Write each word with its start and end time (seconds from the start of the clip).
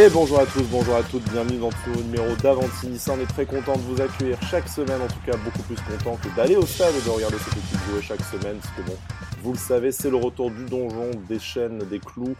Et 0.00 0.08
bonjour 0.08 0.40
à 0.40 0.46
tous, 0.46 0.62
bonjour 0.70 0.94
à 0.94 1.02
toutes, 1.02 1.30
bienvenue 1.30 1.58
dans 1.58 1.70
ce 1.70 1.90
nouveau 1.90 2.02
numéro 2.02 2.34
d'Avantis. 2.36 3.04
On 3.10 3.20
est 3.20 3.26
très 3.26 3.44
content 3.44 3.76
de 3.76 3.82
vous 3.82 4.00
accueillir 4.00 4.40
chaque 4.44 4.66
semaine, 4.66 5.02
en 5.02 5.06
tout 5.06 5.20
cas 5.26 5.36
beaucoup 5.36 5.62
plus 5.64 5.76
content 5.76 6.16
que 6.16 6.34
d'aller 6.34 6.56
au 6.56 6.64
stade 6.64 6.94
et 6.94 7.04
de 7.04 7.10
regarder 7.10 7.36
cette 7.36 7.58
équipe 7.58 7.78
jouer 7.90 8.00
chaque 8.00 8.22
semaine, 8.22 8.56
parce 8.56 8.74
que 8.76 8.80
bon, 8.80 8.96
vous 9.42 9.52
le 9.52 9.58
savez, 9.58 9.92
c'est 9.92 10.08
le 10.08 10.16
retour 10.16 10.50
du 10.50 10.64
donjon, 10.64 11.10
des 11.28 11.38
chaînes, 11.38 11.80
des 11.80 11.98
clous, 11.98 12.34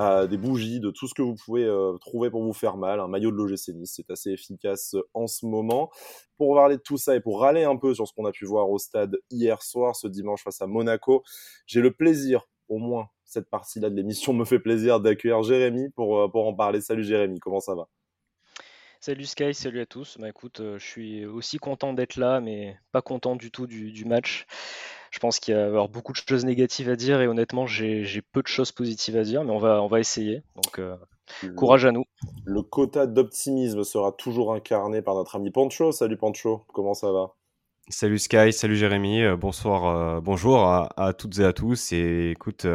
euh, 0.00 0.26
des 0.26 0.36
bougies, 0.36 0.80
de 0.80 0.90
tout 0.90 1.06
ce 1.06 1.14
que 1.14 1.22
vous 1.22 1.36
pouvez 1.36 1.62
euh, 1.62 1.96
trouver 1.98 2.28
pour 2.28 2.42
vous 2.42 2.52
faire 2.52 2.76
mal. 2.76 2.98
Un 2.98 3.06
maillot 3.06 3.30
de 3.30 3.36
l'OGC 3.36 3.68
Nice, 3.76 3.92
c'est 3.94 4.10
assez 4.10 4.30
efficace 4.30 4.96
en 5.14 5.28
ce 5.28 5.46
moment. 5.46 5.90
Pour 6.38 6.56
parler 6.56 6.76
de 6.76 6.82
tout 6.82 6.98
ça 6.98 7.14
et 7.14 7.20
pour 7.20 7.40
râler 7.40 7.62
un 7.62 7.76
peu 7.76 7.94
sur 7.94 8.08
ce 8.08 8.12
qu'on 8.14 8.26
a 8.26 8.32
pu 8.32 8.46
voir 8.46 8.68
au 8.68 8.78
stade 8.78 9.16
hier 9.30 9.62
soir, 9.62 9.94
ce 9.94 10.08
dimanche 10.08 10.42
face 10.42 10.60
à 10.60 10.66
Monaco, 10.66 11.22
j'ai 11.68 11.82
le 11.82 11.92
plaisir, 11.92 12.48
au 12.68 12.78
moins 12.78 13.10
cette 13.26 13.50
partie-là 13.50 13.90
de 13.90 13.94
l'émission, 13.94 14.32
me 14.32 14.44
fait 14.44 14.58
plaisir 14.58 15.00
d'accueillir 15.00 15.42
Jérémy 15.42 15.90
pour, 15.90 16.18
euh, 16.18 16.28
pour 16.28 16.46
en 16.46 16.54
parler. 16.54 16.80
Salut 16.80 17.04
Jérémy, 17.04 17.38
comment 17.38 17.60
ça 17.60 17.74
va? 17.74 17.88
Salut 19.00 19.26
Sky, 19.26 19.52
salut 19.52 19.80
à 19.80 19.86
tous. 19.86 20.16
Bah 20.18 20.30
écoute, 20.30 20.60
je 20.60 20.84
suis 20.84 21.26
aussi 21.26 21.58
content 21.58 21.92
d'être 21.92 22.16
là, 22.16 22.40
mais 22.40 22.76
pas 22.92 23.02
content 23.02 23.36
du 23.36 23.50
tout 23.50 23.66
du, 23.66 23.92
du 23.92 24.04
match. 24.04 24.46
Je 25.10 25.18
pense 25.18 25.38
qu'il 25.38 25.54
y 25.54 25.56
a 25.56 25.64
avoir 25.64 25.88
beaucoup 25.88 26.12
de 26.12 26.18
choses 26.18 26.44
négatives 26.44 26.88
à 26.88 26.96
dire 26.96 27.20
et 27.20 27.28
honnêtement, 27.28 27.66
j'ai 27.66 28.22
peu 28.32 28.42
de 28.42 28.46
choses 28.48 28.72
positives 28.72 29.16
à 29.16 29.22
dire, 29.22 29.44
mais 29.44 29.52
on 29.52 29.58
va, 29.58 29.82
on 29.82 29.86
va 29.86 30.00
essayer. 30.00 30.42
Donc, 30.56 30.78
euh, 30.78 30.96
courage 31.56 31.84
à 31.84 31.92
nous. 31.92 32.04
Le 32.44 32.62
quota 32.62 33.06
d'optimisme 33.06 33.84
sera 33.84 34.12
toujours 34.12 34.52
incarné 34.52 35.02
par 35.02 35.14
notre 35.14 35.36
ami 35.36 35.50
Pancho. 35.50 35.92
Salut 35.92 36.16
Pancho, 36.16 36.64
comment 36.72 36.94
ça 36.94 37.12
va? 37.12 37.34
Salut 37.88 38.18
Sky, 38.18 38.52
salut 38.52 38.76
Jérémy, 38.76 39.22
euh, 39.22 39.36
bonsoir, 39.36 39.86
euh, 39.86 40.20
bonjour 40.20 40.64
à, 40.64 41.12
toutes 41.16 41.38
et 41.38 41.44
à 41.44 41.52
tous. 41.52 41.92
Et 41.92 42.30
écoute, 42.30 42.66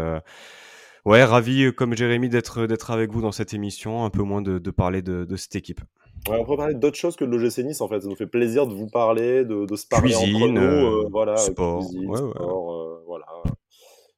ouais, 1.05 1.23
ravi 1.23 1.73
comme 1.75 1.95
Jérémy 1.95 2.29
d'être 2.29 2.65
d'être 2.65 2.91
avec 2.91 3.11
vous 3.11 3.21
dans 3.21 3.31
cette 3.31 3.53
émission, 3.53 4.05
un 4.05 4.09
peu 4.09 4.23
moins 4.23 4.41
de, 4.41 4.59
parler 4.71 5.01
de 5.01 5.35
cette 5.35 5.55
équipe 5.55 5.81
on 6.29 6.45
peut 6.45 6.57
parler 6.57 6.75
d'autres 6.75 6.97
choses 6.97 7.15
que 7.15 7.25
de 7.25 7.35
l'OGC 7.35 7.59
Nice 7.59 7.81
en 7.81 7.87
fait. 7.87 8.01
Ça 8.01 8.07
nous 8.07 8.15
fait 8.15 8.27
plaisir 8.27 8.67
de 8.67 8.73
vous 8.73 8.87
parler, 8.87 9.43
de, 9.43 9.65
de 9.65 9.75
se 9.75 9.87
parler 9.87 10.15
entre 10.15 10.47
nous. 10.47 10.61
Euh, 10.61 11.07
voilà, 11.11 11.37
sport, 11.37 11.79
cuisine, 11.79 12.15
sport 12.15 12.73
euh, 12.73 13.03
voilà, 13.07 13.25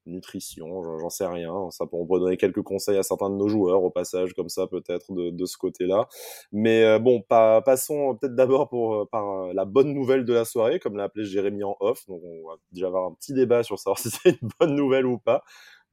nutrition, 0.05 0.83
j'en 0.99 1.09
sais 1.09 1.25
rien. 1.25 1.69
Ça, 1.71 1.85
on 1.91 2.05
pourrait 2.05 2.19
donner 2.19 2.37
quelques 2.37 2.61
conseils 2.61 2.97
à 2.97 3.03
certains 3.03 3.29
de 3.29 3.35
nos 3.35 3.47
joueurs 3.47 3.83
au 3.83 3.89
passage, 3.89 4.33
comme 4.33 4.49
ça 4.49 4.67
peut-être 4.67 5.13
de, 5.13 5.29
de, 5.29 5.45
ce 5.45 5.57
côté-là. 5.57 6.07
Mais 6.51 6.83
euh, 6.83 6.99
bon, 6.99 7.21
pas, 7.21 7.61
passons 7.61 8.15
peut-être 8.15 8.35
d'abord 8.35 8.69
pour 8.69 9.09
par 9.09 9.53
la 9.53 9.65
bonne 9.65 9.93
nouvelle 9.93 10.25
de 10.25 10.33
la 10.33 10.45
soirée, 10.45 10.79
comme 10.79 10.97
l'a 10.97 11.03
appelé 11.03 11.25
Jérémy 11.25 11.63
en 11.63 11.75
off. 11.79 12.05
Donc 12.07 12.21
on 12.23 12.49
va 12.49 12.55
déjà 12.71 12.87
avoir 12.87 13.05
un 13.05 13.13
petit 13.13 13.33
débat 13.33 13.63
sur 13.63 13.79
savoir 13.79 13.97
si 13.99 14.09
c'est 14.09 14.41
une 14.41 14.49
bonne 14.59 14.75
nouvelle 14.75 15.05
ou 15.05 15.17
pas. 15.17 15.43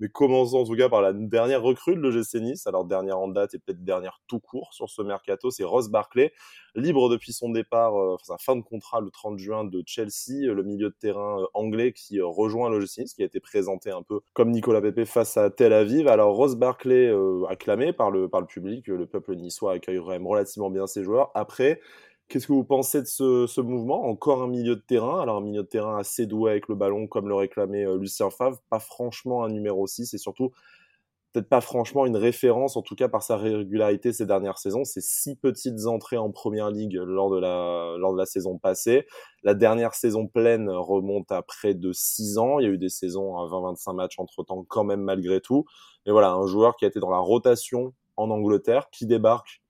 Mais 0.01 0.09
commençons 0.09 0.61
en 0.61 0.65
tout 0.65 0.77
cas 0.77 0.89
par 0.89 1.03
la 1.03 1.13
dernière 1.13 1.63
recrue 1.63 1.95
de 1.95 2.01
l'OGC 2.01 2.37
Nice. 2.41 2.67
Alors 2.67 2.87
dernière 2.87 3.19
en 3.19 3.29
date 3.29 3.55
et 3.55 3.59
peut-être 3.59 3.85
dernière 3.85 4.21
tout 4.27 4.41
court 4.41 4.73
sur 4.73 4.89
ce 4.89 5.03
mercato, 5.03 5.51
c'est 5.51 5.63
Ross 5.63 5.91
Barclay, 5.91 6.33
libre 6.75 7.11
depuis 7.11 7.35
son 7.35 7.51
départ, 7.51 8.01
euh, 8.01 8.17
sa 8.23 8.39
fin 8.39 8.57
de 8.57 8.63
contrat 8.63 9.01
le 9.01 9.11
30 9.11 9.39
juin 9.39 9.65
de 9.65 9.83
Chelsea, 9.85 10.49
euh, 10.49 10.55
le 10.55 10.63
milieu 10.63 10.89
de 10.89 10.95
terrain 10.99 11.43
euh, 11.43 11.47
anglais 11.53 11.93
qui 11.93 12.19
rejoint 12.21 12.71
l'OGC 12.71 12.99
Nice, 13.01 13.15
qui 13.15 13.23
a 13.23 13.27
été 13.27 13.41
présenté 13.41 13.91
un 13.91 14.03
peu 14.03 14.21
comme 14.33 14.51
Nicolas 14.51 14.81
Pepe 14.81 15.05
face 15.05 15.37
à 15.37 15.51
Tel 15.51 15.75
Aviv. 15.75 16.09
Alors 16.09 16.35
Ross 16.35 16.57
Barclay, 16.57 17.13
acclamé 17.49 17.93
par 17.93 18.11
le, 18.11 18.29
par 18.29 18.41
le 18.41 18.47
public, 18.47 18.87
le 18.89 19.07
peuple 19.07 19.37
niçois 19.37 19.75
accueille 19.75 19.99
relativement 19.99 20.71
bien 20.71 20.87
ses 20.87 21.03
joueurs. 21.05 21.31
Après, 21.35 21.81
Qu'est-ce 22.31 22.47
que 22.47 22.53
vous 22.53 22.63
pensez 22.63 23.01
de 23.03 23.07
ce, 23.07 23.61
mouvement? 23.61 24.05
Encore 24.05 24.41
un 24.41 24.47
milieu 24.47 24.77
de 24.77 24.81
terrain, 24.81 25.21
alors 25.21 25.39
un 25.39 25.41
milieu 25.41 25.65
de 25.65 25.69
terrain 25.69 25.99
assez 25.99 26.27
doué 26.27 26.53
avec 26.53 26.69
le 26.69 26.77
ballon, 26.77 27.09
comme 27.09 27.27
le 27.27 27.35
réclamait 27.35 27.85
euh, 27.85 27.99
Lucien 27.99 28.31
Favre, 28.31 28.61
pas 28.71 28.79
franchement 28.79 29.43
un 29.43 29.49
numéro 29.49 29.85
6 29.89 30.15
et 30.15 30.19
surtout 30.19 30.53
peut-être 31.33 31.49
pas 31.49 31.61
franchement 31.61 32.07
une 32.07 32.17
référence, 32.17 32.77
en 32.77 32.83
tout 32.83 32.95
cas 32.95 33.09
par 33.09 33.25
sa 33.25 33.37
régularité 33.37 34.13
ces 34.13 34.27
dernières 34.27 34.59
saisons. 34.59 34.85
C'est 34.85 35.03
six 35.03 35.35
petites 35.35 35.87
entrées 35.87 36.19
en 36.19 36.31
première 36.31 36.71
ligue 36.71 36.95
lors 36.95 37.31
de 37.31 37.41
la, 37.41 37.97
lors 37.99 38.13
de 38.13 38.19
la 38.19 38.27
saison 38.27 38.59
passée. 38.59 39.09
La 39.43 39.55
dernière 39.55 39.95
saison 39.95 40.29
pleine 40.29 40.71
remonte 40.71 41.33
à 41.33 41.43
près 41.43 41.75
de 41.75 41.93
six 41.93 42.39
ans. 42.39 42.61
Il 42.61 42.65
y 42.65 42.69
a 42.69 42.71
eu 42.71 42.79
des 42.79 42.91
saisons 42.91 43.39
à 43.39 43.47
20-25 43.47 43.97
matchs 43.97 44.21
entre 44.21 44.45
temps 44.45 44.65
quand 44.69 44.85
même 44.85 45.03
malgré 45.03 45.41
tout. 45.41 45.65
Mais 46.07 46.13
voilà, 46.13 46.31
un 46.31 46.47
joueur 46.47 46.77
qui 46.77 46.85
a 46.85 46.89
été 46.89 47.01
dans 47.01 47.11
la 47.11 47.19
rotation 47.19 47.93
en 48.17 48.31
Angleterre, 48.31 48.89
qui 48.91 49.07
débarque 49.07 49.63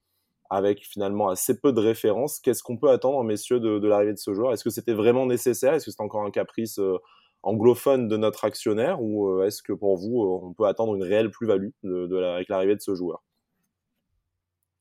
avec 0.50 0.84
finalement 0.84 1.28
assez 1.28 1.58
peu 1.58 1.72
de 1.72 1.80
références. 1.80 2.40
Qu'est-ce 2.40 2.62
qu'on 2.62 2.76
peut 2.76 2.90
attendre, 2.90 3.22
messieurs, 3.22 3.60
de, 3.60 3.86
l'arrivée 3.86 4.12
de 4.12 4.18
ce 4.18 4.34
joueur? 4.34 4.52
Est-ce 4.52 4.64
que 4.64 4.70
c'était 4.70 4.92
vraiment 4.92 5.24
nécessaire? 5.24 5.74
Est-ce 5.74 5.86
que 5.86 5.92
c'est 5.92 6.02
encore 6.02 6.24
un 6.24 6.32
caprice 6.32 6.80
euh, 6.80 6.98
anglophone 7.42 8.08
de 8.08 8.16
notre 8.16 8.44
actionnaire? 8.44 9.00
Ou 9.00 9.28
euh, 9.28 9.46
est-ce 9.46 9.62
que 9.62 9.72
pour 9.72 9.96
vous, 9.96 10.22
euh, 10.22 10.40
on 10.42 10.52
peut 10.52 10.66
attendre 10.66 10.96
une 10.96 11.04
réelle 11.04 11.30
plus-value 11.30 11.70
de, 11.84 12.16
avec 12.24 12.48
l'arrivée 12.48 12.74
de 12.74 12.80
ce 12.80 12.94
joueur? 12.96 13.22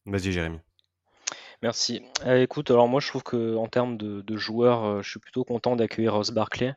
Vas-y, 0.08 0.32
Jérémy. 0.32 0.58
Merci. 1.62 2.02
écoute, 2.26 2.72
alors 2.72 2.88
moi 2.88 3.02
je 3.02 3.10
trouve 3.10 3.22
que 3.22 3.58
en 3.58 3.68
termes 3.68 3.98
de, 3.98 4.22
de 4.22 4.38
joueurs, 4.38 5.04
je 5.04 5.10
suis 5.10 5.20
plutôt 5.20 5.44
content 5.44 5.76
d'accueillir 5.76 6.14
Ross 6.14 6.32
Barclay. 6.32 6.74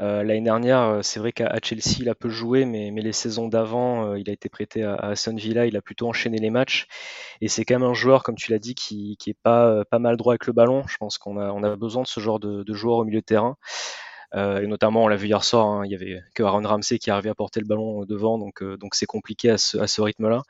Euh, 0.00 0.22
l'année 0.22 0.42
dernière, 0.42 0.80
euh, 0.80 1.02
c'est 1.02 1.18
vrai 1.20 1.32
qu'à 1.32 1.50
Chelsea, 1.62 1.96
il 2.00 2.08
a 2.08 2.14
peu 2.14 2.28
joué, 2.28 2.64
mais, 2.66 2.90
mais 2.90 3.00
les 3.00 3.12
saisons 3.12 3.48
d'avant, 3.48 4.10
euh, 4.10 4.18
il 4.18 4.28
a 4.28 4.32
été 4.32 4.48
prêté 4.48 4.82
à, 4.82 4.94
à 4.94 5.14
Villa, 5.32 5.66
il 5.66 5.76
a 5.76 5.80
plutôt 5.80 6.08
enchaîné 6.08 6.38
les 6.38 6.50
matchs. 6.50 6.86
Et 7.40 7.48
c'est 7.48 7.64
quand 7.64 7.78
même 7.78 7.88
un 7.88 7.94
joueur, 7.94 8.22
comme 8.22 8.36
tu 8.36 8.52
l'as 8.52 8.58
dit, 8.58 8.74
qui, 8.74 9.16
qui 9.18 9.30
est 9.30 9.38
pas, 9.42 9.84
pas 9.86 9.98
mal 9.98 10.16
droit 10.16 10.34
avec 10.34 10.46
le 10.46 10.52
ballon. 10.52 10.84
Je 10.86 10.96
pense 10.98 11.18
qu'on 11.18 11.38
a, 11.38 11.50
on 11.50 11.62
a 11.62 11.76
besoin 11.76 12.02
de 12.02 12.08
ce 12.08 12.20
genre 12.20 12.40
de, 12.40 12.62
de 12.62 12.74
joueur 12.74 12.98
au 12.98 13.04
milieu 13.04 13.20
de 13.20 13.24
terrain. 13.24 13.56
Euh, 14.34 14.60
et 14.60 14.66
notamment, 14.66 15.04
on 15.04 15.08
l'a 15.08 15.16
vu 15.16 15.28
hier 15.28 15.44
soir, 15.44 15.66
hein, 15.66 15.82
il 15.86 15.92
y 15.92 15.94
avait 15.94 16.20
que 16.34 16.42
Aaron 16.42 16.62
Ramsey 16.62 16.98
qui 16.98 17.10
arrivait 17.10 17.30
à 17.30 17.34
porter 17.34 17.60
le 17.60 17.66
ballon 17.66 18.04
devant, 18.04 18.38
donc 18.38 18.62
donc 18.62 18.94
c'est 18.96 19.06
compliqué 19.06 19.50
à 19.50 19.58
ce, 19.58 19.78
à 19.78 19.86
ce 19.86 20.02
rythme-là. 20.02 20.42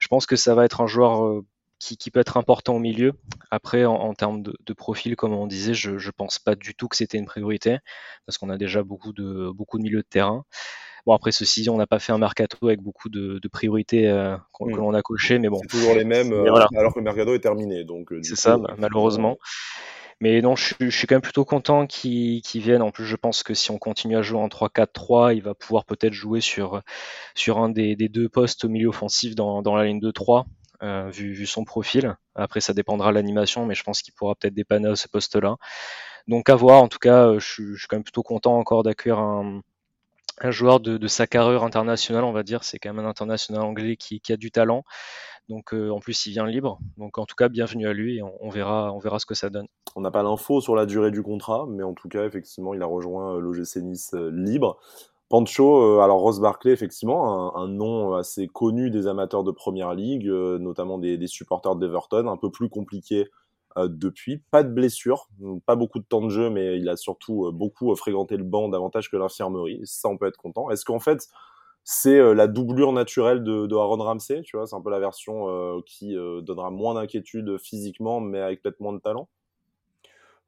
Je 0.00 0.08
pense 0.08 0.26
que 0.26 0.36
ça 0.36 0.54
va 0.54 0.64
être 0.64 0.80
un 0.82 0.86
joueur 0.86 1.42
qui, 1.82 2.10
peut 2.10 2.20
être 2.20 2.36
important 2.36 2.76
au 2.76 2.78
milieu. 2.78 3.12
Après, 3.50 3.84
en, 3.84 4.14
termes 4.14 4.42
de, 4.42 4.72
profil, 4.72 5.16
comme 5.16 5.32
on 5.32 5.46
disait, 5.46 5.74
je 5.74 5.90
ne 5.92 6.10
pense 6.10 6.38
pas 6.38 6.54
du 6.54 6.74
tout 6.74 6.88
que 6.88 6.96
c'était 6.96 7.18
une 7.18 7.26
priorité, 7.26 7.78
parce 8.26 8.38
qu'on 8.38 8.50
a 8.50 8.56
déjà 8.56 8.82
beaucoup 8.82 9.12
de, 9.12 9.50
beaucoup 9.52 9.78
de 9.78 9.82
milieux 9.82 10.02
de 10.02 10.08
terrain. 10.08 10.44
Bon, 11.04 11.14
après, 11.14 11.32
ceci, 11.32 11.68
on 11.68 11.76
n'a 11.76 11.88
pas 11.88 11.98
fait 11.98 12.12
un 12.12 12.18
mercato 12.18 12.68
avec 12.68 12.80
beaucoup 12.80 13.08
de, 13.08 13.40
priorités 13.50 14.08
euh, 14.08 14.36
que 14.58 14.64
mm. 14.64 14.76
l'on 14.76 14.94
a 14.94 15.02
coché, 15.02 15.38
mais 15.40 15.48
bon. 15.48 15.58
C'est 15.62 15.76
toujours 15.76 15.94
les 15.94 16.04
mêmes, 16.04 16.32
euh, 16.32 16.54
alors 16.76 16.94
que 16.94 17.00
le 17.00 17.04
mercato 17.04 17.34
est 17.34 17.40
terminé. 17.40 17.82
Donc, 17.82 18.12
euh, 18.12 18.20
c'est 18.22 18.36
ça, 18.36 18.58
malheureusement. 18.78 19.38
Mais 20.20 20.40
non, 20.40 20.54
je, 20.54 20.88
suis 20.90 21.08
quand 21.08 21.16
même 21.16 21.22
plutôt 21.22 21.44
content 21.44 21.88
qu'ils 21.88 22.42
viennent. 22.54 22.82
En 22.82 22.92
plus, 22.92 23.06
je 23.06 23.16
pense 23.16 23.42
que 23.42 23.54
si 23.54 23.72
on 23.72 23.78
continue 23.78 24.16
à 24.16 24.22
jouer 24.22 24.38
en 24.38 24.46
3-4-3, 24.46 25.34
il 25.34 25.42
va 25.42 25.54
pouvoir 25.54 25.84
peut-être 25.84 26.12
jouer 26.12 26.40
sur, 26.40 26.80
sur 27.34 27.58
un 27.58 27.70
des, 27.70 27.96
deux 27.96 28.28
postes 28.28 28.64
au 28.64 28.68
milieu 28.68 28.86
offensif 28.86 29.34
dans, 29.34 29.62
dans 29.62 29.74
la 29.74 29.86
ligne 29.86 29.98
2-3. 29.98 30.44
Euh, 30.82 31.10
vu, 31.10 31.46
son 31.46 31.64
profil. 31.64 32.16
Après, 32.34 32.60
ça 32.60 32.74
dépendra 32.74 33.10
de 33.10 33.14
l'animation, 33.14 33.66
mais 33.66 33.74
je 33.74 33.84
pense 33.84 34.02
qu'il 34.02 34.12
pourra 34.14 34.34
peut-être 34.34 34.54
dépanner 34.54 34.88
à 34.88 34.96
ce 34.96 35.06
poste-là. 35.06 35.56
Donc 36.26 36.48
à 36.48 36.56
voir. 36.56 36.82
En 36.82 36.88
tout 36.88 36.98
cas, 36.98 37.28
euh, 37.28 37.38
je, 37.38 37.76
suis 37.76 37.86
quand 37.88 37.96
même 37.96 38.02
plutôt 38.02 38.24
content 38.24 38.56
encore 38.58 38.82
d'accueillir 38.82 39.20
un, 39.20 39.62
joueur 40.50 40.80
de, 40.80 41.06
sa 41.06 41.28
carrure 41.28 41.62
internationale, 41.62 42.24
on 42.24 42.32
va 42.32 42.42
dire. 42.42 42.64
C'est 42.64 42.78
quand 42.78 42.92
même 42.92 43.04
un 43.04 43.08
international 43.08 43.62
anglais 43.62 43.96
qui, 43.96 44.20
a 44.32 44.36
du 44.36 44.50
talent. 44.50 44.82
Donc 45.48 45.72
euh, 45.72 45.90
en 45.90 46.00
plus, 46.00 46.26
il 46.26 46.32
vient 46.32 46.46
libre. 46.46 46.80
Donc 46.96 47.18
en 47.18 47.26
tout 47.26 47.36
cas, 47.36 47.48
bienvenue 47.48 47.86
à 47.86 47.92
lui 47.92 48.18
et 48.18 48.22
on, 48.22 48.48
verra, 48.48 48.92
on 48.92 48.98
verra 48.98 49.20
ce 49.20 49.26
que 49.26 49.34
ça 49.34 49.50
donne. 49.50 49.66
On 49.94 50.00
n'a 50.00 50.10
pas 50.10 50.24
l'info 50.24 50.60
sur 50.60 50.74
la 50.74 50.86
durée 50.86 51.12
du 51.12 51.22
contrat, 51.22 51.64
mais 51.68 51.84
en 51.84 51.94
tout 51.94 52.08
cas, 52.08 52.24
effectivement, 52.24 52.74
il 52.74 52.82
a 52.82 52.86
rejoint 52.86 53.38
l'OGC 53.38 53.76
Nice 53.76 54.14
libre. 54.14 54.80
Pancho, 55.32 55.80
euh, 55.80 56.00
alors 56.00 56.20
Ross 56.20 56.40
Barclay, 56.40 56.72
effectivement, 56.72 57.56
un, 57.56 57.66
nom 57.66 58.12
assez 58.12 58.48
connu 58.48 58.90
des 58.90 59.06
amateurs 59.06 59.44
de 59.44 59.50
Première 59.50 59.94
Ligue, 59.94 60.28
euh, 60.28 60.58
notamment 60.58 60.98
des, 60.98 61.26
supporters 61.26 61.74
d'Everton, 61.74 62.28
un 62.28 62.36
peu 62.36 62.50
plus 62.50 62.68
compliqué 62.68 63.30
euh, 63.78 63.88
depuis. 63.88 64.42
Pas 64.50 64.62
de 64.62 64.68
blessure, 64.68 65.30
pas 65.64 65.74
beaucoup 65.74 66.00
de 66.00 66.04
temps 66.04 66.20
de 66.20 66.28
jeu, 66.28 66.50
mais 66.50 66.76
il 66.76 66.86
a 66.86 66.96
surtout 66.96 67.50
beaucoup 67.50 67.96
fréquenté 67.96 68.36
le 68.36 68.44
banc 68.44 68.68
davantage 68.68 69.10
que 69.10 69.16
l'infirmerie. 69.16 69.80
Ça, 69.84 70.10
on 70.10 70.18
peut 70.18 70.26
être 70.26 70.36
content. 70.36 70.68
Est-ce 70.68 70.84
qu'en 70.84 71.00
fait, 71.00 71.26
c'est 71.82 72.34
la 72.34 72.46
doublure 72.46 72.92
naturelle 72.92 73.42
de, 73.42 73.74
Aaron 73.74 74.02
Ramsey, 74.04 74.42
tu 74.42 74.58
vois, 74.58 74.66
c'est 74.66 74.76
un 74.76 74.82
peu 74.82 74.90
la 74.90 75.00
version 75.00 75.80
qui 75.86 76.14
donnera 76.42 76.70
moins 76.70 76.92
d'inquiétude 76.92 77.56
physiquement, 77.56 78.20
mais 78.20 78.40
avec 78.40 78.60
peut-être 78.60 78.80
moins 78.80 78.92
de 78.92 79.00
talent? 79.00 79.30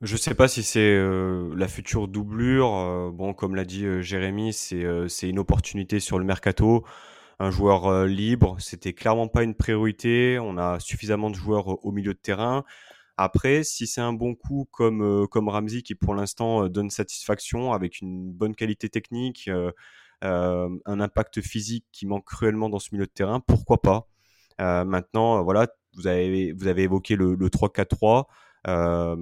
Je 0.05 0.17
sais 0.17 0.35
pas 0.35 0.49
si 0.49 0.63
c'est 0.63 0.81
euh, 0.81 1.55
la 1.57 1.69
future 1.69 2.09
doublure. 2.09 2.75
Euh, 2.75 3.11
bon, 3.11 3.33
comme 3.35 3.55
l'a 3.55 3.65
dit 3.65 3.85
euh, 3.87 4.03
Jérémy, 4.03 4.53
c'est 4.53 4.85
c'est 5.09 5.29
une 5.29 5.39
opportunité 5.39 6.01
sur 6.01 6.19
le 6.19 6.25
mercato. 6.25 6.85
Un 7.41 7.51
joueur 7.51 8.05
libre, 8.07 8.57
c'était 8.61 8.93
clairement 8.93 9.29
pas 9.29 9.43
une 9.43 9.55
priorité. 9.55 10.39
On 10.41 10.57
a 10.59 10.79
suffisamment 10.81 11.31
de 11.31 11.37
joueurs 11.37 11.85
au 11.85 11.91
milieu 11.93 12.15
de 12.15 12.19
terrain. 12.19 12.65
Après, 13.17 13.65
si 13.65 13.87
c'est 13.87 14.01
un 14.01 14.13
bon 14.13 14.35
coup 14.35 14.69
comme 14.73 15.27
comme 15.29 15.49
Ramsey 15.49 15.83
qui 15.83 15.95
pour 15.97 16.15
l'instant 16.15 16.69
donne 16.69 16.91
satisfaction 16.91 17.73
avec 17.73 18.01
une 18.01 18.33
bonne 18.33 18.55
qualité 18.55 18.89
technique, 18.89 19.51
un 20.23 21.01
impact 21.01 21.41
physique 21.41 21.87
qui 21.93 22.07
manque 22.07 22.27
cruellement 22.27 22.69
dans 22.71 22.79
ce 22.79 22.91
milieu 22.93 23.07
de 23.07 23.11
terrain, 23.13 23.41
pourquoi 23.41 23.83
pas? 23.83 24.09
Maintenant, 24.59 25.43
voilà, 25.43 25.69
vous 25.97 26.07
avez 26.07 26.53
vous 26.53 26.69
avez 26.69 26.83
évoqué 26.85 27.17
le, 27.17 27.35
le 27.35 27.49
3-4-3. 27.51 28.27
Euh, 28.67 29.17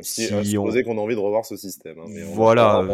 si, 0.00 0.26
si 0.26 0.44
supposer 0.50 0.82
qu'on 0.82 0.98
a 0.98 1.00
envie 1.00 1.14
de 1.14 1.20
revoir 1.20 1.46
ce 1.46 1.56
système. 1.56 1.98
Hein, 1.98 2.24
voilà, 2.32 2.86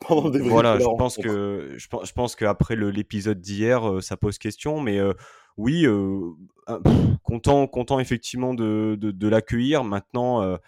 pendant, 0.00 0.32
je, 0.32 0.38
voilà, 0.40 0.78
je 0.78 0.84
pense 0.98 1.16
que 1.16 1.74
je, 1.76 1.86
je 2.02 2.12
pense 2.12 2.34
qu'après 2.34 2.74
l'épisode 2.74 3.40
d'hier, 3.40 3.88
euh, 3.88 4.00
ça 4.00 4.16
pose 4.16 4.38
question, 4.38 4.80
mais 4.80 4.98
euh, 4.98 5.12
oui, 5.56 5.86
content, 7.22 7.68
content 7.68 8.00
effectivement 8.00 8.54
de, 8.54 8.96
de, 9.00 9.28
l'accueillir. 9.28 9.84
Maintenant, 9.84 10.58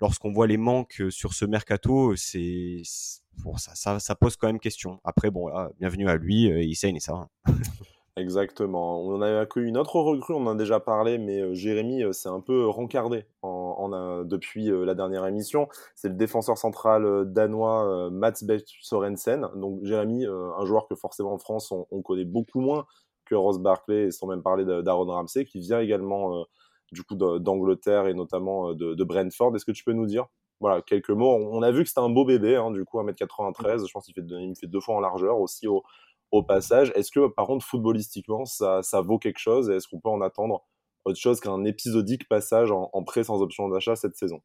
lorsqu'on 0.00 0.32
voit 0.32 0.46
les 0.46 0.56
manques 0.56 1.02
sur 1.10 1.34
ce 1.34 1.44
mercato, 1.44 2.14
c'est 2.14 2.82
bon, 3.42 3.56
ça, 3.56 3.74
ça, 3.74 3.98
ça, 3.98 4.14
pose 4.14 4.36
quand 4.36 4.46
même 4.46 4.60
question. 4.60 5.00
Après, 5.02 5.32
bon, 5.32 5.50
bienvenue 5.80 6.08
à 6.08 6.16
lui, 6.16 6.44
il 6.44 6.76
sait 6.76 6.90
et 6.90 7.00
ça. 7.00 7.28
Exactement. 8.18 9.02
On 9.02 9.20
a 9.20 9.40
accueilli 9.40 9.68
une 9.68 9.76
autre 9.76 10.00
recrue, 10.00 10.32
on 10.32 10.46
en 10.46 10.52
a 10.52 10.54
déjà 10.54 10.80
parlé, 10.80 11.18
mais 11.18 11.38
euh, 11.38 11.52
Jérémy 11.52 12.02
euh, 12.02 12.12
s'est 12.12 12.30
un 12.30 12.40
peu 12.40 12.66
rencardé 12.66 13.26
en, 13.42 13.90
depuis 14.24 14.70
euh, 14.70 14.86
la 14.86 14.94
dernière 14.94 15.26
émission. 15.26 15.68
C'est 15.94 16.08
le 16.08 16.14
défenseur 16.14 16.56
central 16.56 17.30
danois 17.30 18.10
Mats 18.10 18.42
Beck 18.42 18.64
Sorensen. 18.80 19.46
Donc 19.56 19.84
Jérémy, 19.84 20.24
un 20.26 20.64
joueur 20.64 20.88
que 20.88 20.94
forcément 20.94 21.34
en 21.34 21.38
France 21.38 21.70
on, 21.72 22.02
connaît 22.02 22.24
beaucoup 22.24 22.60
moins 22.60 22.86
que 23.26 23.34
Ross 23.34 23.58
Barkley, 23.58 24.10
sans 24.10 24.26
même 24.26 24.42
parler 24.42 24.64
d'Aaron 24.64 25.06
Ramsey, 25.06 25.44
qui 25.44 25.60
vient 25.60 25.80
également 25.80 26.46
du 26.92 27.02
coup 27.04 27.14
d'Angleterre 27.16 28.06
et 28.06 28.14
notamment 28.14 28.72
de, 28.72 29.04
Brentford. 29.04 29.54
Est-ce 29.54 29.64
que 29.66 29.72
tu 29.72 29.84
peux 29.84 29.92
nous 29.92 30.06
dire 30.06 30.26
voilà, 30.60 30.80
quelques 30.82 31.10
mots? 31.10 31.34
On 31.34 31.62
a 31.62 31.70
vu 31.70 31.82
que 31.82 31.88
c'était 31.88 32.00
un 32.00 32.08
beau 32.08 32.24
bébé, 32.24 32.56
hein, 32.56 32.70
du 32.70 32.84
coup, 32.84 32.98
1m93. 32.98 33.86
Je 33.86 33.92
pense 33.92 34.06
qu'il 34.06 34.14
fait, 34.14 34.22
me 34.22 34.54
fait 34.54 34.66
deux 34.66 34.80
fois 34.80 34.96
en 34.96 35.00
largeur 35.00 35.38
aussi 35.38 35.68
au, 35.68 35.84
au 36.32 36.42
passage. 36.42 36.92
Est-ce 36.94 37.10
que, 37.10 37.28
par 37.28 37.46
contre, 37.46 37.64
footballistiquement, 37.64 38.44
ça, 38.44 38.82
ça 38.82 39.00
vaut 39.00 39.18
quelque 39.18 39.38
chose 39.38 39.70
Est-ce 39.70 39.88
qu'on 39.88 40.00
peut 40.00 40.08
en 40.08 40.20
attendre 40.20 40.64
autre 41.04 41.18
chose 41.18 41.40
qu'un 41.40 41.64
épisodique 41.64 42.28
passage 42.28 42.70
en 42.72 43.04
prêt 43.04 43.24
sans 43.24 43.42
option 43.42 43.68
d'achat 43.68 43.96
cette 43.96 44.16
saison? 44.16 44.40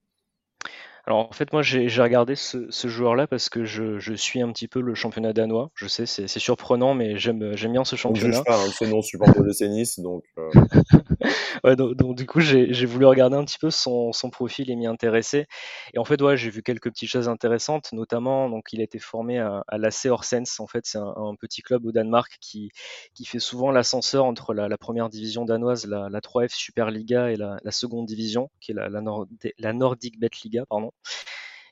Alors 1.07 1.29
en 1.29 1.31
fait, 1.31 1.51
moi 1.51 1.61
j'ai 1.63 1.87
regardé 2.01 2.35
ce, 2.35 2.69
joueur-là 2.87 3.25
parce 3.27 3.49
que 3.49 3.65
je, 3.65 4.13
suis 4.15 4.41
un 4.41 4.51
petit 4.51 4.67
peu 4.67 4.81
le 4.81 4.93
championnat 4.93 5.33
danois. 5.33 5.71
Je 5.73 5.87
sais, 5.87 6.05
c'est 6.05 6.27
surprenant, 6.27 6.93
mais 6.93 7.17
j'aime 7.17 7.55
bien 7.55 7.83
ce 7.83 7.95
championnat. 7.95 8.37
Je 8.37 8.43
pas, 8.43 8.57
hein, 8.57 8.69
ce 8.77 8.85
nom 8.85 9.01
supporter 9.01 9.41
de 9.41 10.01
donc. 10.01 10.23
Euh. 10.37 10.49
ouais, 11.63 11.75
donc, 11.75 12.15
du 12.15 12.25
coup 12.25 12.39
j'ai 12.39 12.85
voulu 12.85 13.05
regarder 13.05 13.35
un 13.35 13.45
petit 13.45 13.57
peu 13.59 13.71
son, 13.71 14.11
profil 14.31 14.69
et 14.69 14.75
m'y 14.75 14.87
intéresser. 14.87 15.45
Et 15.93 15.99
en 15.99 16.05
fait, 16.05 16.21
ouais, 16.21 16.37
j'ai 16.37 16.49
vu 16.49 16.61
quelques 16.61 16.89
petites 16.89 17.09
choses 17.09 17.27
intéressantes, 17.27 17.91
notamment 17.93 18.49
donc 18.49 18.65
il 18.71 18.79
a 18.81 18.83
été 18.83 18.99
formé 18.99 19.39
à, 19.39 19.63
à 19.67 19.77
l'AC 19.77 20.05
Horsens. 20.05 20.59
En 20.59 20.67
fait, 20.67 20.85
c'est 20.85 20.99
un, 20.99 21.35
petit 21.39 21.61
club 21.61 21.85
au 21.85 21.91
Danemark 21.91 22.37
qui, 22.39 22.69
qui 23.15 23.25
fait 23.25 23.39
souvent 23.39 23.71
l'ascenseur 23.71 24.25
entre 24.25 24.53
la, 24.53 24.77
première 24.77 25.09
division 25.09 25.45
danoise, 25.45 25.87
la, 25.87 26.09
3F 26.09 26.53
Superliga 26.53 27.31
et 27.31 27.35
la, 27.35 27.57
seconde 27.71 28.05
division, 28.05 28.49
qui 28.59 28.71
est 28.71 28.75
la, 28.75 28.89
la, 28.89 29.73
Nordic 29.73 30.19
Bet 30.19 30.29
Liga, 30.43 30.65
pardon. 30.67 30.90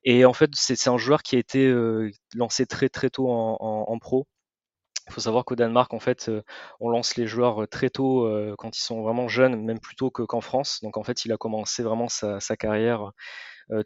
Et 0.03 0.25
en 0.25 0.33
fait, 0.33 0.51
c'est 0.53 0.87
un 0.87 0.97
joueur 0.97 1.23
qui 1.23 1.35
a 1.35 1.39
été 1.39 1.65
euh, 1.67 2.11
lancé 2.35 2.65
très 2.65 2.89
très 2.89 3.09
tôt 3.09 3.27
en, 3.29 3.99
pro. 3.99 4.27
Il 5.07 5.13
faut 5.13 5.21
savoir 5.21 5.43
qu'au 5.45 5.55
Danemark, 5.55 5.93
en 5.93 5.99
fait, 5.99 6.29
euh, 6.29 6.43
on 6.79 6.89
lance 6.89 7.15
les 7.15 7.27
joueurs 7.27 7.63
euh, 7.63 7.67
très 7.67 7.89
tôt 7.89 8.29
quand 8.57 8.77
ils 8.77 8.81
sont 8.81 9.01
vraiment 9.01 9.27
jeunes, 9.27 9.63
même 9.63 9.79
plus 9.79 9.95
tôt 9.95 10.09
qu'en 10.11 10.41
France. 10.41 10.79
Donc 10.83 10.97
en 10.97 11.03
fait, 11.03 11.25
il 11.25 11.31
a 11.31 11.37
commencé 11.37 11.83
vraiment 11.83 12.07
sa 12.09 12.39
carrière 12.57 13.11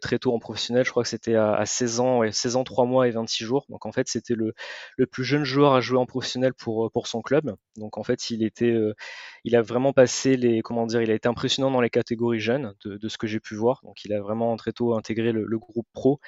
très 0.00 0.18
tôt 0.18 0.32
en 0.34 0.38
professionnel. 0.38 0.84
Je 0.84 0.90
crois 0.90 1.02
que 1.02 1.08
c'était 1.08 1.34
à, 1.34 1.64
16 1.66 2.00
ans, 2.00 2.22
et 2.22 2.32
16 2.32 2.56
ans, 2.56 2.64
3 2.64 2.86
mois 2.86 3.08
et 3.08 3.10
26 3.10 3.44
jours. 3.44 3.66
Donc 3.68 3.86
en 3.86 3.92
fait, 3.92 4.08
c'était 4.08 4.34
le, 4.34 4.54
le 4.96 5.06
plus 5.06 5.24
jeune 5.24 5.44
joueur 5.44 5.74
à 5.74 5.80
jouer 5.80 5.98
en 5.98 6.06
professionnel 6.06 6.54
pour, 6.54 6.86
euh, 6.86 6.90
pour 6.90 7.06
son 7.06 7.22
club. 7.22 7.54
Donc 7.76 7.98
en 7.98 8.02
fait, 8.02 8.30
il 8.30 8.42
était, 8.42 8.70
euh, 8.70 8.94
il 9.44 9.56
a 9.56 9.62
vraiment 9.62 9.92
passé 9.92 10.36
les, 10.36 10.62
comment 10.62 10.86
dire, 10.86 11.02
il 11.02 11.10
a 11.10 11.14
été 11.14 11.28
impressionnant 11.28 11.70
dans 11.70 11.80
les 11.80 11.90
catégories 11.90 12.40
jeunes 12.40 12.74
de, 12.84 12.96
de 12.96 13.08
ce 13.08 13.18
que 13.18 13.26
j'ai 13.26 13.40
pu 13.40 13.54
voir. 13.56 13.80
Donc 13.84 14.04
il 14.04 14.12
a 14.12 14.20
vraiment 14.20 14.56
très 14.56 14.72
tôt 14.72 14.94
intégré 14.94 15.32
le, 15.32 15.44
le 15.44 15.58
groupe 15.58 15.86
pro. 15.92 16.20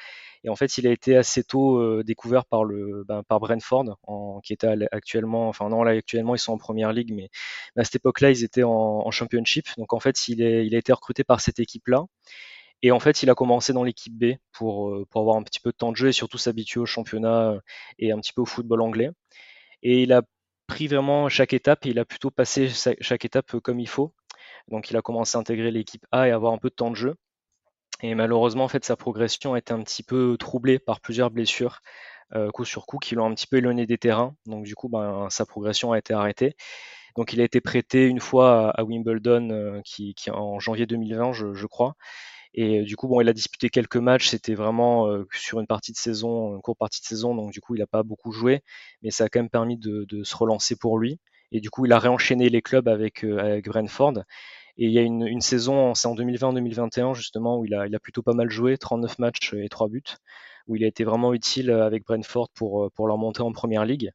Et 0.45 0.49
en 0.49 0.57
fait, 0.57 0.79
il 0.79 0.87
a 0.87 0.93
été 0.93 1.17
assez 1.17 1.43
tôt 1.43 2.03
découvert 2.05 2.45
par 2.45 2.65
le 2.65 3.05
ben, 3.09 3.23
par 3.25 3.41
Brentford, 3.41 3.99
en, 4.05 4.41
qui 4.41 4.53
était 4.53 4.69
actuellement, 4.93 5.49
enfin 5.49 5.69
non 5.69 5.83
là 5.83 5.93
actuellement 5.93 6.35
ils 6.37 6.39
sont 6.39 6.53
en 6.53 6.59
première 6.59 6.93
ligue, 6.93 7.13
mais, 7.13 7.31
à 7.77 7.85
cette 7.85 7.97
époque-là 7.97 8.31
ils 8.31 8.45
étaient 8.45 8.63
en, 8.63 8.71
en, 8.71 9.11
championship. 9.11 9.67
Donc 9.77 9.93
en 9.93 10.01
fait, 10.01 10.29
il, 10.29 10.43
est, 10.43 10.67
il 10.67 10.75
a 10.75 10.79
été 10.79 10.93
recruté 10.93 11.25
par 11.25 11.41
cette 11.41 11.59
équipe-là. 11.59 12.05
Et 12.83 12.93
en 12.93 13.01
fait, 13.01 13.23
il 13.23 13.31
a 13.31 13.35
commencé 13.35 13.73
dans 13.73 13.85
l'équipe 13.85 14.17
B 14.17 14.37
pour, 14.53 14.91
euh, 14.91 15.07
pour 15.11 15.21
avoir 15.21 15.37
un 15.37 15.43
petit 15.43 15.61
peu 15.61 15.71
de 15.71 15.77
temps 15.77 15.93
de 15.93 15.97
jeu 15.97 16.09
et 16.09 16.13
surtout 16.13 16.39
s'habituer 16.39 16.81
au 16.81 16.87
championnat 16.87 17.51
euh, 17.53 17.61
et 17.99 18.13
un 18.13 18.19
petit 18.19 18.33
peu 18.33 18.43
au 18.43 18.47
football 18.47 18.83
anglais. 18.83 19.11
Et 19.83 20.03
il 20.03 20.13
a 20.13 20.23
pris 20.67 20.89
vraiment 20.89 21.29
chaque 21.29 21.53
étape 21.53 21.87
et 21.87 21.91
il 21.91 21.99
a 21.99 22.05
plutôt 22.05 22.31
passé 22.31 22.69
chaque 23.01 23.25
étape 23.25 23.55
euh, 23.55 23.61
comme 23.61 23.81
il 23.81 23.89
faut. 23.89 24.15
Donc 24.69 24.91
il 24.91 24.97
a 24.97 25.03
commencé 25.03 25.37
à 25.39 25.41
intégrer 25.41 25.71
l'équipe 25.71 26.05
A 26.13 26.29
et 26.29 26.33
avoir 26.33 26.53
un 26.53 26.59
peu 26.59 26.69
de 26.71 26.75
temps 26.75 26.91
de 26.91 26.97
jeu. 26.97 27.15
Et 28.03 28.15
malheureusement, 28.15 28.65
en 28.65 28.69
fait, 28.69 28.85
sa 28.85 28.97
progression 28.97 29.55
a 29.55 29.59
été 29.59 29.73
un 29.73 29.83
petit 29.83 30.03
peu 30.03 30.37
troublée 30.39 30.79
par 30.79 31.01
plusieurs 31.01 31.31
blessures, 31.31 31.81
coup 32.53 32.65
sur 32.65 32.85
coup, 32.85 32.99
qui 32.99 33.15
l'ont 33.15 33.25
un 33.27 33.35
petit 33.35 33.47
peu 33.47 33.57
éloigné 33.57 33.87
des 33.87 33.97
terrains. 33.97 34.35
Donc 34.45 34.65
du 34.65 34.75
coup, 34.75 34.89
ben, 34.89 35.29
sa 35.31 35.47
progression 35.47 35.93
a 35.93 35.99
été 35.99 36.13
arrêtée. 36.13 36.57
Donc 37.17 37.33
il 37.33 37.41
a 37.41 37.45
été 37.45 37.63
prêté 37.63 38.07
une 38.07 38.21
fois 38.21 38.71
à, 38.71 38.85
Wimbledon, 38.85 39.81
qui, 39.85 40.15
en 40.31 40.59
janvier 40.59 40.85
2020, 40.87 41.33
je, 41.33 41.55
je 41.55 41.67
crois. 41.67 41.97
Et 42.57 42.81
euh, 42.81 42.85
du 42.85 42.97
coup, 42.97 43.07
bon, 43.07 43.21
il 43.21 43.29
a 43.29 43.33
disputé 43.33 43.69
quelques 43.69 43.97
matchs. 43.97 44.29
C'était 44.29 44.55
vraiment 44.55 45.07
euh, 45.09 45.27
sur 45.33 45.61
une 45.61 45.67
partie 45.67 45.93
de 45.93 45.99
saison, 45.99 46.57
une 46.57 46.63
courte 46.63 46.79
partie 46.79 47.03
de 47.03 47.07
saison, 47.07 47.35
donc 47.35 47.53
du 47.53 47.61
coup, 47.61 47.75
il 47.75 47.79
n'a 47.79 47.87
pas 47.87 48.03
beaucoup 48.03 48.33
joué, 48.33 48.63
mais 49.03 49.11
ça 49.11 49.25
a 49.25 49.29
quand 49.29 49.41
même 49.41 49.51
permis 49.51 49.77
de, 49.77 50.25
se 50.25 50.37
relancer 50.37 50.77
pour 50.77 50.99
lui. 50.99 51.21
Et 51.53 51.61
du 51.61 51.71
coup, 51.71 51.87
il 51.87 51.93
a 51.93 51.99
réenchaîné 51.99 52.49
les 52.49 52.63
clubs 52.63 52.89
avec, 52.89 53.25
euh, 53.25 53.61
Brentford. 53.65 54.25
Et 54.79 54.87
il 54.87 54.93
y 54.93 54.99
a 54.99 55.03
une, 55.03 55.41
saison, 55.41 55.95
c'est 55.95 56.09
en 56.09 56.15
2020-2021 56.15 57.15
justement, 57.15 57.59
où 57.59 57.65
il 57.65 57.75
a, 57.75 58.01
plutôt 58.01 58.23
pas 58.23 58.35
mal 58.35 58.51
joué, 58.51 58.77
39 58.77 59.19
matchs 59.19 59.55
et 59.55 59.69
3 59.69 59.89
buts, 59.89 60.03
où 60.67 60.77
il 60.77 60.85
a 60.85 60.87
été 60.87 61.05
vraiment 61.05 61.33
utile 61.33 61.71
avec 61.71 62.05
Brentford 62.05 62.51
pour, 62.55 62.91
leur 63.07 63.17
monter 63.17 63.43
en 63.43 63.53
première 63.53 63.87
ligue. 63.87 64.11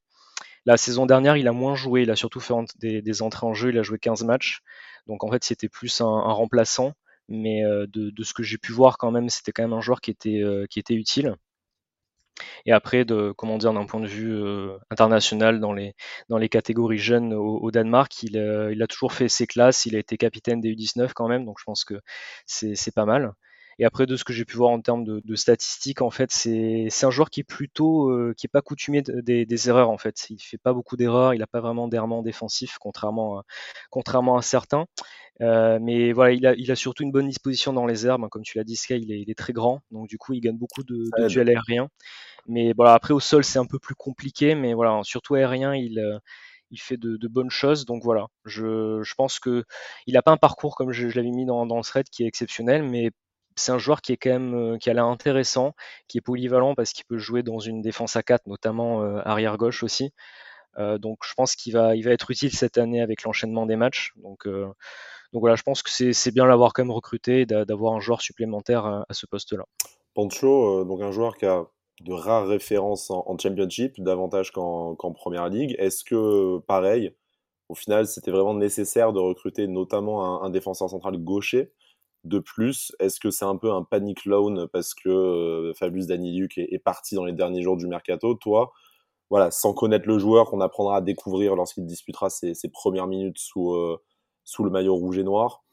La 0.68 0.78
saison 0.78 1.08
dernière, 1.08 1.36
il 1.38 1.48
a 1.48 1.52
moins 1.52 1.74
joué, 1.74 2.04
il 2.04 2.12
a 2.12 2.16
surtout 2.16 2.40
fait 2.40 2.54
des, 2.80 3.22
entrées 3.24 3.48
en 3.48 3.56
jeu, 3.56 3.70
il 3.70 3.80
a 3.80 3.84
joué 3.84 3.98
15 3.98 4.24
matchs. 4.24 4.62
Donc 5.08 5.24
en 5.24 5.32
fait, 5.32 5.44
c'était 5.44 5.70
plus 5.70 6.02
un 6.02 6.32
remplaçant 6.32 6.94
mais 7.32 7.66
euh, 7.66 7.88
de, 7.88 8.24
ce 8.24 8.34
que 8.34 8.44
j'ai 8.44 8.58
pu 8.58 8.72
voir 8.74 8.98
quand 8.98 9.12
même, 9.12 9.30
c'était 9.30 9.52
quand 9.52 9.64
même 9.64 9.74
un 9.74 9.82
joueur 9.82 10.02
qui 10.02 10.12
était, 10.12 10.42
euh, 10.44 10.66
qui 10.70 10.80
était 10.80 10.94
utile. 10.96 11.36
Et 12.66 12.72
après, 12.72 13.06
de, 13.06 13.34
comment 13.38 13.58
dire, 13.58 13.74
d'un 13.74 13.86
point 13.86 14.00
de 14.00 14.08
vue 14.08 14.34
euh, 14.34 14.78
international, 14.90 15.60
dans 15.60 15.74
les, 15.74 15.96
dans 16.30 16.38
les 16.38 16.50
catégories 16.50 16.98
jeunes 16.98 17.34
au, 17.34 17.72
Danemark, 17.72 18.24
il, 18.24 18.36
il, 18.72 18.82
a 18.82 18.88
toujours 18.88 19.14
fait 19.14 19.30
ses 19.30 19.48
classes, 19.48 19.86
il 19.86 19.96
a 19.96 20.00
été 20.00 20.18
capitaine 20.18 20.62
des 20.62 20.74
U19 20.74 21.12
quand 21.14 21.28
même, 21.28 21.46
donc 21.46 21.60
je 21.60 21.64
pense 21.66 21.84
que 21.84 22.02
c'est 22.46 22.96
pas 22.96 23.06
mal. 23.06 23.34
Et 23.80 23.86
après, 23.86 24.06
de 24.06 24.16
ce 24.16 24.24
que 24.24 24.34
j'ai 24.34 24.46
pu 24.46 24.58
voir 24.58 24.72
en 24.72 24.82
termes 24.82 25.04
de, 25.04 25.36
statistiques, 25.36 26.02
en 26.02 26.10
fait, 26.10 26.32
c'est 26.32 27.04
un 27.04 27.12
joueur 27.12 27.30
qui 27.30 27.42
est 27.42 27.44
plutôt, 27.44 28.10
euh, 28.10 28.34
qui 28.38 28.48
est 28.48 28.50
pas 28.50 28.62
coutumier 28.62 29.02
des, 29.02 29.70
erreurs, 29.70 29.90
en 29.90 29.98
fait. 29.98 30.30
Il 30.30 30.40
fait 30.40 30.58
pas 30.58 30.74
beaucoup 30.74 30.98
d'erreurs, 30.98 31.34
il 31.34 31.40
n'a 31.40 31.48
pas 31.48 31.62
vraiment 31.62 31.88
d'errement 31.88 32.22
défensif, 32.22 32.78
contrairement 32.80 33.40
à, 33.40 33.44
contrairement 33.90 34.38
à 34.38 34.42
certains. 34.42 34.86
Euh, 35.42 35.80
mais 35.82 36.12
voilà, 36.12 36.34
il 36.34 36.46
a, 36.46 36.54
il 36.56 36.72
a 36.72 36.76
surtout 36.76 37.04
une 37.04 37.12
bonne 37.12 37.28
disposition 37.28 37.74
dans 37.74 37.86
les 37.86 38.06
herbes. 38.06 38.28
Comme 38.30 38.44
tu 38.44 38.58
l'as 38.58 38.64
dit, 38.64 38.76
Sky, 38.76 38.96
il 38.96 39.12
est, 39.12 39.22
il 39.22 39.30
est, 39.32 39.38
très 39.38 39.54
grand, 39.54 39.82
donc 39.92 40.08
du 40.08 40.18
coup, 40.18 40.34
il 40.34 40.42
gagne 40.42 40.58
beaucoup 40.58 40.84
de, 40.84 41.06
de 41.18 41.28
duels 41.28 41.50
aériens. 41.50 41.90
Mais 42.48 42.74
voilà, 42.76 42.94
après 42.94 43.14
au 43.14 43.20
sol, 43.20 43.44
c'est 43.44 43.60
un 43.60 43.66
peu 43.66 43.80
plus 43.80 43.96
compliqué, 43.96 44.56
mais 44.56 44.74
voilà, 44.74 45.00
surtout 45.04 45.36
aérien, 45.36 45.76
il 45.76 46.00
euh, 46.00 46.20
il 46.72 46.80
fait 46.80 46.98
de, 46.98 47.28
bonnes 47.28 47.50
choses. 47.50 47.86
Donc 47.86 48.04
voilà, 48.04 48.28
je, 48.46 49.02
je 49.04 49.16
pense 49.16 49.40
que 49.40 49.64
il 50.08 50.14
n'a 50.14 50.22
pas 50.22 50.32
un 50.32 50.38
parcours 50.38 50.76
comme 50.76 50.92
je, 50.92 51.08
l'avais 51.08 51.32
mis 51.32 51.46
dans, 51.46 51.66
dans 51.66 51.78
le 51.78 51.84
thread 51.84 52.10
qui 52.10 52.24
est 52.24 52.28
exceptionnel, 52.28 52.84
mais 52.84 53.12
c'est 53.56 53.72
un 53.72 53.78
joueur 53.78 54.02
qui 54.02 54.14
est 54.14 54.18
quand 54.18 54.30
même 54.30 54.54
euh, 54.54 54.78
qui 54.78 54.90
a 54.90 54.94
l'air 54.94 55.06
intéressant, 55.06 55.74
qui 56.08 56.18
est 56.18 56.22
polyvalent 56.22 56.76
parce 56.76 56.94
qu'il 56.94 57.06
peut 57.06 57.18
jouer 57.18 57.44
dans 57.44 57.60
une 57.60 57.82
défense 57.82 58.16
à 58.16 58.24
4, 58.24 58.48
notamment 58.48 59.04
euh, 59.04 59.22
arrière 59.26 59.58
gauche 59.58 59.84
aussi. 59.84 60.12
Euh, 60.78 60.98
donc 60.98 61.20
je 61.26 61.34
pense 61.34 61.56
qu'il 61.56 61.74
va, 61.74 61.96
il 61.96 62.04
va 62.04 62.12
être 62.12 62.32
utile 62.32 62.56
cette 62.56 62.78
année 62.78 63.02
avec 63.02 63.24
l'enchaînement 63.24 63.66
des 63.66 63.76
matchs. 63.76 64.14
Donc, 64.18 64.48
donc 64.48 65.40
voilà, 65.40 65.56
je 65.56 65.64
pense 65.64 65.84
que 65.84 65.90
c'est 65.90 66.32
bien 66.34 66.46
l'avoir 66.46 66.74
quand 66.74 66.84
même 66.84 66.92
recruté, 66.92 67.46
d'avoir 67.46 67.94
un 67.94 68.00
joueur 68.00 68.22
supplémentaire 68.22 68.86
à, 68.86 69.06
ce 69.12 69.26
poste-là. 69.26 69.66
Pancho, 70.14 70.84
donc 70.86 71.02
un 71.02 71.12
joueur 71.12 71.38
qui 71.38 71.46
a 71.46 71.66
de 72.02 72.14
rares 72.14 72.48
références 72.48 73.12
en, 73.12 73.38
championship, 73.38 74.02
davantage 74.02 74.52
qu'en 74.52 74.96
première 75.14 75.50
ligue. 75.50 75.76
Est-ce 75.78 76.04
que 76.04 76.60
pareil, 76.60 77.14
au 77.70 77.76
final, 77.76 78.08
c'était 78.08 78.32
vraiment 78.32 78.54
nécessaire 78.54 79.14
de 79.14 79.20
recruter 79.20 79.68
notamment 79.68 80.44
un 80.44 80.50
défenseur 80.50 80.90
central 80.90 81.18
gaucher? 81.18 81.72
De 82.24 82.40
plus 82.40 82.94
Est-ce 83.00 83.20
que 83.20 83.32
c'est 83.32 83.46
un 83.46 83.58
peu 83.58 83.72
un 83.72 83.84
panic 83.84 84.26
loan 84.26 84.68
parce 84.72 84.94
que 84.94 85.10
euh, 85.10 85.74
Fabius 85.74 86.08
Daniliuk 86.08 86.58
est, 86.58 86.80
parti 86.84 87.16
dans 87.16 87.26
les 87.26 87.34
derniers 87.34 87.62
jours 87.62 87.78
du 87.78 87.88
mercato? 87.88 88.36
Toi, 88.36 88.72
voilà, 89.30 89.52
sans 89.52 89.74
connaître 89.74 90.08
le 90.08 90.20
joueur 90.20 90.50
qu'on 90.50 90.62
apprendra 90.62 90.98
à 90.98 91.02
découvrir 91.02 91.56
lorsqu'il 91.56 91.86
disputera 91.86 92.30
ses, 92.30 92.54
premières 92.72 93.08
minutes 93.08 93.40
sous, 93.40 93.74
euh, 93.74 93.98
sous 94.44 94.64
le 94.64 94.72
maillot 94.72 94.96
rouge 94.96 95.18
et 95.18 95.24
noir. 95.24 95.64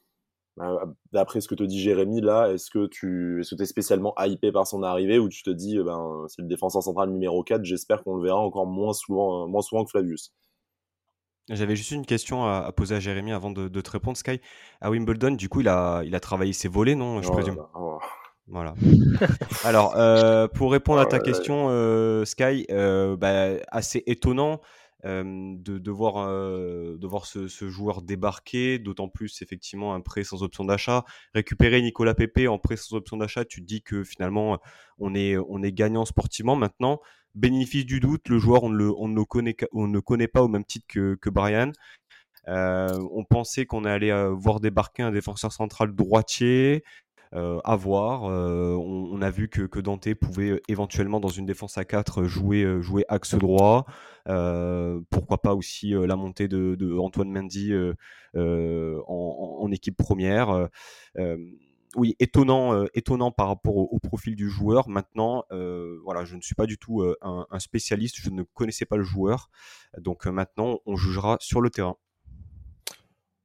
Euh, 0.60 0.86
d'après 1.12 1.40
ce 1.40 1.48
que 1.48 1.54
te 1.54 1.62
dit 1.62 1.80
Jérémy, 1.80 2.20
là, 2.20 2.52
est-ce 2.52 2.70
que 2.70 2.86
tu 2.86 3.40
es, 3.40 3.64
spécialement 3.66 4.14
hypé 4.18 4.50
par 4.52 4.66
son 4.66 4.82
arrivée 4.82 5.18
ou 5.18 5.28
tu 5.28 5.42
te 5.42 5.50
dis, 5.50 5.78
ben, 5.78 6.24
c'est 6.28 6.42
le 6.42 6.48
défenseur 6.48 6.82
central 6.82 7.10
numéro 7.10 7.44
4, 7.44 7.64
j'espère 7.64 8.02
qu'on 8.02 8.16
le 8.16 8.22
verra 8.24 8.40
encore 8.40 8.66
moins 8.66 8.92
souvent, 8.92 9.46
moins 9.48 9.62
souvent 9.62 9.84
que 9.84 9.90
Flavius? 9.90 10.32
J'avais 11.48 11.76
juste 11.76 11.90
une 11.90 12.06
question 12.06 12.44
à, 12.44 12.70
poser 12.72 12.94
à 12.94 13.00
Jérémy 13.00 13.32
avant 13.32 13.50
de, 13.50 13.80
te 13.80 13.90
répondre, 13.90 14.16
Sky. 14.16 14.40
À 14.80 14.90
Wimbledon, 14.90 15.32
du 15.32 15.48
coup, 15.48 15.60
il 15.60 15.68
a, 15.68 16.02
il 16.04 16.14
a 16.14 16.20
travaillé 16.20 16.52
ses 16.52 16.68
volets, 16.68 16.94
non 16.94 17.22
Je 17.22 17.28
oh 17.28 17.32
présume? 17.32 17.56
Oh. 17.74 17.98
Voilà. 18.48 18.74
Alors, 19.64 19.94
euh, 19.96 20.48
pour 20.48 20.72
répondre 20.72 21.00
à 21.00 21.06
ta 21.06 21.18
question, 21.18 21.66
euh, 21.68 22.24
Sky, 22.24 22.66
euh, 22.70 23.16
bah, 23.16 23.60
assez 23.68 24.02
étonnant. 24.06 24.60
de, 25.04 25.90
voir, 25.90 26.26
de 26.28 27.06
voir 27.06 27.26
ce, 27.26 27.46
joueur 27.68 28.02
débarquer, 28.02 28.78
d'autant 28.78 29.08
plus 29.08 29.42
effectivement 29.42 29.94
un 29.94 30.00
prêt 30.00 30.24
sans 30.24 30.42
option 30.42 30.64
d'achat. 30.64 31.04
Récupérer 31.34 31.82
Nicolas 31.82 32.14
Pepe 32.14 32.48
en 32.48 32.58
prêt 32.58 32.76
sans 32.76 32.96
option 32.96 33.16
d'achat, 33.16 33.44
tu 33.44 33.60
te 33.60 33.66
dis 33.66 33.82
que 33.82 34.02
finalement 34.02 34.58
on 34.98 35.14
est, 35.14 35.36
on 35.36 35.62
est 35.62 35.72
gagnant 35.72 36.04
sportivement. 36.04 36.56
Maintenant, 36.56 37.00
bénéfice 37.38 37.86
du 37.86 38.00
doute, 38.00 38.28
le 38.28 38.38
joueur 38.38 38.64
on 38.64 38.68
ne 38.70 39.22
connaît, 40.00 40.28
pas 40.28 40.42
au 40.42 40.48
même 40.48 40.64
titre 40.64 40.86
que, 40.88 41.30
Brian. 41.30 41.72
on 42.46 43.24
pensait 43.28 43.66
qu'on 43.66 43.84
allait 43.84 44.12
voir 44.32 44.60
débarquer 44.60 45.02
un 45.02 45.12
défenseur 45.12 45.52
central 45.52 45.94
droitier. 45.94 46.82
Euh, 47.34 47.60
à 47.64 47.76
voir. 47.76 48.24
Euh, 48.24 48.74
on, 48.74 49.20
a 49.20 49.30
vu 49.30 49.48
que, 49.48 49.80
Dante 49.80 50.14
pouvait 50.14 50.62
éventuellement 50.68 51.20
dans 51.20 51.28
une 51.28 51.44
défense 51.44 51.76
à 51.76 51.84
4 51.84 52.24
jouer, 52.24 52.62
euh, 52.62 52.80
jouer 52.80 53.04
axe 53.08 53.34
droit. 53.34 53.84
pourquoi 55.10 55.42
pas 55.42 55.54
aussi 55.54 55.90
la 55.90 56.16
montée 56.16 56.48
de, 56.48 56.98
Antoine 56.98 57.30
Mendy 57.30 57.72
en, 58.34 59.70
équipe 59.72 59.96
première 59.96 60.68
oui, 61.96 62.16
étonnant, 62.18 62.84
étonnant 62.94 63.30
par 63.30 63.48
rapport 63.48 63.76
au, 63.76 63.98
profil 63.98 64.36
du 64.36 64.48
joueur. 64.48 64.88
Maintenant, 64.88 65.44
voilà, 66.04 66.24
je 66.24 66.36
ne 66.36 66.40
suis 66.40 66.54
pas 66.54 66.66
du 66.66 66.78
tout 66.78 67.02
un, 67.22 67.46
un, 67.50 67.58
spécialiste, 67.58 68.16
je 68.20 68.30
ne 68.30 68.42
connaissais 68.42 68.86
pas 68.86 68.96
le 68.96 69.04
joueur. 69.04 69.50
Donc 69.98 70.26
maintenant, 70.26 70.80
on 70.86 70.96
jugera 70.96 71.38
sur 71.40 71.60
le 71.60 71.70
terrain. 71.70 71.96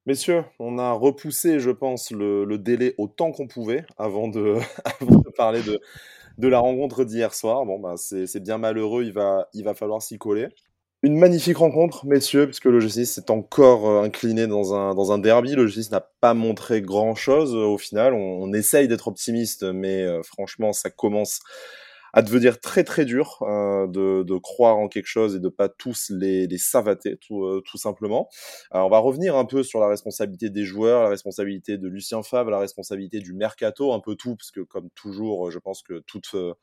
Messieurs, 0.06 0.44
on 0.60 0.80
a 0.80 0.92
repoussé, 0.92 1.62
je 1.62 1.70
pense, 1.70 2.12
le, 2.12 2.58
délai 2.58 2.94
autant 2.98 3.32
qu'on 3.32 3.48
pouvait 3.48 3.86
avant 3.98 4.28
de, 4.28 4.58
parler 5.38 5.62
de, 5.62 6.48
la 6.48 6.60
rencontre 6.60 7.06
d'hier 7.06 7.34
soir. 7.34 7.66
Bon, 7.66 7.80
bah, 7.80 7.96
c'est 7.96 8.44
bien 8.44 8.58
malheureux, 8.58 9.06
il 9.06 9.14
va 9.14 9.74
falloir 9.74 10.02
s'y 10.02 10.18
coller. 10.18 10.50
Une 11.06 11.18
magnifique 11.18 11.58
rencontre, 11.58 12.06
messieurs, 12.06 12.46
puisque 12.46 12.64
le 12.64 12.80
G6 12.80 13.04
s'est 13.04 13.30
encore 13.30 13.90
euh, 13.90 14.04
incliné 14.04 14.48
dans 14.48 14.74
un, 14.74 14.96
dans 14.96 15.12
un 15.12 15.18
derby. 15.18 15.54
Le 15.54 15.68
G6 15.68 15.92
n'a 15.92 16.00
pas 16.00 16.34
montré 16.34 16.82
grand-chose 16.82 17.54
au 17.54 17.78
final. 17.78 18.14
On, 18.14 18.54
essaye 18.54 18.88
d'être 18.88 19.10
optimiste, 19.10 19.64
mais 19.64 20.02
euh, 20.02 20.24
franchement, 20.24 20.72
ça 20.72 20.90
commence 20.90 21.42
à 22.14 22.22
devenir 22.22 22.60
très 22.60 22.84
très 22.84 23.06
dur 23.06 23.40
euh, 23.42 23.88
de, 23.88 24.24
de, 24.24 24.38
croire 24.38 24.78
en 24.78 24.88
quelque 24.88 25.08
chose 25.08 25.36
et 25.36 25.40
de 25.40 25.50
pas 25.50 25.68
tous 25.68 26.12
les, 26.12 26.46
les 26.46 26.58
savater 26.60 27.18
tout, 27.18 27.44
euh, 27.44 27.64
simplement. 27.76 28.30
Alors, 28.70 28.86
on 28.86 28.90
va 28.92 29.00
revenir 29.00 29.36
un 29.36 29.46
peu 29.46 29.64
sur 29.64 29.80
la 29.80 29.88
responsabilité 29.88 30.52
des 30.52 30.64
joueurs, 30.64 31.02
la 31.02 31.10
responsabilité 31.10 31.80
de 31.80 31.88
Lucien 31.88 32.22
Favre, 32.22 32.52
la 32.52 32.60
responsabilité 32.60 33.20
du 33.20 33.34
mercato, 33.34 33.94
un 33.94 34.00
peu 34.00 34.16
tout, 34.16 34.36
parce 34.36 34.52
que 34.52 34.62
comme 34.62 34.90
toujours, 34.92 35.50
je 35.50 35.58
pense 35.58 35.82
que 35.82 36.04
toute 36.06 36.30
euh, 36.36 36.54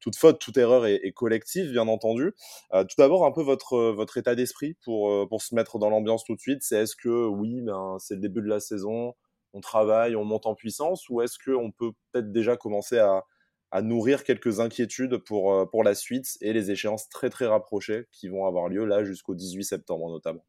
toute 0.00 0.16
faute, 0.16 0.38
toute 0.40 0.56
erreur 0.56 0.86
est, 0.86 1.12
collective, 1.12 1.70
bien 1.70 1.88
entendu. 1.88 2.32
Euh, 2.72 2.84
tout 2.84 2.96
d'abord, 2.98 3.24
un 3.24 3.32
peu 3.32 3.42
votre, 3.42 3.90
votre 3.92 4.16
état 4.16 4.34
d'esprit 4.34 4.74
pour, 4.84 5.28
pour 5.28 5.42
se 5.42 5.54
mettre 5.54 5.78
dans 5.78 5.90
l'ambiance 5.90 6.24
tout 6.24 6.34
de 6.34 6.40
suite. 6.40 6.62
C'est 6.62 6.82
est-ce 6.82 6.96
que, 6.96 7.26
oui, 7.26 7.60
ben, 7.62 7.96
c'est 7.98 8.14
le 8.14 8.20
début 8.20 8.42
de 8.42 8.48
la 8.48 8.60
saison, 8.60 9.14
on 9.52 9.60
travaille, 9.60 10.16
on 10.16 10.24
monte 10.24 10.46
en 10.46 10.54
puissance, 10.54 11.08
ou 11.08 11.20
est-ce 11.20 11.38
qu'on 11.38 11.70
peut 11.70 11.92
peut-être 12.12 12.32
déjà 12.32 12.56
commencer 12.56 12.98
à, 12.98 13.24
à 13.70 13.82
nourrir 13.82 14.24
quelques 14.24 14.60
inquiétudes 14.60 15.18
pour, 15.18 15.52
euh, 15.52 15.66
pour 15.66 15.84
la 15.84 15.94
suite 15.94 16.36
et 16.40 16.52
les 16.52 16.70
échéances 16.70 17.08
très 17.08 17.30
très 17.30 17.46
rapprochées 17.46 18.06
qui 18.10 18.28
vont 18.28 18.46
avoir 18.46 18.68
lieu 18.68 18.84
là 18.84 19.04
jusqu'au 19.04 19.34
18 19.34 19.64
septembre 19.64 20.10
notamment? 20.10 20.44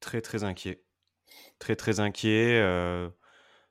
Très 0.00 0.20
très 0.20 0.44
inquiet. 0.44 0.82
Très 1.58 1.76
très 1.76 2.00
inquiet. 2.00 2.58
Euh, 2.60 3.08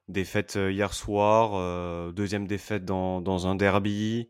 défaite 0.08 0.56
euh, 0.56 0.72
hier 0.72 0.94
soir, 0.94 2.14
deuxième 2.14 2.48
défaite 2.48 2.86
dans, 2.86 3.48
un 3.48 3.56
derby, 3.56 4.30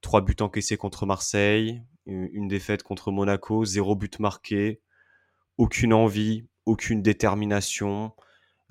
trois 0.00 0.20
buts 0.20 0.36
encaissés 0.40 0.76
contre 0.76 1.06
Marseille, 1.06 1.82
une 2.06 2.48
défaite 2.48 2.82
contre 2.82 3.10
Monaco, 3.10 3.64
zéro 3.64 3.94
but 3.94 4.18
marqué, 4.18 4.80
aucune 5.58 5.92
envie, 5.92 6.46
aucune 6.66 7.02
détermination 7.02 8.12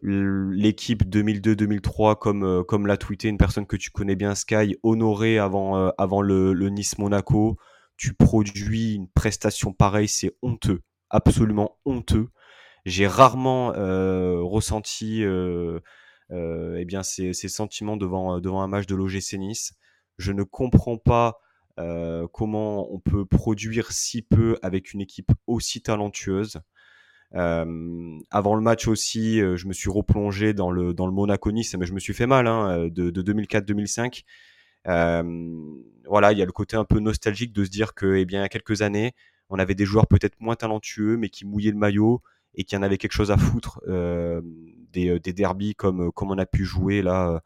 l'équipe 0.01 1.03
2002-2003, 1.03 2.17
comme, 2.17 2.43
euh, 2.43 2.63
comme 2.63 2.87
l'a 2.87 2.97
tweeté 2.97 3.27
une 3.27 3.37
personne 3.37 3.67
que 3.67 3.75
tu 3.75 3.91
connais 3.91 4.15
bien, 4.15 4.35
Sky, 4.35 4.77
honoré 4.83 5.37
avant, 5.37 5.77
euh, 5.77 6.21
le, 6.21 6.69
Nice-Monaco. 6.69 7.57
Tu 7.97 8.13
produis 8.13 8.95
une 8.95 9.07
prestation 9.07 9.73
pareille, 9.73 10.07
c'est 10.07 10.35
honteux, 10.41 10.81
absolument 11.09 11.77
honteux. 11.85 12.29
J'ai 12.85 13.05
rarement 13.05 13.73
euh, 13.75 14.41
ressenti 14.41 15.23
eh 16.31 16.85
bien, 16.85 17.03
ces, 17.03 17.33
ces, 17.33 17.49
sentiments 17.49 17.97
devant, 17.97 18.39
devant 18.39 18.61
un 18.61 18.67
match 18.67 18.87
de 18.87 18.95
l'OGC 18.95 19.33
Nice. 19.33 19.73
Je 20.17 20.31
ne 20.31 20.43
comprends 20.43 20.97
pas 20.97 21.39
comment 22.31 22.93
on 22.93 22.99
peut 22.99 23.25
produire 23.25 23.91
si 23.91 24.21
peu 24.21 24.57
avec 24.61 24.93
une 24.93 25.01
équipe 25.01 25.31
aussi 25.47 25.81
talentueuse. 25.81 26.61
Euh, 27.35 28.19
avant 28.29 28.55
le 28.55 28.61
match 28.61 28.87
aussi, 28.87 29.41
euh, 29.41 29.55
je 29.55 29.67
me 29.67 29.73
suis 29.73 29.89
replongé 29.89 30.53
dans 30.53 30.71
le, 30.71 30.93
dans 30.93 31.05
le 31.05 31.13
Monaco 31.13 31.51
Nice, 31.51 31.75
mais 31.77 31.85
je 31.85 31.93
me 31.93 31.99
suis 31.99 32.13
fait 32.13 32.27
mal 32.27 32.47
hein, 32.47 32.69
euh, 32.71 32.89
de, 32.89 33.09
de 33.09 33.21
2004-2005. 33.21 34.23
voilà, 34.85 36.31
il 36.31 36.37
y 36.37 36.41
a 36.41 36.45
le 36.45 36.51
côté 36.51 36.75
un 36.75 36.83
peu 36.85 36.99
nostalgique 36.99 37.53
de 37.53 37.63
se 37.63 37.69
dire 37.69 37.93
que, 37.93 38.15
eh 38.15 38.25
bien, 38.25 38.41
y 38.41 38.43
a 38.43 38.49
quelques 38.49 38.81
années, 38.81 39.13
on 39.49 39.59
avait 39.59 39.75
des 39.75 39.85
joueurs 39.85 40.07
peut-être 40.07 40.39
moins 40.39 40.55
talentueux, 40.55 41.17
mais 41.17 41.29
qui 41.29 41.45
mouillaient 41.45 41.71
le 41.71 41.77
maillot 41.77 42.21
et 42.55 42.63
qui 42.63 42.75
en 42.75 42.81
avaient 42.81 42.97
quelque 42.97 43.13
chose 43.13 43.31
à 43.31 43.37
foutre 43.37 43.81
euh, 43.87 44.41
des, 44.91 45.19
des 45.19 45.33
derbies 45.33 45.75
comme, 45.75 46.11
comme 46.11 46.31
on 46.31 46.37
a 46.37 46.45
pu 46.45 46.65
jouer 46.65 47.01
là 47.01 47.41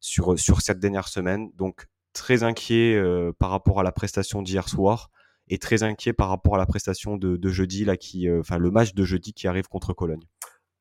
sur, 0.00 0.38
sur 0.38 0.60
cette 0.60 0.80
dernière 0.80 1.08
semaine. 1.08 1.50
Donc, 1.56 1.86
très 2.12 2.42
inquiet 2.42 2.96
euh, 2.96 3.32
par 3.38 3.50
rapport 3.50 3.80
à 3.80 3.82
la 3.82 3.92
prestation 3.92 4.42
d'hier 4.42 4.68
soir 4.68 5.10
est 5.48 5.60
très 5.60 5.82
inquiet 5.82 6.12
par 6.12 6.28
rapport 6.28 6.54
à 6.54 6.58
la 6.58 6.66
prestation 6.66 7.16
de, 7.16 7.48
jeudi, 7.48 7.84
là, 7.84 7.96
qui, 7.96 8.28
euh, 8.28 8.40
enfin 8.40 8.58
le 8.58 8.70
match 8.70 8.94
de 8.94 9.04
jeudi 9.04 9.32
qui 9.32 9.48
arrive 9.48 9.68
contre 9.68 9.92
Cologne. 9.92 10.22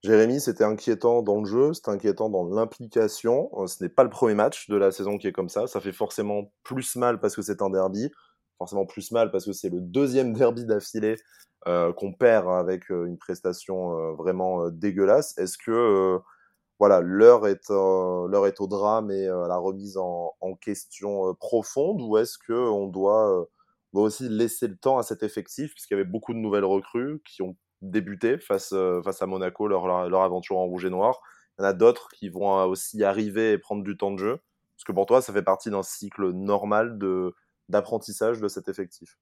Jérémy, 0.04 0.40
c'était 0.40 0.64
inquiétant 0.64 1.22
dans 1.24 1.42
le 1.42 1.46
jeu, 1.46 1.74
c'était 1.74 1.90
inquiétant 1.90 2.30
dans 2.30 2.46
l'implication. 2.46 3.50
Euh, 3.58 3.68
ce 3.68 3.84
n'est 3.84 3.90
pas 3.90 4.04
le 4.04 4.10
premier 4.10 4.36
match 4.36 4.70
de 4.70 4.76
la 4.76 4.92
saison 4.92 5.18
qui 5.18 5.28
est 5.28 5.32
comme 5.32 5.50
ça. 5.50 5.68
Ça 5.68 5.82
fait 5.82 5.92
forcément 5.92 6.54
plus 6.64 6.96
mal 6.96 7.20
parce 7.20 7.36
que 7.36 7.42
c'est 7.42 7.62
un 7.62 7.70
derby, 7.70 8.10
forcément 8.58 8.86
plus 8.86 9.12
mal 9.12 9.32
parce 9.32 9.46
que 9.46 9.54
c'est 9.54 9.70
le 9.70 9.82
deuxième 9.82 10.34
derby 10.38 10.66
d'affilée 10.66 11.16
euh, 11.68 11.94
qu'on 11.94 12.14
perd 12.14 12.48
avec 12.50 12.90
une 12.90 13.18
prestation 13.18 14.14
vraiment 14.16 14.70
dégueulasse. 14.70 15.38
Est-ce 15.38 15.58
que 15.58 16.20
voilà 16.80 17.02
l'heure 17.02 17.48
est 17.48 17.70
l'heure 17.70 18.48
est 18.48 18.62
au 18.62 18.68
drame 18.68 19.12
et 19.12 19.28
à 19.28 19.48
la 19.48 19.58
remise 19.58 19.98
en, 19.98 20.34
en 20.42 20.56
question 20.56 21.34
profonde 21.36 22.02
ou 22.02 22.18
est-ce 22.18 22.38
que 22.38 22.54
on 22.54 22.88
doit 22.88 23.48
va 23.94 24.02
aussi 24.02 24.30
laisser 24.30 24.68
le 24.68 24.78
temps 24.78 24.98
à 24.98 25.04
cet 25.04 25.24
effectif, 25.24 25.74
puisqu'il 25.74 25.94
y 25.94 26.00
avait 26.00 26.10
beaucoup 26.10 26.34
de 26.34 26.40
nouvelles 26.40 26.66
recrues 26.66 27.22
qui 27.26 27.42
ont 27.42 27.56
débuté 27.82 28.38
face, 28.38 28.74
euh, 28.74 29.02
face 29.02 29.22
à 29.22 29.26
Monaco, 29.26 29.68
leur, 29.68 29.88
leur, 30.10 30.22
aventure 30.22 30.58
en 30.58 30.66
rouge 30.66 30.86
et 30.86 30.90
noir. 30.90 31.20
Il 31.58 31.64
y 31.64 31.66
en 31.66 31.68
a 31.68 31.74
d'autres 31.74 32.10
qui 32.10 32.30
vont 32.30 32.60
euh, 32.60 32.66
aussi 32.66 33.04
arriver 33.04 33.54
et 33.54 33.58
prendre 33.58 33.84
du 33.84 33.98
temps 33.98 34.12
de 34.12 34.18
jeu. 34.18 34.40
Parce 34.76 34.84
que 34.86 34.92
pour 34.92 35.06
toi, 35.06 35.22
ça 35.22 35.34
fait 35.34 35.44
partie 35.44 35.70
d'un 35.70 35.84
cycle 35.84 36.32
normal 36.32 36.98
de, 36.98 37.34
d'apprentissage 37.70 38.40
de 38.40 38.48
cet 38.48 38.68
effectif. 38.70 39.18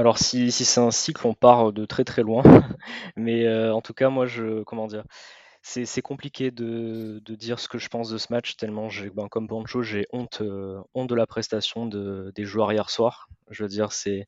Alors 0.00 0.16
si, 0.16 0.50
c'est 0.50 0.80
un 0.80 0.90
cycle, 0.90 1.26
on 1.26 1.34
part 1.34 1.74
de 1.74 1.84
très 1.84 2.04
très 2.04 2.22
loin. 2.22 2.42
Mais 3.16 3.44
euh, 3.44 3.74
en 3.74 3.82
tout 3.82 3.92
cas, 3.92 4.08
moi, 4.08 4.24
je 4.24 4.62
comment 4.62 4.86
dire, 4.86 5.04
c'est 5.60 6.00
compliqué 6.00 6.50
de, 6.50 7.20
dire 7.28 7.60
ce 7.60 7.68
que 7.68 7.76
je 7.76 7.88
pense 7.88 8.08
de 8.08 8.16
ce 8.16 8.28
match, 8.32 8.56
tellement 8.56 8.88
ben, 9.14 9.28
comme 9.28 9.46
Pancho, 9.46 9.82
j'ai 9.82 10.06
honte, 10.10 10.40
euh, 10.40 10.80
honte 10.94 11.10
de 11.10 11.14
la 11.14 11.26
prestation 11.26 11.84
des 11.84 12.44
joueurs 12.44 12.72
hier 12.72 12.88
soir. 12.88 13.28
Je 13.50 13.62
veux 13.62 13.68
dire, 13.68 13.92
c'est 13.92 14.26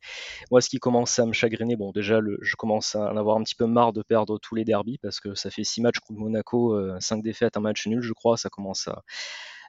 moi 0.50 0.60
ce 0.60 0.68
qui 0.68 0.78
commence 0.78 1.18
à 1.18 1.24
me 1.24 1.32
chagriner. 1.32 1.76
Bon, 1.76 1.90
déjà, 1.90 2.20
je 2.42 2.56
commence 2.56 2.94
à 2.94 3.10
en 3.10 3.16
avoir 3.16 3.38
un 3.38 3.42
petit 3.42 3.54
peu 3.54 3.64
marre 3.64 3.94
de 3.94 4.02
perdre 4.02 4.38
tous 4.38 4.54
les 4.54 4.66
derbies 4.66 4.98
parce 4.98 5.20
que 5.20 5.34
ça 5.34 5.48
fait 5.50 5.64
six 5.64 5.80
matchs 5.80 6.00
contre 6.00 6.20
Monaco, 6.20 6.74
euh, 6.74 6.98
cinq 7.00 7.22
défaites, 7.22 7.56
un 7.56 7.60
match 7.60 7.86
nul, 7.86 8.02
je 8.02 8.12
crois. 8.12 8.36
Ça 8.36 8.50
commence 8.50 8.88
à, 8.88 9.02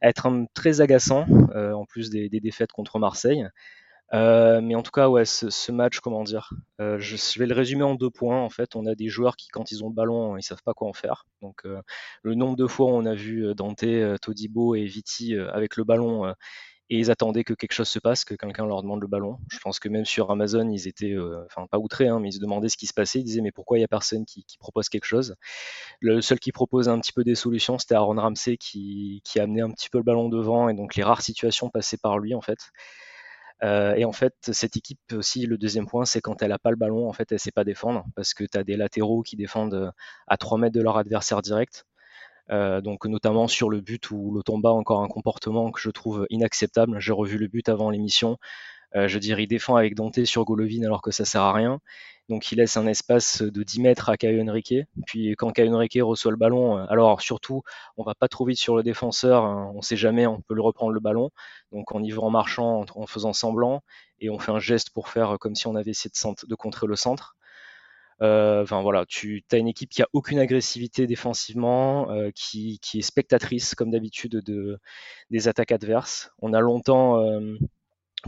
être 0.04 0.28
très 0.54 0.82
agaçant, 0.82 1.26
euh, 1.56 1.72
en 1.72 1.86
plus 1.86 2.10
des, 2.10 2.28
défaites 2.30 2.74
contre 2.74 3.00
Marseille. 3.00 3.48
Euh, 4.14 4.62
mais 4.62 4.76
en 4.76 4.84
tout 4.84 4.92
cas, 4.92 5.10
ouais, 5.10 5.26
ce, 5.26 5.72
match, 5.72 6.00
comment 6.00 6.24
dire, 6.24 6.52
euh, 6.80 7.00
je, 7.00 7.40
vais 7.40 7.48
le 7.48 7.56
résumer 7.56 7.84
en 7.84 7.96
deux 7.96 8.12
points. 8.12 8.42
En 8.42 8.50
fait, 8.50 8.76
on 8.76 8.86
a 8.86 8.94
des 8.96 9.10
joueurs 9.10 9.36
qui, 9.36 9.48
quand 9.48 9.72
ils 9.72 9.84
ont 9.84 9.88
le 9.90 9.94
ballon, 9.94 10.38
ils 10.38 10.44
savent 10.44 10.62
pas 10.64 10.74
quoi 10.74 10.88
en 10.88 10.94
faire. 10.94 11.26
Donc, 11.42 11.62
euh, 11.66 11.82
le 12.22 12.36
nombre 12.36 12.56
de 12.56 12.68
fois 12.68 12.88
où 12.88 12.90
on 12.90 13.06
a 13.06 13.16
vu 13.16 13.54
Dante, 13.56 13.86
Todibo 14.22 14.76
et 14.76 14.86
Viti 14.86 15.36
avec 15.36 15.78
le 15.78 15.84
ballon 15.84 16.34
et 16.90 17.00
ils 17.00 17.10
attendaient 17.10 17.46
que 17.46 17.54
quelque 17.54 17.72
chose 17.72 17.88
se 17.88 17.98
passe, 17.98 18.26
que 18.26 18.36
quelqu'un 18.36 18.68
leur 18.68 18.84
demande 18.84 19.02
le 19.02 19.08
ballon. 19.08 19.40
Je 19.50 19.58
pense 19.60 19.80
que 19.80 19.90
même 19.90 20.06
sur 20.06 20.30
Amazon, 20.30 20.70
ils 20.70 20.88
étaient, 20.88 21.16
enfin 21.46 21.66
pas 21.68 21.80
outrés, 21.80 22.08
hein, 22.08 22.20
mais 22.20 22.30
ils 22.30 22.34
se 22.34 22.40
demandaient 22.40 22.70
ce 22.70 22.78
qui 22.78 22.88
se 22.88 22.94
passait. 22.94 23.20
Ils 23.20 23.24
disaient 23.24 23.42
mais 23.42 23.52
pourquoi 23.52 23.80
il 23.80 23.82
y 23.82 23.86
a 23.86 23.88
personne 23.88 24.26
qui, 24.26 24.46
propose 24.60 24.90
quelque 24.90 25.06
chose? 25.06 25.36
Le 26.02 26.22
seul 26.22 26.40
qui 26.40 26.52
propose 26.52 26.90
un 26.90 27.00
petit 27.00 27.14
peu 27.14 27.24
des 27.24 27.36
solutions, 27.36 27.80
c'était 27.80 27.96
Aaron 27.96 28.22
Ramsey 28.22 28.58
qui, 28.58 29.22
qui 29.24 29.40
amenait 29.40 29.62
un 29.62 29.72
petit 29.72 29.90
peu 29.90 29.98
le 29.98 30.04
ballon 30.04 30.30
devant 30.30 30.70
et 30.70 30.76
donc 30.76 30.96
les 30.96 31.04
rares 31.04 31.22
situations 31.22 31.70
passaient 31.70 31.98
par 31.98 32.20
lui 32.20 32.36
en 32.36 32.42
fait. 32.42 32.60
Euh, 33.64 33.96
et 33.96 34.06
en 34.06 34.12
fait, 34.12 34.36
cette 34.52 34.76
équipe 34.78 35.00
aussi, 35.14 35.46
le 35.46 35.58
deuxième 35.58 35.88
point, 35.88 36.06
c'est 36.06 36.22
quand 36.22 36.42
elle 36.42 36.50
n'a 36.50 36.60
pas 36.60 36.72
le 36.72 36.76
ballon, 36.76 37.08
en 37.08 37.14
fait, 37.14 37.32
elle 37.32 37.36
ne 37.36 37.40
sait 37.40 37.52
pas 37.52 37.64
défendre 37.64 38.06
parce 38.16 38.34
que 38.34 38.44
tu 38.44 38.58
as 38.58 38.64
des 38.64 38.76
latéraux 38.76 39.22
qui 39.24 39.36
défendent 39.38 39.74
euh, 39.76 39.92
à 40.28 40.38
3 40.38 40.58
mètres 40.58 40.76
de 40.76 40.82
leur 40.82 40.98
adversaire 40.98 41.42
direct. 41.42 41.86
Euh, 42.52 42.82
donc 42.82 43.06
notamment 43.06 43.48
sur 43.48 43.70
le 43.70 43.80
but 43.80 44.12
où 44.12 44.34
Lotomba 44.34 44.70
a 44.70 44.74
encore 44.74 45.02
un 45.02 45.08
comportement 45.08 45.72
que 45.72 45.80
je 45.80 45.90
trouve 45.90 46.28
inacceptable. 46.30 47.00
J'ai 47.00 47.14
revu 47.14 47.38
le 47.38 47.48
but 47.48 47.70
avant 47.70 47.90
l'émission. 47.90 48.38
Je 48.96 49.18
dirais, 49.20 49.44
il 49.44 49.48
défend 49.48 49.76
avec 49.76 49.96
Dante 49.96 50.24
sur 50.26 50.46
Golovin 50.46 50.84
alors 50.84 51.02
que 51.02 51.12
ça 51.12 51.26
sert 51.26 51.42
à 51.42 51.54
rien. 51.54 51.80
Donc 52.30 52.52
il 52.52 52.58
laisse 52.58 52.78
un 52.78 52.88
espace 52.88 53.42
de 53.42 53.64
10 53.64 53.82
mètres 53.82 54.10
à 54.10 54.18
Caio 54.18 54.42
Henrique. 54.42 54.76
Puis 55.06 55.36
quand 55.36 55.52
Caio 55.52 55.74
Henrique 55.74 55.98
reçoit 56.02 56.32
le 56.32 56.38
ballon, 56.38 56.78
alors 56.88 57.22
surtout, 57.22 57.64
on 57.98 58.04
va 58.04 58.16
pas 58.16 58.28
trop 58.28 58.46
vite 58.46 58.60
sur 58.60 58.76
le 58.78 58.84
défenseur, 58.84 59.44
hein, 59.44 59.72
on 59.76 59.82
sait 59.82 59.98
jamais, 59.98 60.26
on 60.26 60.40
peut 60.42 60.54
le 60.54 60.62
reprendre 60.62 60.94
le 60.94 61.00
ballon. 61.02 61.32
Donc 61.72 61.94
on 61.94 62.02
y 62.02 62.12
va 62.12 62.22
en 62.22 62.30
marchant, 62.30 62.86
en 62.96 63.08
faisant 63.08 63.34
semblant, 63.34 63.84
et 64.20 64.30
on 64.30 64.40
fait 64.40 64.52
un 64.52 64.60
geste 64.60 64.92
pour 64.92 65.10
faire 65.10 65.38
comme 65.40 65.56
si 65.56 65.68
on 65.68 65.76
avait 65.76 65.92
essayé 65.92 66.12
de, 66.48 66.56
contrer 66.56 66.88
le 66.88 66.96
centre. 66.96 67.36
Euh, 68.22 68.64
enfin 68.64 68.82
voilà, 68.82 69.06
tu 69.06 69.44
as 69.52 69.58
une 69.58 69.68
équipe 69.68 69.90
qui 69.90 70.02
a 70.02 70.08
aucune 70.14 70.40
agressivité 70.40 71.08
défensivement, 71.08 72.10
euh, 72.12 72.32
qui, 72.34 72.80
est 72.94 73.02
spectatrice 73.02 73.76
comme 73.76 73.92
d'habitude 73.92 74.38
de, 74.38 74.80
des 75.30 75.48
attaques 75.50 75.72
adverses. 75.74 76.32
On 76.40 76.54
a 76.54 76.62
longtemps, 76.62 77.20
euh, 77.20 77.58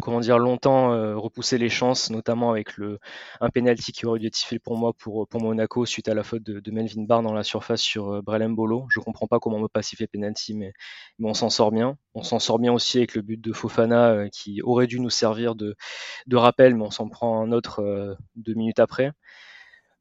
comment 0.02 0.20
dire, 0.20 0.40
longtemps 0.40 0.90
repoussé 1.20 1.58
les 1.58 1.70
chances, 1.70 2.10
notamment 2.10 2.52
avec 2.52 2.78
le, 2.78 3.00
un 3.42 3.50
penalty 3.50 3.92
qui 3.92 4.06
aurait 4.06 4.20
dû 4.20 4.28
être 4.28 4.36
sifflé 4.36 4.60
pour 4.60 4.78
moi 4.78 4.94
pour, 4.94 5.28
pour 5.28 5.42
Monaco 5.42 5.86
suite 5.86 6.08
à 6.10 6.14
la 6.14 6.24
faute 6.24 6.44
de, 6.44 6.72
Melvin 6.72 7.04
Barr 7.04 7.22
dans 7.22 7.34
la 7.34 7.44
surface 7.44 7.82
sur 7.82 8.22
Brelem 8.24 8.56
Bolo. 8.56 8.86
Je 8.90 9.00
comprends 9.00 9.28
pas 9.28 9.40
comment 9.40 9.58
on 9.58 9.60
ne 9.60 9.66
peut 9.66 9.82
pas 9.82 10.08
penalty, 10.12 10.54
mais, 10.54 10.74
mais 11.20 11.30
on 11.30 11.34
s'en 11.34 11.50
sort 11.50 11.72
bien. 11.72 11.98
On 12.14 12.24
s'en 12.24 12.40
sort 12.40 12.60
bien 12.60 12.74
aussi 12.74 12.98
avec 12.98 13.16
le 13.16 13.22
but 13.22 13.40
de 13.40 13.54
Fofana 13.54 14.30
qui 14.32 14.62
aurait 14.62 14.88
dû 14.88 15.00
nous 15.00 15.10
servir 15.10 15.56
de, 15.56 15.76
de 16.28 16.36
rappel, 16.36 16.76
mais 16.76 16.84
on 16.84 16.92
s'en 16.92 17.08
prend 17.10 17.42
un 17.42 17.52
autre 17.52 18.18
deux 18.36 18.54
minutes 18.54 18.80
après. 18.80 19.12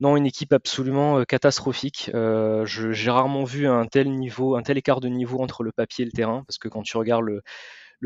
Non, 0.00 0.16
une 0.16 0.26
équipe 0.26 0.52
absolument 0.52 1.18
euh, 1.20 1.24
catastrophique. 1.24 2.10
Euh, 2.14 2.66
j'ai 2.66 3.10
rarement 3.10 3.44
vu 3.44 3.68
un 3.68 3.86
tel 3.86 4.10
niveau, 4.10 4.56
un 4.56 4.62
tel 4.62 4.76
écart 4.76 5.00
de 5.00 5.08
niveau 5.08 5.40
entre 5.40 5.62
le 5.62 5.70
papier 5.72 6.02
et 6.02 6.06
le 6.06 6.12
terrain, 6.12 6.42
parce 6.46 6.58
que 6.58 6.68
quand 6.68 6.82
tu 6.82 6.96
regardes 6.96 7.24
le, 7.24 7.42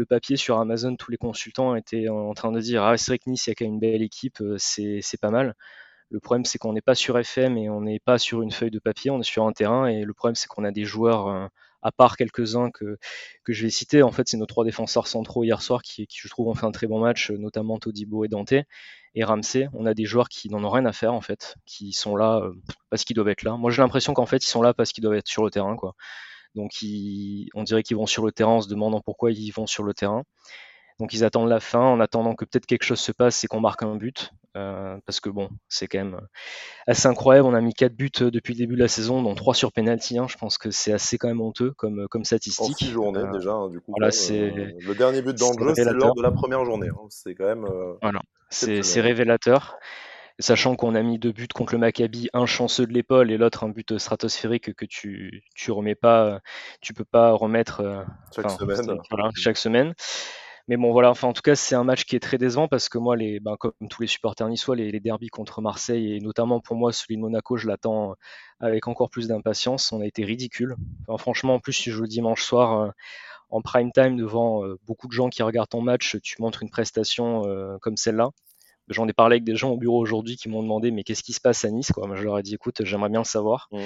papier 0.06 0.36
sur 0.36 0.58
Amazon, 0.58 0.96
tous 0.96 1.10
les 1.10 1.16
consultants 1.16 1.74
étaient 1.76 2.08
en 2.08 2.34
train 2.34 2.52
de 2.52 2.60
dire 2.60 2.82
ah 2.84 2.96
c'est 2.96 3.12
vrai 3.12 3.18
que 3.18 3.30
Nice 3.30 3.46
il 3.46 3.50
y 3.50 3.52
a 3.52 3.54
quand 3.54 3.64
même 3.64 3.74
une 3.74 3.80
belle 3.80 4.02
équipe, 4.02 4.40
euh, 4.40 4.56
c'est 4.58 5.20
pas 5.20 5.30
mal. 5.30 5.54
Le 6.10 6.20
problème 6.20 6.44
c'est 6.44 6.58
qu'on 6.58 6.72
n'est 6.72 6.80
pas 6.80 6.94
sur 6.94 7.18
FM 7.18 7.58
et 7.58 7.70
on 7.70 7.82
n'est 7.82 8.00
pas 8.00 8.18
sur 8.18 8.42
une 8.42 8.50
feuille 8.52 8.70
de 8.70 8.78
papier, 8.78 9.10
on 9.10 9.20
est 9.20 9.24
sur 9.24 9.46
un 9.46 9.52
terrain 9.52 9.86
et 9.86 10.04
le 10.04 10.14
problème 10.14 10.34
c'est 10.34 10.48
qu'on 10.48 10.64
a 10.64 10.70
des 10.72 10.84
joueurs 10.84 11.50
à 11.82 11.92
part 11.92 12.16
quelques-uns 12.16 12.70
que, 12.70 12.98
que 13.44 13.52
je 13.52 13.64
vais 13.64 13.70
citer, 13.70 14.02
en 14.02 14.10
fait, 14.10 14.28
c'est 14.28 14.36
nos 14.36 14.46
trois 14.46 14.64
défenseurs 14.64 15.06
centraux 15.06 15.44
hier 15.44 15.62
soir 15.62 15.82
qui, 15.82 16.06
je 16.10 16.28
trouve, 16.28 16.48
ont 16.48 16.54
fait 16.54 16.66
un 16.66 16.72
très 16.72 16.86
bon 16.86 16.98
match, 17.00 17.30
notamment 17.30 17.78
Todibo 17.78 18.24
et 18.24 18.28
Dante. 18.28 18.54
Et 19.14 19.24
Ramsey, 19.24 19.68
on 19.72 19.86
a 19.86 19.94
des 19.94 20.04
joueurs 20.04 20.28
qui 20.28 20.50
n'en 20.50 20.62
ont 20.64 20.70
rien 20.70 20.86
à 20.86 20.92
faire, 20.92 21.14
en 21.14 21.20
fait, 21.20 21.56
qui 21.66 21.92
sont 21.92 22.16
là 22.16 22.40
euh, 22.42 22.52
parce 22.90 23.04
qu'ils 23.04 23.16
doivent 23.16 23.28
être 23.28 23.42
là. 23.42 23.56
Moi, 23.56 23.70
j'ai 23.70 23.82
l'impression 23.82 24.12
qu'en 24.14 24.26
fait, 24.26 24.44
ils 24.44 24.48
sont 24.48 24.62
là 24.62 24.74
parce 24.74 24.92
qu'ils 24.92 25.02
doivent 25.02 25.16
être 25.16 25.28
sur 25.28 25.44
le 25.44 25.50
terrain, 25.50 25.76
quoi. 25.76 25.94
Donc, 26.58 26.72
on 27.54 27.62
dirait 27.62 27.82
qu'ils 27.82 27.96
vont 27.96 28.06
sur 28.06 28.24
le 28.26 28.32
terrain 28.32 28.52
en 28.52 28.60
se 28.60 28.68
demandant 28.68 29.00
pourquoi 29.00 29.30
ils 29.30 29.50
vont 29.50 29.66
sur 29.66 29.84
le 29.84 29.94
terrain. 29.94 30.24
Donc 30.98 31.14
ils 31.14 31.22
attendent 31.22 31.48
la 31.48 31.60
fin 31.60 31.80
en 31.80 32.00
attendant 32.00 32.34
que 32.34 32.44
peut-être 32.44 32.66
quelque 32.66 32.82
chose 32.82 32.98
se 32.98 33.12
passe 33.12 33.44
et 33.44 33.46
qu'on 33.46 33.60
marque 33.60 33.84
un 33.84 33.94
but. 33.94 34.32
Euh, 34.56 34.96
parce 35.06 35.20
que 35.20 35.30
bon, 35.30 35.50
c'est 35.68 35.86
quand 35.86 35.98
même 35.98 36.20
assez 36.88 37.06
incroyable. 37.06 37.46
On 37.46 37.54
a 37.54 37.60
mis 37.60 37.72
4 37.72 37.94
buts 37.94 38.10
euh, 38.20 38.30
depuis 38.32 38.54
le 38.54 38.58
début 38.58 38.74
de 38.74 38.80
la 38.80 38.88
saison, 38.88 39.22
dont 39.22 39.36
3 39.36 39.54
sur 39.54 39.70
penalty. 39.70 40.18
Hein. 40.18 40.26
Je 40.28 40.36
pense 40.36 40.58
que 40.58 40.72
c'est 40.72 40.92
assez 40.92 41.16
quand 41.16 41.28
même 41.28 41.40
honteux 41.40 41.72
comme, 41.76 42.00
euh, 42.00 42.06
comme 42.08 42.24
statistique. 42.24 42.74
En 42.74 42.74
6 42.74 42.90
journées 42.90 43.22
déjà, 43.32 43.52
hein, 43.52 43.68
du 43.68 43.80
coup. 43.80 43.94
le 43.96 44.94
dernier 44.94 45.22
but 45.22 45.38
d'Angelo, 45.38 45.72
c'est 45.76 45.84
lors 45.92 46.16
de 46.16 46.22
la 46.22 46.32
première 46.32 46.64
journée. 46.64 46.88
Hein. 46.88 47.06
C'est 47.10 47.36
quand 47.36 47.46
même. 47.46 47.66
voilà. 48.02 48.20
C'est 48.50 49.00
révélateur. 49.00 49.78
Sachant 50.38 50.76
qu'on 50.76 50.94
a 50.94 51.02
mis 51.02 51.18
deux 51.18 51.32
buts 51.32 51.48
contre 51.52 51.72
le 51.72 51.78
Maccabi, 51.78 52.28
un 52.32 52.46
chanceux 52.46 52.86
de 52.86 52.92
l'épaule 52.92 53.30
et 53.32 53.38
l'autre 53.38 53.64
un 53.64 53.70
but 53.70 53.98
stratosphérique 53.98 54.74
que 54.74 54.84
tu 54.84 55.42
tu 55.54 55.72
remets 55.72 55.96
pas, 55.96 56.40
tu 56.80 56.94
peux 56.94 57.04
pas 57.04 57.32
remettre 57.32 58.06
chaque 58.34 58.50
semaine. 58.50 58.98
Voilà, 59.10 59.30
chaque 59.34 59.56
semaine. 59.56 59.94
Mais 60.68 60.76
bon, 60.76 60.92
voilà, 60.92 61.10
enfin, 61.10 61.28
en 61.28 61.32
tout 61.32 61.40
cas, 61.40 61.54
c'est 61.54 61.74
un 61.74 61.82
match 61.82 62.04
qui 62.04 62.14
est 62.14 62.20
très 62.20 62.36
décevant 62.36 62.68
parce 62.68 62.90
que 62.90 62.98
moi, 62.98 63.16
les, 63.16 63.40
ben, 63.40 63.56
comme 63.56 63.72
tous 63.88 64.02
les 64.02 64.06
supporters 64.06 64.46
niçois, 64.48 64.76
les, 64.76 64.92
les 64.92 65.00
derbys 65.00 65.30
contre 65.30 65.62
Marseille 65.62 66.14
et 66.14 66.20
notamment 66.20 66.60
pour 66.60 66.76
moi, 66.76 66.92
celui 66.92 67.16
de 67.16 67.22
Monaco, 67.22 67.56
je 67.56 67.66
l'attends 67.66 68.14
avec 68.60 68.86
encore 68.86 69.08
plus 69.08 69.28
d'impatience. 69.28 69.92
On 69.92 70.02
a 70.02 70.06
été 70.06 70.24
ridicule. 70.24 70.76
franchement, 71.18 71.54
en 71.54 71.60
plus, 71.60 71.72
si 71.72 71.90
je 71.90 71.96
joue 71.96 72.02
le 72.02 72.08
dimanche 72.08 72.42
soir 72.42 72.80
euh, 72.80 72.90
en 73.48 73.62
prime 73.62 73.92
time 73.92 74.16
devant 74.16 74.62
euh, 74.64 74.78
beaucoup 74.86 75.08
de 75.08 75.12
gens 75.12 75.30
qui 75.30 75.42
regardent 75.42 75.70
ton 75.70 75.80
match, 75.80 76.18
tu 76.22 76.36
montres 76.42 76.62
une 76.62 76.70
prestation 76.70 77.46
euh, 77.46 77.78
comme 77.80 77.96
celle-là. 77.96 78.30
J'en 78.88 79.06
ai 79.08 79.12
parlé 79.12 79.34
avec 79.34 79.44
des 79.44 79.56
gens 79.56 79.70
au 79.70 79.76
bureau 79.76 79.98
aujourd'hui 79.98 80.36
qui 80.36 80.48
m'ont 80.48 80.62
demandé 80.62 80.90
mais 80.90 81.02
qu'est-ce 81.02 81.22
qui 81.22 81.32
se 81.32 81.40
passe 81.40 81.64
à 81.64 81.70
Nice 81.70 81.92
quoi. 81.92 82.06
Moi, 82.06 82.16
je 82.16 82.22
leur 82.24 82.38
ai 82.38 82.42
dit 82.42 82.54
écoute, 82.54 82.82
j'aimerais 82.84 83.10
bien 83.10 83.20
le 83.20 83.24
savoir. 83.24 83.68
Mmh. 83.72 83.78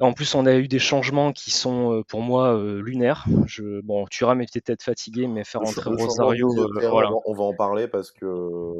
En 0.00 0.14
plus, 0.14 0.34
on 0.34 0.46
a 0.46 0.54
eu 0.54 0.66
des 0.66 0.78
changements 0.78 1.32
qui 1.32 1.50
sont 1.50 1.92
euh, 1.92 2.02
pour 2.02 2.22
moi 2.22 2.54
euh, 2.56 2.80
lunaires. 2.80 3.26
Je, 3.44 3.82
bon, 3.82 4.06
Thuram 4.06 4.40
était 4.40 4.62
peut-être 4.62 4.82
fatigué, 4.82 5.26
mais 5.26 5.44
faire 5.44 5.60
entrer 5.60 5.90
Rosario, 5.90 6.48
euh, 6.58 6.88
voilà. 6.88 7.10
On 7.26 7.34
va 7.34 7.44
en 7.44 7.54
parler 7.54 7.86
parce 7.86 8.10
que 8.10 8.24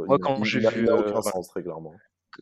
moi, 0.07 0.19
quand 0.19 0.43
j'ai 0.45 0.61
vu, 0.61 0.91
aucun 0.91 1.21
sens 1.21 1.49
très 1.49 1.63
clairement 1.63 1.93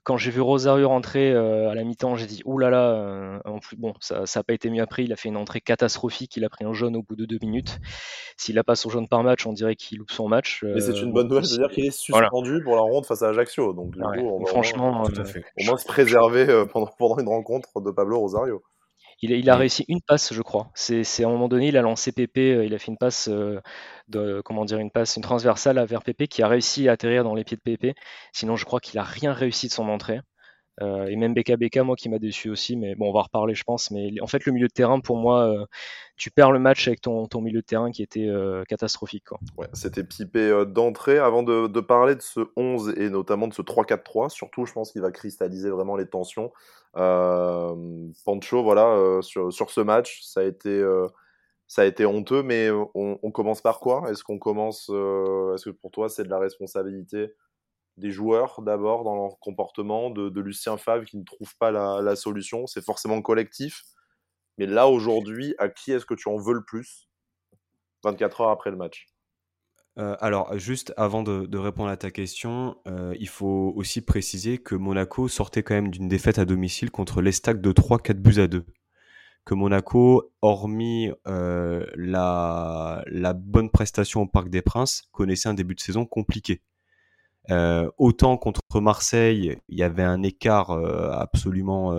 quand 0.05 0.17
j'ai 0.17 0.31
vu 0.31 0.41
Rosario 0.41 0.89
rentrer 0.89 1.35
à 1.35 1.75
la 1.75 1.85
mi-temps, 1.85 2.17
j'ai 2.17 2.27
dit 2.27 2.43
oulala. 2.45 2.69
Là 2.69 3.41
là, 3.43 3.43
en 3.45 3.59
plus, 3.59 3.77
bon, 3.77 3.95
ça 4.01 4.25
n'a 4.35 4.43
pas 4.43 4.53
été 4.53 4.71
mieux 4.71 4.83
après. 4.83 5.05
Il 5.05 5.13
a 5.13 5.17
fait 5.17 5.29
une 5.29 5.37
entrée 5.37 5.61
catastrophique. 5.61 6.37
Il 6.37 6.45
a 6.45 6.49
pris 6.49 6.65
un 6.65 6.73
jaune 6.73 6.97
au 6.97 7.03
bout 7.03 7.17
de 7.17 7.25
deux 7.25 7.39
minutes. 7.41 7.79
S'il 8.37 8.59
a 8.59 8.65
pas 8.65 8.77
son 8.77 8.91
jaune 8.91 9.09
par 9.09 9.23
match, 9.23 9.47
on 9.47 9.53
dirait 9.53 9.77
qu'il 9.77 9.99
loupe 9.99 10.11
son 10.11 10.29
match. 10.29 10.65
Mais 10.65 10.81
c'est 10.81 11.01
une 11.01 11.13
bonne 11.13 11.29
nouvelle, 11.29 11.45
c'est-à-dire 11.45 11.71
qu'il 11.71 11.87
est 11.87 11.91
suspendu 11.99 12.63
pour 12.63 12.77
la 12.77 12.83
ronde 12.83 13.07
face 13.07 13.23
à 13.23 13.29
Ajaccio. 13.29 13.73
Donc, 13.73 13.93
du 13.93 14.01
coup, 14.01 14.09
on 14.09 14.41
va 14.41 14.47
franchement, 14.47 15.03
au 15.03 15.65
moins 15.65 15.79
se 15.79 15.87
préserver 15.87 16.65
pendant, 16.73 16.91
pendant 16.99 17.19
une 17.19 17.29
rencontre 17.29 17.81
de 17.81 17.91
Pablo 17.91 18.19
Rosario. 18.19 18.63
Il, 19.21 19.51
a 19.51 19.57
réussi 19.57 19.85
une 19.89 20.01
passe, 20.01 20.33
je 20.33 20.43
crois. 20.43 20.71
C'est 20.75 21.03
à 21.25 21.27
un 21.27 21.31
moment 21.31 21.49
donné, 21.49 21.69
il 21.69 21.77
a 21.77 21.83
lancé 21.83 22.13
Pépé, 22.13 22.55
euh, 22.55 22.65
il 22.65 22.73
a 22.75 22.79
fait 22.79 22.93
une 22.93 22.99
passe, 22.99 23.29
euh, 23.29 23.61
de, 24.09 24.41
comment 24.45 24.65
dire, 24.65 24.79
une 24.79 24.93
passe, 24.93 25.17
une 25.17 25.23
transversale 25.23 25.85
vers 25.87 26.05
Pépé 26.05 26.29
qui 26.29 26.43
a 26.43 26.49
réussi 26.49 26.89
à 26.89 26.93
atterrir 26.93 27.25
dans 27.25 27.35
les 27.35 27.43
pieds 27.43 27.57
de 27.57 27.63
Pépé. 27.63 27.95
Sinon, 28.33 28.55
je 28.55 28.65
crois 28.65 28.79
qu'il 28.79 28.99
a 28.99 29.03
rien 29.03 29.33
réussi 29.33 29.67
de 29.67 29.73
son 29.73 29.89
entrée. 29.89 30.21
Euh, 30.81 31.07
et 31.07 31.17
même 31.17 31.35
BKBK, 31.35 31.79
moi, 31.79 31.97
qui 31.97 32.09
m'a 32.09 32.19
déçu 32.19 32.51
aussi. 32.51 32.77
Mais 32.77 32.95
bon, 32.95 33.09
on 33.09 33.13
va 33.13 33.23
reparler, 33.23 33.55
je 33.55 33.65
pense. 33.65 33.91
Mais 33.91 34.13
en 34.21 34.27
fait, 34.27 34.45
le 34.47 34.53
milieu 34.53 34.69
de 34.69 34.73
terrain, 34.73 35.01
pour 35.01 35.17
moi, 35.17 35.55
tu 36.17 36.31
perds 36.31 36.53
le 36.53 36.59
match 36.59 36.87
avec 36.87 37.01
ton, 37.01 37.27
ton, 37.27 37.41
milieu 37.41 37.61
de 37.61 37.67
terrain 37.67 37.91
qui 37.91 38.03
était 38.03 38.31
catastrophique. 38.69 39.25
Quoi. 39.29 39.39
Ouais, 39.57 39.69
c'était 39.73 40.05
pipé 40.05 40.65
d'entrée. 40.67 41.19
Avant 41.19 41.43
de, 41.43 41.67
de, 41.67 41.81
parler 41.81 42.15
de 42.15 42.23
ce 42.23 42.41
11 42.57 42.95
et 42.97 43.11
notamment 43.11 43.49
de 43.49 43.55
ce 43.55 43.63
3-4-3, 43.63 44.29
surtout, 44.31 44.67
je 44.67 44.73
pense 44.73 44.93
qu'il 44.93 45.03
va 45.03 45.11
cristalliser 45.11 45.71
vraiment 45.71 45.97
les 45.97 46.07
tensions. 46.07 46.53
Euh, 46.97 48.11
Pancho, 48.25 48.63
voilà, 48.63 48.89
euh, 48.95 49.23
sur, 49.23 49.53
sur, 49.53 49.71
ce 49.71 49.81
match, 49.81 50.23
ça 50.23 50.41
a 50.41 50.45
été 50.45 50.71
euh, 50.71 51.07
ça 51.67 51.83
a 51.83 51.85
été 51.85 52.07
honteux, 52.07 52.43
mais 52.43 52.71
on, 52.95 53.31
commence 53.31 53.61
par 53.61 53.79
quoi? 53.79 54.11
Est-ce 54.11 54.25
qu'on 54.25 54.39
commence 54.39 54.89
Est-ce 54.89 55.67
que 55.67 55.71
pour 55.71 55.91
toi 55.91 56.09
c'est 56.09 56.25
de 56.25 56.31
la 56.31 56.39
responsabilité 56.39 57.35
des 57.99 58.11
joueurs 58.11 58.63
d'abord 58.63 59.05
dans 59.05 59.15
leur 59.15 59.39
comportement, 59.41 60.11
de, 60.11 60.41
Lucien 60.41 60.77
Favre 60.77 61.05
qui 61.05 61.19
ne 61.19 61.25
trouve 61.25 61.55
pas 61.59 61.71
la, 61.71 62.17
solution 62.17 62.67
C'est 62.67 62.85
forcément 62.85 63.21
collectif, 63.23 63.83
mais 64.57 64.67
là 64.67 64.89
aujourd'hui, 64.89 65.55
à 65.59 65.69
qui 65.69 65.93
est-ce 65.93 66.07
que 66.07 66.15
tu 66.15 66.29
en 66.29 66.37
veux 66.37 66.55
le 66.55 66.65
plus 66.65 67.09
24 68.05 68.41
heures 68.43 68.51
après 68.51 68.71
le 68.71 68.77
match? 68.77 69.09
Euh, 69.99 70.17
alors, 70.21 70.57
juste 70.59 70.95
avant 70.97 71.25
de, 71.25 71.59
répondre 71.59 71.91
à 71.91 71.97
ta 71.97 72.11
question, 72.11 72.77
euh, 72.87 73.15
il 73.19 73.29
faut 73.29 73.73
aussi 73.75 74.01
préciser 74.01 74.59
que 74.59 74.77
Monaco 74.77 75.27
sortait 75.27 75.65
quand 75.65 75.75
même 75.75 75.91
d'une 75.91 76.09
défaite 76.09 76.39
à 76.39 76.45
domicile 76.45 76.91
contre 76.91 77.21
l'Estac 77.21 77.61
de 77.61 77.73
3-4 77.73 78.15
buts 78.15 78.41
à 78.41 78.47
2. 78.47 78.65
Que 79.45 79.55
Monaco, 79.55 80.31
hormis 80.41 81.11
euh, 81.27 81.85
la, 81.97 83.03
bonne 83.35 83.71
prestation 83.71 84.23
au 84.23 84.27
Parc 84.27 84.51
des 84.51 84.63
Princes, 84.63 85.09
connaissait 85.11 85.49
un 85.49 85.55
début 85.55 85.75
de 85.75 85.81
saison 85.81 86.07
compliqué. 86.07 86.63
Autant 87.51 88.37
contre 88.37 88.61
Marseille, 88.81 89.59
il 89.69 89.79
y 89.79 89.83
avait 89.83 90.03
un 90.03 90.23
écart 90.23 90.71
absolument 90.71 91.97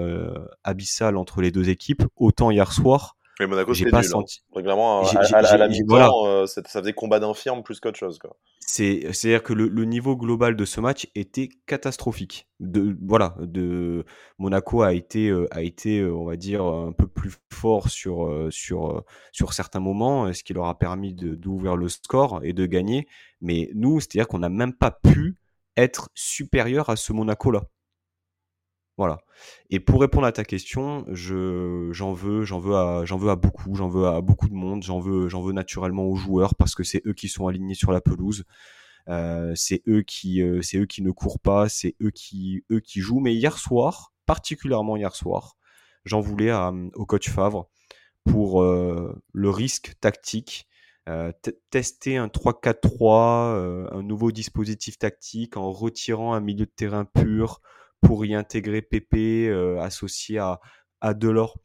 abyssal 0.64 1.18
entre 1.18 1.42
les 1.42 1.52
deux 1.52 1.70
équipes, 1.70 2.04
autant 2.16 2.52
hier 2.52 2.72
soir, 2.72 3.16
mais 3.40 3.48
Monaco, 3.48 3.74
c'était 3.74 3.92
nul. 3.92 4.00
Hein. 4.00 4.04
Senti... 4.04 4.42
à, 4.54 5.58
la 5.58 5.68
mi-temps, 5.70 6.28
euh, 6.28 6.46
ça 6.46 6.62
faisait 6.64 6.94
combat 6.94 7.20
d'infirme 7.20 7.64
plus 7.64 7.80
qu'autre 7.80 7.98
chose. 7.98 8.20
C'est-à-dire 8.60 9.44
que 9.44 9.54
le, 9.54 9.86
niveau 9.86 10.18
global 10.18 10.56
de 10.56 10.66
ce 10.66 10.82
match 10.82 11.08
était 11.16 11.50
catastrophique. 11.66 12.48
De, 12.60 12.98
voilà, 13.02 13.36
de, 13.40 14.04
Monaco 14.38 14.82
a 14.82 14.94
été, 14.94 15.30
euh, 15.30 15.48
a 15.52 15.62
été, 15.62 16.00
euh, 16.00 16.14
on 16.14 16.26
va 16.26 16.36
dire, 16.36 16.64
un 16.66 16.92
peu 16.92 17.08
plus 17.08 17.32
fort 17.52 17.90
sur, 17.90 18.48
sur, 18.52 19.04
sur 19.32 19.54
certains 19.54 19.80
moments, 19.80 20.32
ce 20.34 20.44
qui 20.44 20.54
leur 20.54 20.66
a 20.66 20.78
permis 20.78 21.14
d'ouvrir 21.14 21.78
le 21.78 21.88
score 21.88 22.42
et 22.44 22.52
de 22.52 22.66
gagner. 22.66 23.08
Mais 23.42 23.70
nous, 23.74 24.02
c'est-à-dire 24.02 24.28
qu'on 24.28 24.40
n'a 24.40 24.50
même 24.50 24.74
pas 24.74 24.92
pu 24.92 25.38
être 25.78 26.10
supérieur 26.14 26.90
à 26.90 26.98
ce 26.98 27.14
Monaco-là. 27.14 27.64
Voilà. 29.00 29.22
Et 29.70 29.80
pour 29.80 30.02
répondre 30.02 30.28
à 30.28 30.34
ta 30.34 30.44
question, 30.44 31.06
je, 31.08 31.88
j'en 31.94 32.12
veux, 32.12 32.44
j'en 32.44 32.60
veux 32.60 32.76
à, 32.76 33.06
j'en 33.06 33.16
veux 33.16 33.30
à 33.30 33.38
beaucoup, 33.38 33.74
j'en 33.74 33.88
veux 33.88 34.06
à 34.06 34.20
beaucoup 34.20 34.50
de 34.50 34.54
monde, 34.54 34.84
j'en 34.84 35.00
veux, 35.00 35.30
j'en 35.30 35.42
veux 35.42 35.54
naturellement 35.54 36.04
aux 36.04 36.16
joueurs 36.16 36.54
parce 36.54 36.76
que 36.76 36.84
c'est 36.84 37.02
eux 37.08 37.14
qui 37.14 37.30
sont 37.30 37.48
alignés 37.48 37.76
sur 37.76 37.94
la 37.94 38.02
pelouse. 38.02 38.44
Euh, 39.08 39.54
c'est 39.56 39.84
eux 39.88 40.02
qui, 40.02 40.42
euh, 40.42 40.62
c'est 40.62 40.80
eux 40.80 40.86
qui 40.86 41.02
ne 41.02 41.12
courent 41.12 41.40
pas, 41.40 41.70
c'est 41.70 41.96
eux 42.02 42.12
qui, 42.12 42.66
eux 42.74 42.82
qui 42.82 43.00
jouent. 43.00 43.22
Mais 43.22 43.34
hier 43.34 43.58
soir, 43.58 44.12
particulièrement 44.26 44.98
hier 44.98 45.16
soir, 45.16 45.56
j'en 46.04 46.20
voulais 46.20 46.52
au 46.96 47.06
coach 47.06 47.30
Favre 47.30 47.70
pour 48.26 48.62
euh, 48.62 49.18
le 49.32 49.50
risque 49.50 49.94
tactique 50.02 50.68
tester 51.72 52.18
un 52.18 52.28
3-4-3, 52.28 53.94
un 53.94 54.04
nouveau 54.04 54.32
dispositif 54.34 55.00
tactique 55.00 55.56
en 55.56 55.72
retirant 55.72 56.34
un 56.34 56.42
milieu 56.42 56.66
de 56.66 56.72
terrain 56.76 57.06
pur 57.06 57.62
pour 58.02 58.26
y 58.26 58.36
intégrer 58.36 58.82
Pépé 58.82 59.50
associé 59.80 60.40
à, 60.40 60.60
Delors 61.14 61.58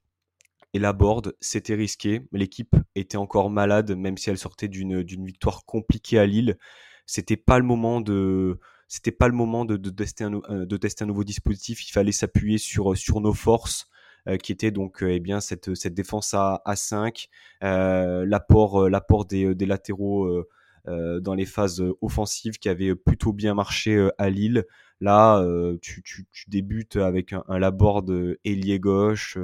et 0.72 0.78
la 0.78 0.92
board, 0.92 1.34
c'était 1.40 1.74
risqué. 1.74 2.26
L'équipe 2.32 2.76
était 2.94 3.16
encore 3.16 3.50
malade, 3.50 3.96
même 3.96 4.16
si 4.16 4.30
elle 4.30 4.38
sortait 4.38 4.68
d'une 4.68 5.24
victoire 5.24 5.64
compliquée 5.64 6.18
à 6.18 6.26
Lille. 6.26 6.58
C'était 7.06 7.36
pas 7.36 7.58
le 7.58 7.64
moment 7.64 8.00
de 8.00 8.58
c'était 8.88 9.12
pas 9.12 9.28
le 9.28 9.34
moment 9.34 9.64
de, 9.64 9.76
de, 9.76 9.90
tester 9.90 10.24
un, 10.24 10.40
euh, 10.50 10.78
tester 10.78 11.04
un 11.04 11.06
nouveau 11.06 11.24
dispositif. 11.24 11.88
Il 11.88 11.92
fallait 11.92 12.12
s'appuyer 12.12 12.58
sur 12.58 12.94
nos 13.20 13.34
forces. 13.34 13.88
Euh, 14.26 14.38
qui 14.38 14.52
était 14.52 14.70
donc 14.70 15.02
euh, 15.02 15.12
eh 15.12 15.20
bien 15.20 15.40
cette, 15.40 15.68
défense 15.88 16.32
à, 16.32 16.62
à 16.64 16.76
5, 16.76 17.28
l'apport 17.60 18.88
l'apport 18.88 19.26
des, 19.26 19.54
des 19.54 19.66
latéraux 19.66 20.44
dans 20.86 21.34
les 21.34 21.44
phases 21.44 21.82
offensives 22.00 22.58
qui 22.58 22.68
avait 22.70 22.94
plutôt 22.94 23.32
bien 23.32 23.54
marché 23.54 24.08
à 24.16 24.30
Lille. 24.30 24.64
Là, 25.04 25.46
tu, 25.82 26.02
tu, 26.02 26.26
débutes 26.48 26.96
avec 26.96 27.34
un, 27.34 27.44
un 27.48 27.58
Laborde 27.58 28.38
ailier 28.46 28.78
gauche, 28.80 29.36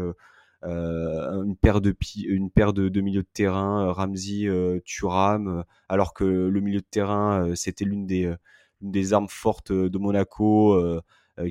une 0.62 1.56
paire 1.60 1.82
de 1.82 1.94
une 2.16 2.50
paire 2.50 2.72
de, 2.72 3.00
milieux 3.02 3.22
de 3.22 3.28
terrain, 3.30 3.92
Ramsey, 3.92 4.48
Thuram, 4.86 5.64
alors 5.90 6.14
que 6.14 6.24
le 6.24 6.60
milieu 6.62 6.80
de 6.80 6.86
terrain 6.90 7.54
c'était 7.54 7.84
l'une 7.84 8.06
des 8.06 8.32
des 8.80 9.12
armes 9.12 9.28
fortes 9.28 9.70
de 9.70 9.98
Monaco 9.98 10.82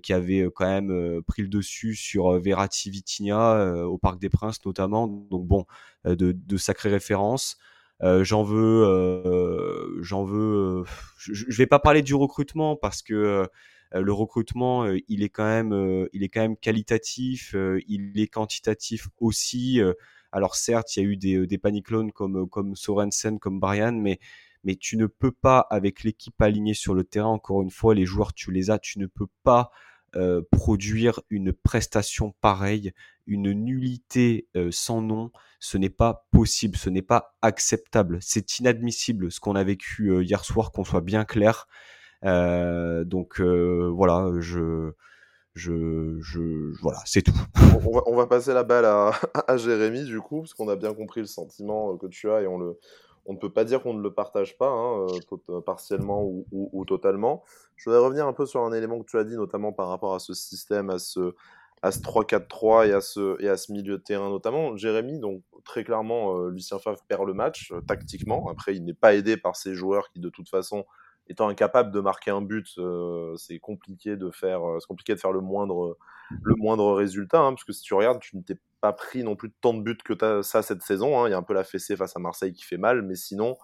qui 0.02 0.12
avait 0.12 0.50
quand 0.56 0.66
même 0.66 1.22
pris 1.28 1.44
le 1.44 1.48
dessus 1.48 1.94
sur 1.94 2.32
Verratti 2.40 2.90
Vitinha 2.90 3.86
au 3.86 4.00
Parc 4.00 4.20
des 4.20 4.30
Princes 4.30 4.66
notamment. 4.66 5.06
Donc 5.08 5.46
bon, 5.46 5.66
de, 6.06 6.32
de 6.32 6.58
sacrées 6.58 6.90
références. 6.90 7.60
j'en 8.02 8.42
veux, 8.42 10.00
j'en 10.02 10.24
veux. 10.24 10.84
je, 11.18 11.34
je, 11.34 11.58
vais 11.58 11.68
pas 11.68 11.78
parler 11.78 12.02
du 12.02 12.16
recrutement 12.16 12.76
parce 12.76 13.04
que 13.04 13.48
le 13.94 14.14
recrutement, 14.14 14.86
euh, 14.86 15.00
il 15.08 15.24
est 15.24 15.30
quand 15.30 15.46
même, 15.46 15.74
euh, 15.74 16.08
il 16.14 16.24
est 16.24 16.30
quand 16.30 16.42
même 16.42 16.58
qualitatif, 16.58 17.56
il 17.88 18.20
est 18.20 18.28
quantitatif 18.28 19.08
aussi. 19.20 19.82
alors 20.32 20.56
certes, 20.56 20.96
il 20.96 21.04
y 21.04 21.06
a 21.06 21.10
eu 21.10 21.18
des, 21.18 21.48
des 21.48 21.58
paniclones 21.58 22.12
comme 22.12 22.48
comme 22.50 22.76
Sorensen, 22.76 23.40
comme 23.40 23.60
Brian, 23.60 23.94
mais 23.94 24.20
mais 24.66 24.76
tu 24.76 24.98
ne 24.98 25.08
peux 25.08 25.32
pas, 25.32 25.60
avec 25.70 26.04
l'équipe 26.04 26.40
alignée 26.42 26.74
sur 26.74 26.94
le 26.94 27.06
terrain, 27.06 27.30
encore 27.30 27.62
une 27.62 27.72
fois, 27.72 27.96
les 27.96 28.06
joueurs, 28.06 28.34
tu 28.34 28.52
les 28.52 28.70
as, 28.72 28.78
tu 28.78 29.00
ne 29.00 29.06
peux 29.08 29.28
pas 29.44 29.72
produire 30.52 31.22
une 31.30 31.54
prestation 31.54 32.34
pareille, 32.42 32.92
une 33.28 33.52
nullité 33.54 34.48
sans 34.72 35.02
nom. 35.02 35.32
Ce 35.60 35.78
n'est 35.78 35.90
pas 35.90 36.28
possible, 36.32 36.78
ce 36.78 36.90
n'est 36.90 37.02
pas 37.02 37.38
acceptable, 37.42 38.18
c'est 38.22 38.60
inadmissible 38.60 39.32
ce 39.32 39.40
qu'on 39.40 39.56
a 39.56 39.64
vécu 39.64 40.24
hier 40.24 40.44
soir, 40.44 40.72
qu'on 40.72 40.84
soit 40.84 41.02
bien 41.02 41.26
clair. 41.26 41.68
Euh, 42.26 43.04
donc 43.04 43.40
euh, 43.40 43.90
voilà, 43.94 44.32
je, 44.40 44.92
je, 45.56 46.82
voilà, 46.82 47.00
c'est 47.06 47.22
tout. 47.22 47.34
on, 48.06 48.16
va, 48.16 48.28
passer 48.28 48.54
la 48.54 48.64
balle 48.64 48.86
à, 49.48 49.58
Jérémy 49.58 50.04
du 50.04 50.22
coup, 50.22 50.42
parce 50.42 50.54
qu'on 50.54 50.70
a 50.70 50.76
bien 50.76 50.94
compris 50.94 51.22
le 51.22 51.28
sentiment 51.28 51.98
que 51.98 52.08
tu 52.08 52.30
as 52.30 52.42
et 52.42 52.48
on 52.48 52.60
ne 52.60 53.38
peut 53.38 53.52
pas 53.52 53.64
dire 53.64 53.82
qu'on 53.82 53.94
ne 53.94 54.02
le 54.02 54.14
partage 54.14 54.58
pas, 54.58 54.70
hein, 54.70 55.08
euh, 55.50 55.62
partiellement 55.62 56.24
ou, 56.24 56.86
totalement. 56.86 57.44
Je 57.76 57.90
voudrais 57.90 58.04
revenir 58.04 58.28
un 58.28 58.34
peu 58.34 58.46
sur 58.46 58.62
un 58.62 58.74
élément 58.74 59.00
que 59.00 59.10
tu 59.10 59.18
as 59.18 59.24
dit, 59.24 59.36
notamment 59.36 59.72
par 59.72 59.90
rapport 59.90 60.14
à 60.14 60.20
ce 60.20 60.34
système, 60.34 60.90
à 60.90 61.00
ce, 61.00 61.34
à 61.82 61.92
ce 61.92 62.00
3-4-3 62.00 62.88
et, 62.88 62.94
à 62.94 63.02
ce, 63.02 63.42
et 63.42 63.48
à 63.48 63.58
ce 63.58 63.72
milieu 63.72 63.98
de 63.98 64.04
terrain 64.04 64.30
notamment. 64.30 64.76
Jérémy, 64.76 65.20
donc 65.20 65.44
très 65.64 65.84
clairement, 65.84 66.38
euh, 66.38 66.50
Lucien 66.50 66.80
Favre 66.80 67.02
perd 67.08 67.26
le 67.26 67.34
match 67.34 67.72
euh, 67.72 67.82
tactiquement. 67.82 68.50
Après, 68.50 68.76
il 68.76 68.84
n'est 68.84 68.94
pas 68.94 69.16
aidé 69.16 69.38
par 69.38 69.56
ses 69.56 69.76
joueurs 69.76 70.10
qui, 70.10 70.20
de 70.20 70.30
toute 70.30 70.50
façon, 70.50 70.86
étant 71.30 71.48
incapable 71.48 71.92
de 71.92 72.00
marquer 72.00 72.32
un 72.32 72.42
but, 72.42 72.68
euh, 72.80 73.36
c'est 73.38 73.60
compliqué 73.60 74.18
de 74.18 74.32
faire, 74.32 74.68
euh, 74.68 74.80
c'est 74.80 74.88
compliqué 74.88 75.14
de 75.14 75.20
faire 75.20 75.32
le 75.32 75.42
moindre, 75.42 75.98
le 76.42 76.56
moindre 76.56 76.94
résultat, 76.94 77.40
hein, 77.40 77.54
parce 77.54 77.64
que 77.64 77.72
si 77.72 77.84
tu 77.84 77.94
regardes, 77.94 78.20
tu 78.20 78.36
ne 78.36 78.42
t'es 78.42 78.58
pas 78.82 78.94
pris 78.94 79.24
non 79.24 79.36
plus 79.36 79.52
tant 79.62 79.74
de 79.74 79.82
buts 79.82 79.98
que 80.04 80.42
ça 80.42 80.64
cette 80.64 80.82
saison. 80.82 81.20
Hein. 81.20 81.28
Il 81.28 81.32
y 81.32 81.34
a 81.34 81.38
un 81.38 81.44
peu 81.44 81.54
la 81.54 81.64
fessée 81.64 81.96
face 81.96 82.16
à 82.16 82.20
Marseille 82.20 82.54
qui 82.54 82.64
fait 82.64 82.78
mal, 82.78 83.04
mais 83.04 83.16
sinon, 83.16 83.58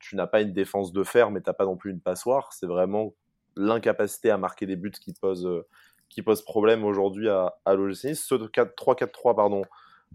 tu 0.00 0.16
n'as 0.16 0.26
pas 0.26 0.40
une 0.40 0.52
défense 0.52 0.92
de 0.92 1.04
fer, 1.04 1.30
mais 1.30 1.42
tu 1.42 1.50
n'as 1.50 1.54
pas 1.54 1.66
non 1.66 1.76
plus 1.76 1.90
une 1.90 2.00
passoire. 2.00 2.52
C'est 2.52 2.66
vraiment 2.66 3.14
l'incapacité 3.56 4.30
à 4.30 4.38
marquer 4.38 4.66
des 4.66 4.76
buts 4.76 4.90
qui 4.90 5.12
pose, 5.12 5.46
euh, 5.46 5.66
qui 6.08 6.22
pose 6.22 6.42
problème 6.42 6.84
aujourd'hui 6.84 7.28
à, 7.28 7.54
à 7.66 7.74
l'OGC 7.74 8.14
Ce 8.14 8.34
3-4-3, 8.34 9.36
pardon, 9.36 9.62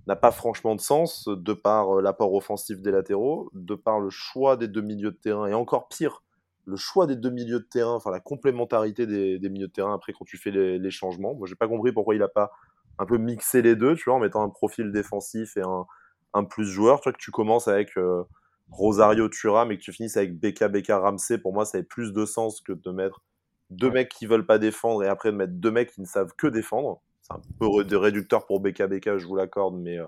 n'a 0.08 0.16
pas 0.16 0.32
franchement 0.32 0.76
de 0.76 0.82
sens 0.82 1.28
de 1.28 1.54
par 1.54 2.02
l'apport 2.02 2.34
offensif 2.34 2.82
des 2.82 2.92
latéraux, 2.92 3.50
de 3.54 3.76
par 3.76 4.00
le 4.00 4.10
choix 4.10 4.58
des 4.58 4.68
deux 4.68 4.82
milieux 4.82 5.12
de 5.12 5.18
terrain, 5.18 5.48
et 5.48 5.54
encore 5.54 5.88
pire, 5.90 6.24
le 6.68 6.76
choix 6.76 7.08
des 7.08 7.16
deux 7.16 7.30
milieux 7.30 7.60
de 7.60 7.66
terrain, 7.66 7.94
enfin 7.94 8.12
la 8.12 8.20
complémentarité 8.20 9.08
des, 9.08 9.50
milieux 9.50 9.68
de 9.68 9.72
terrain 9.72 9.94
après 9.94 10.12
quand 10.12 10.26
tu 10.26 10.38
fais 10.38 10.52
les, 10.52 10.92
changements. 10.92 11.34
Moi, 11.34 11.48
j'ai 11.48 11.56
pas 11.56 11.68
compris 11.68 11.94
pourquoi 11.94 12.14
il 12.14 12.22
a 12.22 12.28
pas 12.28 12.52
un 13.00 13.06
peu 13.06 13.18
mixé 13.18 13.62
les 13.62 13.76
deux, 13.76 13.96
tu 13.96 14.04
vois, 14.06 14.16
en 14.16 14.20
mettant 14.20 14.44
un 14.44 14.50
profil 14.50 14.92
défensif 14.92 15.56
et 15.56 15.62
un, 15.62 16.44
plus 16.44 16.66
joueur. 16.66 17.00
Tu 17.00 17.10
vois 17.10 17.14
que 17.14 17.24
tu 17.24 17.32
commences 17.32 17.70
avec 17.70 17.98
euh, 17.98 18.24
Rosario 18.70 19.30
Thuram 19.30 19.72
et 19.72 19.78
que 19.78 19.82
tu 19.82 19.94
finisses 19.94 20.18
avec 20.18 20.38
Beka 20.38 20.68
Beka 20.68 21.00
Ramsey. 21.00 21.38
Pour 21.38 21.54
moi, 21.54 21.66
ça 21.66 21.78
a 21.78 21.84
plus 21.84 22.12
de 22.12 22.26
sens 22.26 22.60
que 22.60 22.74
de 22.74 22.92
mettre 22.92 23.24
deux 23.70 23.90
mecs 23.90 24.10
qui 24.10 24.26
veulent 24.26 24.46
pas 24.46 24.60
défendre 24.60 25.04
et 25.04 25.08
après 25.08 25.32
de 25.32 25.38
mettre 25.38 25.54
deux 25.54 25.72
mecs 25.72 25.94
qui 25.94 26.02
ne 26.02 26.06
savent 26.06 26.34
que 26.38 26.48
défendre. 26.48 27.02
C'est 27.22 27.34
un 27.34 27.42
peu 27.60 27.84
de 27.86 27.96
réducteur 27.96 28.46
pour 28.46 28.60
Beka 28.60 28.88
Beka, 28.88 29.18
je 29.18 29.26
vous 29.26 29.36
l'accorde, 29.36 29.78
mais, 29.78 29.98
euh, 29.98 30.06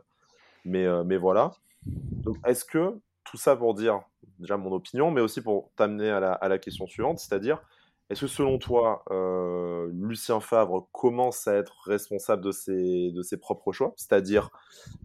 mais, 0.65 0.85
euh, 0.85 1.03
mais 1.05 1.17
voilà. 1.17 1.51
Donc, 1.85 2.35
est-ce 2.45 2.65
que 2.65 2.99
tout 3.29 3.37
ça 3.37 3.55
pour 3.55 3.75
dire 3.75 4.01
déjà 4.39 4.57
mon 4.57 4.71
opinion, 4.71 5.11
mais 5.11 5.21
aussi 5.21 5.41
pour 5.41 5.71
t'amener 5.75 6.09
à 6.09 6.47
la, 6.47 6.57
question 6.57 6.87
suivante, 6.87 7.19
c'est-à-dire, 7.19 7.61
est-ce 8.09 8.21
que 8.21 8.27
selon 8.27 8.57
toi, 8.57 9.03
euh, 9.11 9.87
Lucien 9.93 10.39
Favre 10.39 10.89
commence 10.91 11.47
à 11.47 11.55
être 11.55 11.75
responsable 11.85 12.43
de 12.43 12.51
ses, 12.51 13.11
de 13.11 13.21
ses 13.21 13.37
propres 13.37 13.71
choix? 13.71 13.93
C'est-à-dire 13.97 14.49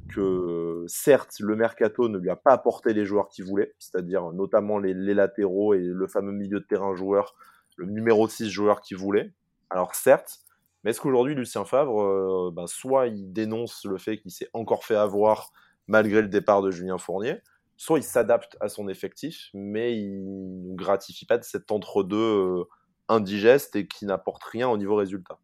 que 0.09 0.85
certes, 0.87 1.39
le 1.41 1.55
mercato 1.55 2.09
ne 2.09 2.17
lui 2.17 2.31
a 2.31 2.37
pas 2.37 2.53
apporté 2.53 2.95
les 2.95 3.05
joueurs 3.05 3.29
qu'il 3.29 3.45
voulait, 3.45 3.75
c'est-à-dire 3.79 4.33
notamment 4.33 4.79
les, 4.79 4.95
latéraux 4.95 5.75
et 5.75 5.81
le 5.81 6.07
fameux 6.07 6.33
milieu 6.33 6.61
de 6.61 6.65
terrain 6.65 6.95
joueur, 6.95 7.35
le 7.77 7.87
numéro 7.87 8.27
6 8.27 8.49
joueur 8.49 8.81
qu'il 8.81 8.97
voulait. 8.97 9.35
Alors 9.69 9.95
certes, 9.95 10.39
mais 10.83 10.91
est-ce 10.91 11.01
qu'aujourd'hui, 11.01 11.35
Lucien 11.35 11.67
Favre, 11.67 12.53
ben, 12.53 12.67
soit 12.67 13.09
il 13.09 13.33
dénonce 13.33 13.85
le 13.85 13.99
fait 13.99 14.19
qu'il 14.19 14.31
s'est 14.31 14.49
encore 14.55 14.85
fait 14.85 14.97
avoir 14.97 15.51
malgré 15.87 16.23
le 16.23 16.29
départ 16.29 16.63
de 16.63 16.71
Julien 16.71 16.97
Fournier, 16.97 17.41
soit 17.77 17.99
il 17.99 18.03
s'adapte 18.03 18.57
à 18.61 18.69
son 18.69 18.89
effectif, 18.89 19.51
mais 19.55 19.97
il 19.97 20.71
ne 20.71 20.77
gratifie 20.77 21.27
pas 21.27 21.39
de 21.39 21.45
cet 21.45 21.71
entre-deux 21.71 22.17
euh, 22.17 22.65
indigeste 23.09 23.77
et 23.77 23.87
qui 23.87 24.07
n'apporte 24.07 24.43
rien 24.45 24.69
au 24.69 24.77
niveau 24.77 24.97
résultat. 24.97 25.39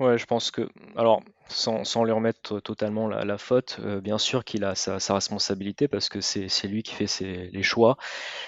Ouais, 0.00 0.18
je 0.18 0.26
pense 0.26 0.50
que, 0.50 0.68
alors, 0.96 1.22
sans, 1.48 1.84
sans 1.84 2.02
lui 2.02 2.10
remettre 2.10 2.58
totalement 2.58 3.06
la, 3.06 3.38
faute, 3.38 3.78
euh, 3.80 4.00
bien 4.00 4.18
sûr 4.18 4.44
qu'il 4.44 4.64
a 4.64 4.74
sa, 4.74 4.98
responsabilité 5.14 5.86
parce 5.86 6.08
que 6.08 6.20
c'est 6.20 6.66
lui 6.66 6.82
qui 6.82 6.94
fait 6.94 7.06
ses, 7.06 7.48
les 7.52 7.62
choix, 7.62 7.96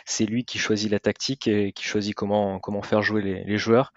c'est 0.05 0.27
lui 0.27 0.45
qui 0.45 0.59
choisit 0.59 0.91
la 0.91 0.99
tactique 0.99 1.47
et 1.47 1.73
qui 1.73 1.85
choisit 1.85 2.17
comment, 2.17 2.59
comment 2.59 2.83
faire 2.83 3.03
jouer 3.03 3.23
les, 3.23 3.59
joueurs. 3.59 3.93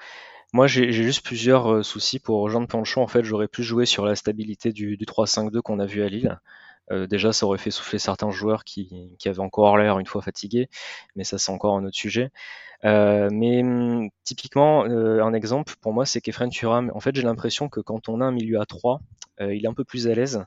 Moi, 0.53 0.67
j'ai 0.67 0.91
juste 0.91 1.25
plusieurs 1.25 1.73
euh, 1.73 1.83
soucis 1.83 2.19
pour 2.19 2.49
Jean 2.49 2.61
de 2.61 2.67
Panchon. 2.67 3.01
En 3.01 3.07
fait, 3.07 3.23
j'aurais 3.23 3.47
pu 3.47 3.63
jouer 3.63 3.85
sur 3.85 4.05
la 4.05 4.15
stabilité 4.15 4.71
du 4.71 4.97
3-5-2 4.97 5.61
qu'on 5.61 5.79
a 5.79 5.85
vu 5.85 6.03
à 6.03 6.09
Lille. 6.09 6.39
Euh, 6.91 7.07
déjà, 7.07 7.33
ça 7.33 7.45
aurait 7.45 7.57
fait 7.57 7.71
souffler 7.71 7.99
certains 7.99 8.31
joueurs 8.31 8.63
qui, 8.63 9.15
qui 9.19 9.29
avaient 9.29 9.39
encore 9.39 9.77
l'air 9.77 9.99
une 9.99 10.05
fois 10.05 10.21
fatigués, 10.21 10.69
mais 11.15 11.23
ça 11.23 11.37
c'est 11.37 11.51
encore 11.51 11.75
un 11.75 11.85
autre 11.85 11.95
sujet. 11.95 12.31
Euh, 12.85 13.29
mais 13.31 13.61
hum, 13.61 14.09
typiquement, 14.23 14.85
euh, 14.85 15.23
un 15.23 15.33
exemple 15.33 15.73
pour 15.81 15.93
moi, 15.93 16.05
c'est 16.05 16.21
qu'Efren 16.21 16.49
Turam, 16.49 16.91
en 16.93 16.99
fait, 16.99 17.15
j'ai 17.15 17.21
l'impression 17.21 17.69
que 17.69 17.79
quand 17.79 18.09
on 18.09 18.21
a 18.21 18.25
un 18.25 18.31
milieu 18.31 18.59
à 18.59 18.65
3, 18.65 19.01
il 19.41 19.63
est 19.63 19.67
un 19.67 19.73
peu 19.73 19.85
plus 19.85 20.07
à 20.07 20.13
l'aise. 20.13 20.43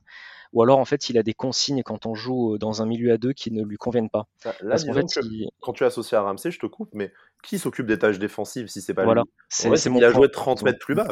Ou 0.53 0.63
alors, 0.63 0.79
en 0.79 0.85
fait, 0.85 1.09
il 1.09 1.17
a 1.17 1.23
des 1.23 1.33
consignes 1.33 1.83
quand 1.83 2.05
on 2.05 2.15
joue 2.15 2.59
dans 2.59 2.83
un 2.83 2.87
milieu 2.87 3.11
à 3.13 3.17
2 3.17 3.33
qui 3.33 3.51
ne 3.51 3.65
lui 3.65 3.79
conviennent 3.79 4.11
pas. 4.11 4.27
Là, 4.45 4.53
Parce 4.77 4.85
fait, 4.85 5.23
quand 5.61 5.73
tu 5.73 5.85
es 5.85 5.87
associé 5.87 6.19
à 6.19 6.21
Ramsey, 6.21 6.51
je 6.51 6.59
te 6.59 6.67
coupe, 6.67 6.91
mais 6.93 7.11
qui 7.43 7.59
s'occupe 7.59 7.87
des 7.87 7.99
tâches 7.99 8.19
défensives 8.19 8.67
si 8.69 8.83
c'est 8.83 8.93
pas 8.93 9.05
voilà. 9.05 9.23
lui? 9.65 9.71
Il 9.97 10.05
a 10.05 10.11
joué 10.11 10.31
30 10.31 10.63
mètres 10.63 10.79
plus 10.79 10.95
bas. 10.95 11.09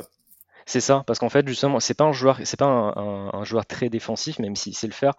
C'est 0.71 0.79
ça, 0.79 1.03
parce 1.05 1.19
qu'en 1.19 1.29
fait, 1.29 1.49
justement, 1.49 1.81
c'est 1.81 1.95
pas 1.95 2.05
un 2.05 2.13
joueur, 2.13 2.39
c'est 2.45 2.57
pas 2.57 2.67
un, 2.67 3.43
joueur 3.43 3.67
très 3.67 3.89
défensif, 3.89 4.39
même 4.39 4.55
s'il 4.55 4.77
sait 4.77 4.87
le 4.87 4.93
faire. 4.93 5.15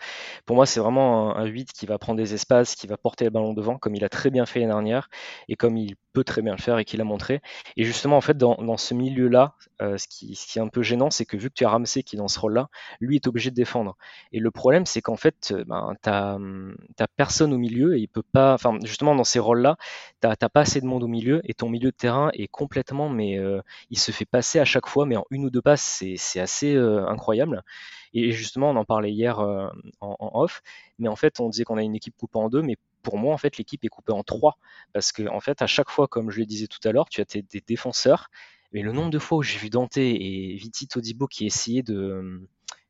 Pour 0.46 0.56
moi, 0.56 0.66
c'est 0.66 0.80
vraiment 0.80 1.36
un, 1.36 1.44
un, 1.44 1.46
8 1.46 1.74
qui 1.74 1.86
va 1.86 1.98
prendre 1.98 2.18
des 2.18 2.34
espaces, 2.34 2.74
qui 2.74 2.88
va 2.88 2.96
porter 2.96 3.26
le 3.26 3.32
ballon 3.32 3.54
devant, 3.54 3.78
comme 3.78 3.94
il 3.94 4.06
a 4.06 4.10
très 4.10 4.30
bien 4.30 4.46
fait 4.46 4.62
l'année 4.62 4.72
dernière, 4.72 5.10
et 5.50 5.58
comme 5.58 5.76
il 5.76 5.98
peut 6.12 6.24
très 6.24 6.42
bien 6.42 6.54
le 6.54 6.62
faire 6.62 6.78
et 6.78 6.86
qu'il 6.86 7.02
a 7.02 7.04
montré. 7.04 7.42
Et 7.78 7.84
justement, 7.84 8.18
en 8.18 8.22
fait, 8.22 8.38
dans, 8.38 8.78
ce 8.78 8.94
milieu-là, 8.94 9.56
euh, 9.82 9.98
ce, 9.98 10.08
qui, 10.08 10.34
est 10.34 10.60
un 10.60 10.68
peu 10.68 10.82
gênant, 10.84 11.10
c'est 11.10 11.26
que 11.26 11.38
vu 11.38 11.50
que 11.50 11.56
tu 11.56 11.66
as 11.66 11.70
Ramsey 11.70 12.04
qui 12.04 12.16
est 12.16 12.20
dans 12.20 12.28
ce 12.28 12.40
rôle-là, 12.40 12.70
lui 13.00 13.16
est 13.16 13.28
obligé 13.28 13.50
de 13.50 13.56
défendre. 13.56 13.98
Et 14.32 14.40
le 14.40 14.52
problème, 14.52 14.86
c'est 14.86 15.02
qu'en 15.02 15.16
fait, 15.16 15.52
euh, 15.52 15.64
ben, 15.66 15.94
tu 16.04 16.10
n'as 16.10 17.08
personne 17.16 17.54
au 17.54 17.58
milieu 17.58 17.98
et 17.98 18.00
il 18.00 18.08
peut 18.08 18.24
pas. 18.24 18.54
Enfin, 18.54 18.78
justement, 18.84 19.16
dans 19.16 19.24
ces 19.24 19.40
rôles-là, 19.40 19.78
tu 20.22 20.28
n'as 20.28 20.36
pas 20.36 20.62
assez 20.62 20.82
de 20.82 20.86
monde 20.86 21.04
au 21.04 21.08
milieu 21.08 21.42
et 21.46 21.54
ton 21.54 21.70
milieu 21.70 21.92
de 21.92 21.96
terrain 21.96 22.30
est 22.34 22.48
complètement. 22.48 23.10
Mais 23.10 23.38
euh, 23.38 23.62
il 23.90 24.00
se 24.00 24.12
fait 24.12 24.26
passer 24.26 24.60
à 24.60 24.66
chaque 24.66 24.88
fois, 24.88 25.06
mais 25.06 25.18
en 25.18 25.26
une 25.30 25.41
ou 25.46 25.50
deux 25.50 25.62
passes, 25.62 26.04
c'est 26.18 26.40
assez 26.40 26.76
incroyable. 26.76 27.64
Et 28.14 28.32
justement, 28.32 28.72
on 28.72 28.76
en 28.76 28.86
parlait 28.86 29.12
hier 29.12 29.40
en, 29.40 29.72
en, 30.02 30.32
off, 30.34 30.62
mais 31.00 31.08
en 31.08 31.16
fait, 31.16 31.40
on 31.40 31.50
disait 31.50 31.64
qu'on 31.64 31.78
a 31.78 31.84
une 31.84 31.96
équipe 31.96 32.16
coupée 32.18 32.40
en 32.40 32.50
deux, 32.50 32.62
mais 32.62 32.78
pour 33.02 33.18
moi, 33.18 33.34
en 33.34 33.38
fait, 33.38 33.58
l'équipe 33.58 33.84
est 33.84 33.90
coupée 33.90 34.14
en 34.14 34.24
trois. 34.24 34.58
Parce 34.94 35.12
que, 35.12 35.28
en 35.30 35.40
fait, 35.40 35.62
à 35.62 35.68
chaque 35.68 35.90
fois, 35.90 36.08
comme 36.08 36.30
je 36.30 36.40
le 36.40 36.46
disais 36.46 36.68
tout 36.68 36.86
à 36.88 36.92
l'heure, 36.92 37.10
tu 37.10 37.22
as 37.22 37.26
tes, 37.26 37.44
défenseurs. 37.66 38.30
Mais 38.74 38.82
le 38.82 38.92
nombre 38.92 39.10
de 39.10 39.20
fois 39.20 39.40
où 39.40 39.44
j'ai 39.44 39.58
vu 39.58 39.70
Dante 39.70 39.98
et 39.98 40.56
Viti 40.56 40.88
Todibo 40.88 41.28
qui 41.28 41.46
essayaient 41.46 41.84
de, 41.84 42.48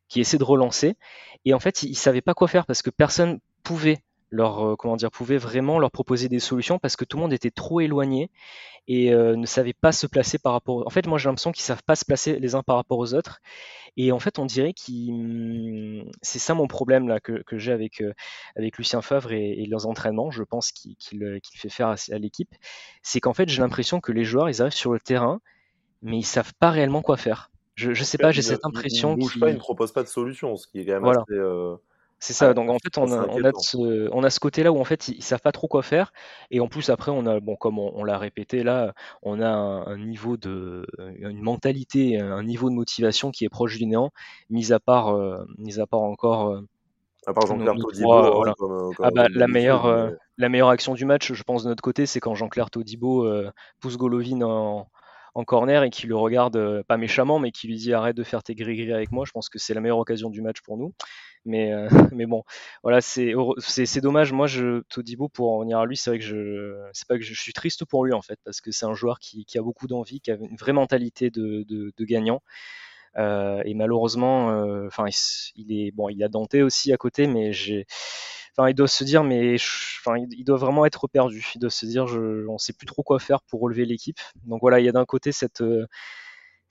qui 0.08 0.20
de 0.20 0.44
relancer, 0.44 0.96
et 1.44 1.54
en 1.54 1.60
fait, 1.60 1.82
ils, 1.82 1.90
ne 1.90 1.96
savaient 1.96 2.20
pas 2.20 2.34
quoi 2.34 2.46
faire 2.46 2.66
parce 2.66 2.82
que 2.82 2.90
personne 2.90 3.40
pouvait 3.62 4.02
leur 4.32 4.66
euh, 4.72 4.76
comment 4.76 4.96
dire 4.96 5.10
pouvait 5.10 5.38
vraiment 5.38 5.78
leur 5.78 5.90
proposer 5.92 6.28
des 6.28 6.40
solutions 6.40 6.78
parce 6.80 6.96
que 6.96 7.04
tout 7.04 7.16
le 7.18 7.22
monde 7.22 7.32
était 7.32 7.50
trop 7.50 7.80
éloigné 7.80 8.30
et 8.88 9.12
euh, 9.12 9.36
ne 9.36 9.46
savait 9.46 9.74
pas 9.74 9.92
se 9.92 10.08
placer 10.08 10.38
par 10.38 10.54
rapport. 10.54 10.84
En 10.86 10.90
fait, 10.90 11.06
moi 11.06 11.18
j'ai 11.18 11.28
l'impression 11.28 11.52
qu'ils 11.52 11.62
savent 11.62 11.84
pas 11.86 11.94
se 11.94 12.04
placer 12.04 12.40
les 12.40 12.54
uns 12.56 12.64
par 12.64 12.76
rapport 12.76 12.98
aux 12.98 13.14
autres 13.14 13.38
et 13.96 14.10
en 14.10 14.18
fait 14.18 14.38
on 14.40 14.46
dirait 14.46 14.72
qu'ils 14.72 16.10
c'est 16.22 16.40
ça 16.40 16.54
mon 16.54 16.66
problème 16.66 17.06
là 17.06 17.20
que, 17.20 17.42
que 17.44 17.58
j'ai 17.58 17.72
avec 17.72 18.00
euh, 18.00 18.12
avec 18.56 18.78
Lucien 18.78 19.02
Favre 19.02 19.32
et, 19.32 19.52
et 19.62 19.66
leurs 19.66 19.86
entraînements. 19.86 20.30
Je 20.32 20.42
pense 20.42 20.72
qu'il 20.72 20.96
fait 21.54 21.68
faire 21.68 21.88
à, 21.88 21.94
à 22.10 22.18
l'équipe, 22.18 22.52
c'est 23.02 23.20
qu'en 23.20 23.34
fait 23.34 23.48
j'ai 23.48 23.60
l'impression 23.62 24.00
que 24.00 24.10
les 24.10 24.24
joueurs 24.24 24.48
ils 24.48 24.60
arrivent 24.62 24.72
sur 24.72 24.92
le 24.92 24.98
terrain 25.00 25.40
mais 26.00 26.18
ils 26.18 26.24
savent 26.24 26.52
pas 26.58 26.70
réellement 26.70 27.02
quoi 27.02 27.16
faire. 27.16 27.50
Je, 27.74 27.92
je 27.94 28.04
sais 28.04 28.18
pas, 28.18 28.32
j'ai 28.32 28.42
cette 28.42 28.64
impression. 28.64 29.16
Ils 29.16 29.24
ne 29.24 29.40
pas, 29.40 29.50
ils 29.50 29.54
ne 29.54 29.58
proposent 29.58 29.92
pas 29.92 30.02
de 30.02 30.08
solution, 30.08 30.56
ce 30.56 30.66
qui 30.66 30.80
est 30.80 30.86
quand 30.86 31.00
même 31.00 31.06
assez. 31.06 31.38
C'est 32.22 32.34
ça, 32.34 32.54
donc 32.54 32.70
en 32.70 32.78
fait 32.78 32.98
on 32.98 33.10
a, 33.10 33.26
on 33.26 33.42
a, 33.42 33.50
ce, 33.58 34.08
on 34.12 34.22
a 34.22 34.30
ce 34.30 34.38
côté-là 34.38 34.70
où 34.70 34.78
en 34.78 34.84
fait 34.84 35.08
ils, 35.08 35.24
savent 35.24 35.40
pas 35.40 35.50
trop 35.50 35.66
quoi 35.66 35.82
faire 35.82 36.12
et 36.52 36.60
en 36.60 36.68
plus 36.68 36.88
après 36.88 37.10
on 37.10 37.26
a 37.26 37.40
bon 37.40 37.56
comme 37.56 37.80
on, 37.80 38.04
l'a 38.04 38.16
répété 38.16 38.62
là, 38.62 38.94
on 39.22 39.40
a 39.40 39.48
un, 39.48 39.98
niveau 39.98 40.36
de 40.36 40.86
une 41.18 41.42
mentalité, 41.42 42.20
un 42.20 42.44
niveau 42.44 42.70
de 42.70 42.76
motivation 42.76 43.32
qui 43.32 43.44
est 43.44 43.48
proche 43.48 43.76
du 43.76 43.86
néant, 43.86 44.12
mis 44.50 44.72
à 44.72 44.78
part 44.78 45.08
euh, 45.08 45.44
mis 45.58 45.80
à 45.80 45.86
part 45.88 46.02
encore 46.02 46.50
euh, 46.50 46.60
à 47.26 47.32
part 47.32 47.48
Jean-Claire 47.48 47.74
Todibo, 47.74 48.12
hein, 48.12 48.30
voilà. 48.32 48.54
ah 49.02 49.10
bah, 49.10 49.26
la 49.28 49.48
meilleure 49.48 49.86
euh, 49.86 50.10
la 50.38 50.48
meilleure 50.48 50.68
action 50.68 50.94
du 50.94 51.04
match, 51.04 51.32
je 51.32 51.42
pense 51.42 51.64
de 51.64 51.70
notre 51.70 51.82
côté, 51.82 52.06
c'est 52.06 52.20
quand 52.20 52.36
Jean-Claire 52.36 52.70
Todibo 52.70 53.28
pousse 53.80 53.96
Golovin 53.96 54.42
en, 54.42 54.86
en 55.34 55.44
corner 55.44 55.82
et 55.82 55.90
qui 55.90 56.06
le 56.06 56.16
regarde 56.16 56.82
pas 56.82 56.96
méchamment 56.96 57.38
mais 57.38 57.52
qui 57.52 57.66
lui 57.66 57.76
dit 57.76 57.92
arrête 57.94 58.16
de 58.16 58.22
faire 58.22 58.42
tes 58.42 58.54
gris-gris 58.54 58.92
avec 58.92 59.12
moi. 59.12 59.24
Je 59.26 59.32
pense 59.32 59.48
que 59.48 59.58
c'est 59.58 59.74
la 59.74 59.80
meilleure 59.80 59.98
occasion 59.98 60.30
du 60.30 60.42
match 60.42 60.60
pour 60.60 60.76
nous. 60.76 60.94
Mais, 61.44 61.72
euh, 61.72 61.88
mais 62.12 62.26
bon, 62.26 62.44
voilà, 62.82 63.00
c'est, 63.00 63.34
dommage. 64.00 64.32
Moi, 64.32 64.46
je, 64.46 64.80
Todibo, 64.88 65.28
pour 65.28 65.52
en 65.52 65.60
venir 65.60 65.78
à 65.78 65.86
lui, 65.86 65.96
c'est 65.96 66.10
vrai 66.10 66.18
que 66.18 66.24
je, 66.24 66.76
c'est 66.92 67.06
pas 67.08 67.18
que 67.18 67.24
je, 67.24 67.34
suis 67.34 67.52
triste 67.52 67.84
pour 67.84 68.04
lui 68.04 68.12
en 68.12 68.22
fait, 68.22 68.38
parce 68.44 68.60
que 68.60 68.70
c'est 68.70 68.86
un 68.86 68.94
joueur 68.94 69.18
qui, 69.18 69.44
qui 69.44 69.58
a 69.58 69.62
beaucoup 69.62 69.86
d'envie, 69.86 70.20
qui 70.20 70.30
a 70.30 70.34
une 70.34 70.56
vraie 70.56 70.72
mentalité 70.72 71.30
de, 71.30 71.64
de, 71.68 71.92
de 71.96 72.04
gagnant. 72.04 72.42
Euh, 73.18 73.62
et 73.64 73.74
malheureusement, 73.74 74.50
euh, 74.50 74.86
enfin, 74.86 75.06
il, 75.56 75.72
est 75.72 75.90
bon, 75.90 76.08
il 76.08 76.22
a 76.24 76.28
Dante 76.28 76.54
aussi 76.54 76.92
à 76.92 76.96
côté, 76.96 77.26
mais 77.26 77.52
j'ai, 77.52 77.86
enfin, 78.56 78.68
il 78.68 78.74
doit 78.74 78.88
se 78.88 79.04
dire, 79.04 79.24
mais, 79.24 79.56
enfin, 80.00 80.16
il 80.30 80.44
doit 80.44 80.58
vraiment 80.58 80.86
être 80.86 81.08
perdu. 81.08 81.46
Il 81.54 81.58
doit 81.60 81.70
se 81.70 81.86
dire, 81.86 82.06
je, 82.06 82.46
on 82.48 82.58
sait 82.58 82.72
plus 82.72 82.86
trop 82.86 83.02
quoi 83.02 83.18
faire 83.18 83.42
pour 83.42 83.60
relever 83.60 83.84
l'équipe. 83.84 84.20
Donc 84.44 84.60
voilà, 84.60 84.80
il 84.80 84.86
y 84.86 84.88
a 84.88 84.92
d'un 84.92 85.04
côté 85.04 85.32
cette 85.32 85.62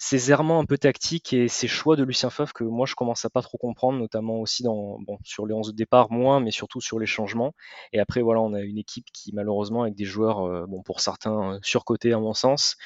ces 0.04 0.32
errements 0.32 0.60
un 0.60 0.66
peu 0.66 0.80
tactiques 0.80 1.32
et 1.32 1.48
ces 1.48 1.68
choix 1.68 1.96
de 1.96 2.04
Lucien 2.04 2.32
Favre 2.32 2.54
que 2.54 2.64
moi 2.64 2.88
je 2.88 2.96
commence 2.96 3.24
à 3.24 3.30
pas 3.30 3.44
trop 3.44 3.60
comprendre, 3.60 4.00
notamment 4.00 4.38
aussi 4.38 4.64
dans, 4.64 4.98
bon, 5.00 5.20
sur 5.24 5.46
les 5.46 5.54
11 5.54 5.68
de 5.68 5.76
départ 5.76 6.12
moins, 6.12 6.40
mais 6.40 6.50
surtout 6.50 6.82
sur 6.82 6.98
les 6.98 7.06
changements. 7.06 7.54
Et 7.94 8.00
après 8.00 8.24
voilà, 8.24 8.42
on 8.42 8.56
a 8.56 8.62
une 8.62 8.80
équipe 8.80 9.06
qui 9.14 9.32
malheureusement 9.32 9.84
avec 9.84 9.94
des 9.94 10.06
joueurs, 10.06 10.48
euh, 10.48 10.66
bon 10.68 10.82
pour 10.82 11.02
certains 11.02 11.54
euh, 11.54 11.60
surcotés 11.62 12.14
à 12.14 12.18
mon 12.18 12.34
sens, 12.34 12.78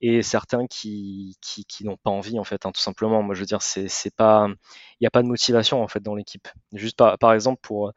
et 0.00 0.20
certains 0.22 0.66
qui, 0.66 1.36
qui, 1.40 1.64
qui 1.64 1.84
n'ont 1.84 1.96
pas 1.96 2.10
envie 2.10 2.40
en 2.40 2.44
fait, 2.44 2.66
hein, 2.66 2.72
tout 2.72 2.80
simplement. 2.80 3.22
Moi 3.22 3.36
je 3.36 3.40
veux 3.40 3.46
dire, 3.46 3.62
c'est, 3.62 3.88
pas, 4.16 4.48
il 4.48 5.02
n'y 5.02 5.06
a 5.06 5.10
pas 5.10 5.22
de 5.22 5.28
motivation 5.28 5.80
en 5.80 5.86
fait 5.86 6.00
dans 6.00 6.16
l'équipe. 6.16 6.48
Juste 6.72 6.96
par, 6.96 7.16
par 7.18 7.34
exemple 7.34 7.60
pour 7.62 7.92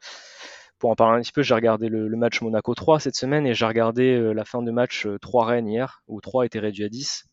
pour 0.78 0.90
en 0.90 0.94
parler 0.94 1.18
un 1.18 1.22
petit 1.22 1.32
peu, 1.32 1.42
j'ai 1.42 1.54
regardé 1.54 1.88
le, 1.88 2.08
match 2.16 2.40
Monaco 2.42 2.74
3 2.76 3.00
cette 3.00 3.16
semaine 3.16 3.44
et 3.44 3.54
j'ai 3.54 3.66
regardé 3.66 4.14
euh, 4.14 4.32
la 4.32 4.44
fin 4.44 4.62
de 4.62 4.70
match 4.70 5.08
3 5.20 5.46
Rennes 5.46 5.68
hier, 5.68 6.02
où 6.06 6.20
3 6.20 6.46
était 6.46 6.60
réduit 6.60 6.84
à 6.84 6.88
10. 6.88 7.28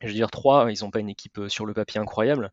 Je 0.00 0.08
veux 0.08 0.14
dire, 0.14 0.30
3, 0.30 0.70
ils 0.70 0.84
n'ont 0.84 0.90
pas 0.90 1.00
une 1.00 1.08
équipe 1.08 1.38
euh, 1.38 1.48
sur 1.48 1.66
le 1.66 1.74
papier 1.74 2.00
incroyable, 2.00 2.52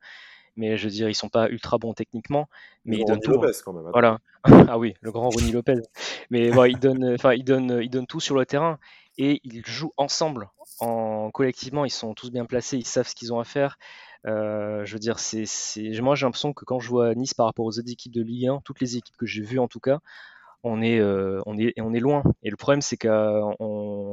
mais 0.56 0.78
je 0.78 0.86
veux 0.86 0.92
dire, 0.92 1.10
ils 1.10 1.16
sont 1.16 1.30
pas 1.30 1.50
ultra 1.50 1.78
bons 1.78 1.94
techniquement, 1.94 2.48
mais 2.86 2.98
ils 2.98 3.06
donnent 3.06 3.20
tout. 3.20 3.32
Lopez, 3.32 3.52
quand 3.64 3.74
même. 3.74 3.90
Voilà. 3.92 4.20
ah 4.44 4.78
oui, 4.78 4.96
le 5.02 5.12
grand 5.12 5.30
Ronnie 5.30 5.52
Lopez. 5.52 5.82
Mais 6.30 6.50
voilà, 6.50 6.72
ils 6.72 6.80
donnent, 6.80 7.14
enfin, 7.14 7.34
ils 7.34 7.44
donnent, 7.44 7.80
ils 7.82 7.90
donnent 7.90 8.08
tout 8.08 8.20
sur 8.20 8.36
le 8.36 8.46
terrain 8.46 8.80
et 9.18 9.42
ils 9.44 9.66
jouent 9.66 9.94
ensemble, 9.98 10.50
en 10.80 11.32
collectivement, 11.32 11.86
ils 11.86 11.92
sont 11.92 12.14
tous 12.14 12.32
bien 12.32 12.46
placés, 12.46 12.78
ils 12.78 12.86
savent 12.86 13.08
ce 13.08 13.16
qu'ils 13.16 13.34
ont 13.34 13.40
à 13.40 13.46
faire. 13.46 13.78
Euh, 14.28 14.84
je 14.86 14.94
veux 14.94 15.00
dire, 15.00 15.20
c'est, 15.20 15.46
moi 16.02 16.16
j'ai 16.16 16.26
l'impression 16.26 16.54
que 16.54 16.66
quand 16.66 16.80
je 16.80 16.90
vois 16.90 17.14
Nice 17.14 17.34
par 17.34 17.46
rapport 17.46 17.66
aux 17.66 17.78
autres 17.78 17.92
équipes 17.92 18.14
de 18.14 18.24
Ligue 18.24 18.48
1, 18.48 18.62
toutes 18.66 18.80
les 18.82 18.98
équipes 18.98 19.16
que 19.18 19.26
j'ai 19.26 19.44
vues 19.44 19.60
en 19.60 19.68
tout 19.68 19.80
cas, 19.80 20.00
on 20.66 20.82
est, 20.82 21.00
euh, 21.00 21.42
on 21.46 21.58
est, 21.58 21.80
on 21.80 21.94
est 21.94 22.00
loin. 22.00 22.24
Et 22.42 22.50
le 22.50 22.58
problème, 22.58 22.82
c'est 22.82 22.98
que, 22.98 23.08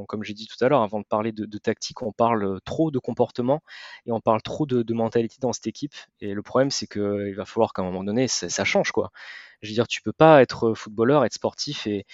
comme 0.07 0.23
j'ai 0.23 0.35
dit 0.35 0.47
tout 0.47 0.63
à 0.63 0.69
l'heure, 0.69 0.83
avant 0.83 1.01
de 1.01 1.07
parler 1.07 1.33
de, 1.33 1.59
tactique, 1.59 2.03
on 2.03 2.13
parle 2.13 2.61
trop 2.65 2.91
de 2.91 2.99
comportement 2.99 3.63
et 4.07 4.13
on 4.13 4.21
parle 4.21 4.43
trop 4.43 4.67
de, 4.67 4.93
mentalité 4.93 5.37
dans 5.41 5.55
cette 5.55 5.67
équipe. 5.67 5.95
Et 6.21 6.35
le 6.35 6.43
problème, 6.43 6.71
c'est 6.71 6.87
qu'il 6.87 7.35
va 7.35 7.47
falloir 7.47 7.73
qu'à 7.73 7.83
un 7.83 7.87
moment 7.87 8.05
donné, 8.05 8.29
ça, 8.29 8.65
change, 8.65 8.93
quoi. 8.93 9.11
Je 9.63 9.69
veux 9.69 9.75
dire, 9.75 9.89
tu 9.89 10.03
peux 10.03 10.13
pas 10.13 10.43
être 10.43 10.75
footballeur, 10.75 11.25
être 11.25 11.33
sportif 11.33 11.87
et, 11.87 12.05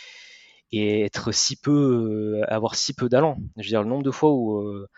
et 0.70 1.02
être 1.02 1.32
si 1.32 1.56
peu, 1.56 2.42
euh, 2.42 2.44
avoir 2.48 2.76
si 2.76 2.94
peu 2.94 3.08
d'allant. 3.08 3.38
Je 3.56 3.62
veux 3.62 3.68
dire, 3.68 3.82
le 3.82 3.88
nombre 3.88 4.04
de 4.04 4.10
fois 4.12 4.30
où, 4.32 4.60
euh, 4.60 4.88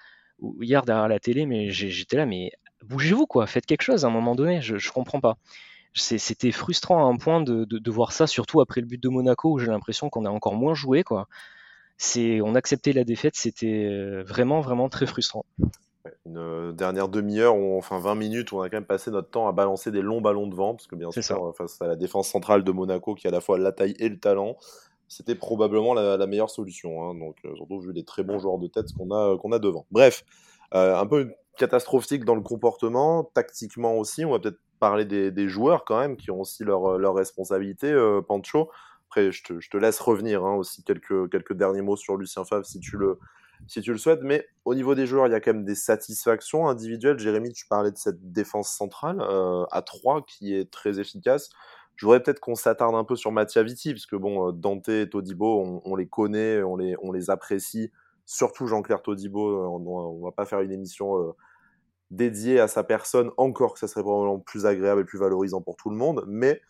hier 0.61 0.85
derrière 0.85 1.09
la 1.09 1.21
télé, 1.21 1.47
mais 1.47 1.71
j'étais 1.71 2.17
là, 2.17 2.27
mais 2.27 2.53
bougez-vous, 2.85 3.27
quoi, 3.27 3.47
faites 3.47 3.67
quelque 3.67 3.83
chose 3.83 4.05
à 4.05 4.09
un 4.09 4.11
moment 4.11 4.35
donné. 4.35 4.61
Je, 4.61 4.77
je 4.77 4.93
comprends 4.93 5.21
pas 5.21 5.39
c'était 5.95 6.53
frustrant 6.53 7.07
à 7.07 7.13
un 7.13 7.17
point 7.17 7.41
de, 7.41 7.65
de, 7.65 7.91
voir 7.91 8.13
ça, 8.13 8.27
surtout 8.27 8.61
après 8.61 8.81
le 8.81 8.87
but 8.87 9.03
de 9.03 9.09
Monaco 9.09 9.53
où 9.53 9.59
j'ai 9.59 9.67
l'impression 9.67 10.09
qu'on 10.09 10.25
a 10.25 10.31
encore 10.31 10.55
moins 10.55 10.75
joué. 10.75 11.03
Quoi. 11.03 11.27
On 12.17 12.55
acceptait 12.55 12.93
la 12.93 13.05
défaite, 13.05 13.35
c'était 13.37 13.85
euh, 13.85 14.23
vraiment, 14.23 14.61
vraiment 14.61 14.89
très 14.89 15.07
frustrant. 15.07 15.45
Une 16.25 16.39
euh, 16.39 16.73
dernière 16.73 17.09
demi-heure, 17.09 17.55
enfin 17.55 17.99
20 17.99 18.15
minutes, 18.15 18.53
où 18.53 18.59
on 18.59 18.63
a 18.63 18.71
quand 18.71 18.79
même 18.79 18.87
passé 18.87 19.11
notre 19.11 19.31
temps 19.31 19.49
à 19.49 19.53
balancer 19.53 19.91
des 19.91 20.01
longs 20.01 20.21
ballons 20.21 20.47
de 20.47 20.55
vent, 20.55 20.75
parce 20.75 20.87
que 20.87 20.97
bien 20.97 21.11
sûr, 21.11 21.55
face 21.57 21.81
à 21.83 21.87
la 21.87 21.97
défense 21.97 22.29
centrale 22.29 22.65
de 22.65 22.73
Monaco 22.73 23.15
qui 23.15 23.27
a 23.27 23.31
à 23.31 23.33
la 23.33 23.41
fois 23.41 23.59
la 23.59 23.73
taille 23.73 23.95
et 23.99 24.09
le 24.09 24.19
talent, 24.19 24.57
c'était 25.09 25.35
probablement 25.35 25.93
la, 25.93 26.27
meilleure 26.27 26.51
solution. 26.51 27.03
Hein. 27.03 27.15
donc, 27.17 27.37
euh, 27.45 27.55
surtout 27.57 27.81
vu 27.81 27.93
les 27.93 28.05
très 28.05 28.23
bons 28.23 28.39
joueurs 28.39 28.59
de 28.59 28.69
tête 28.69 28.93
qu'on 28.97 29.11
a, 29.11 29.37
qu'on 29.37 29.53
a 29.53 29.59
devant. 29.59 29.87
Bref, 29.91 30.25
un 30.73 31.07
peu 31.07 31.33
catastrophique 31.59 32.25
dans 32.25 32.37
le 32.37 32.43
comportement, 32.43 33.25
tactiquement 33.35 33.97
aussi. 33.97 34.25
On 34.25 34.31
va 34.31 34.39
peut-être 34.39 34.61
parler 34.81 35.05
des, 35.05 35.49
joueurs 35.49 35.85
quand 35.85 36.01
même 36.01 36.17
qui 36.17 36.31
ont 36.31 36.41
aussi 36.41 36.65
leur, 36.65 36.99
leur 36.99 37.15
responsabilité, 37.15 37.93
euh, 37.93 38.21
Pancho. 38.23 38.71
Après, 39.09 39.31
je 39.31 39.43
te, 39.43 39.77
laisse 39.77 40.01
revenir 40.01 40.45
hein, 40.45 40.55
aussi 40.55 40.83
quelques, 40.83 41.53
derniers 41.53 41.83
mots 41.83 41.97
sur 41.97 42.17
Lucien 42.17 42.45
Favre 42.45 42.65
si 42.65 42.81
tu 42.81 42.97
le, 42.97 43.19
si 43.67 43.83
tu 43.83 43.93
le 43.93 43.99
souhaites. 43.99 44.23
Mais 44.23 44.47
au 44.65 44.75
niveau 44.75 44.95
des 44.95 45.07
joueurs, 45.07 45.27
il 45.27 45.33
y 45.33 45.35
a 45.35 45.41
quand 45.41 45.53
même 45.53 45.65
des 45.65 45.75
satisfactions 45.75 46.69
individuelles. 46.69 47.19
Jérémy, 47.19 47.53
tu 47.53 47.67
parlais 47.67 47.91
de 47.91 47.99
cette 47.99 48.33
défense 48.33 48.71
centrale 48.71 49.21
euh, 49.21 49.65
à 49.71 49.83
3 49.83 50.25
qui 50.27 50.55
est 50.55 50.71
très 50.71 50.99
efficace. 50.99 51.51
Je 51.97 52.07
voudrais 52.07 52.23
peut-être 52.23 52.41
qu'on 52.41 52.55
s'attarde 52.55 52.95
un 52.95 53.05
peu 53.05 53.15
sur 53.15 53.31
Mattia 53.31 53.63
Vitti, 53.63 53.93
parce 53.93 54.07
que 54.07 54.17
bon, 54.17 54.49
euh, 54.49 54.53
Dante 54.53 54.89
et 54.89 55.11
Todibo, 55.11 55.81
on, 55.85 55.95
les 55.97 56.07
connaît, 56.07 56.63
on 56.63 56.77
les, 56.77 56.95
on 57.03 57.13
les 57.13 57.29
apprécie. 57.29 57.93
Surtout 58.25 58.67
Jean-Claire 58.67 59.03
Todibo, 59.03 59.69
on, 59.69 60.17
ne 60.19 60.25
va 60.25 60.31
pas 60.31 60.47
faire 60.47 60.61
une 60.61 60.73
émission 60.73 61.35
dédié 62.11 62.61
à 62.61 62.69
sa 62.69 62.83
personne, 62.83 63.31
encore 63.37 63.75
que 63.75 63.81
ça 63.81 63.89
serait 63.89 64.03
probablement 64.03 64.41
plus 64.41 64.67
agréable 64.67 65.03
et 65.03 65.05
plus 65.05 65.19
valorisant 65.19 65.63
pour 65.63 65.77
tout 65.77 65.91
le 65.91 65.97
monde. 65.97 66.25
Mais 66.27 66.61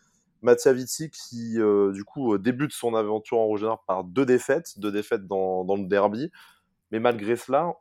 Mattia 0.41 0.73
Vitti, 0.73 1.09
qui 1.09 1.59
euh, 1.59 1.91
du 1.91 2.03
coup 2.03 2.33
euh, 2.33 2.39
débute 2.39 2.71
son 2.71 2.95
aventure 2.95 3.37
en 3.37 3.45
Rouge 3.45 3.65
par 3.87 4.03
deux 4.03 4.25
défaites, 4.25 4.79
deux 4.79 4.91
défaites 4.91 5.27
dans, 5.27 5.63
le 5.63 5.87
derby. 5.87 6.31
Mais 6.91 6.99
malgré 6.99 7.35
cela, 7.35 7.73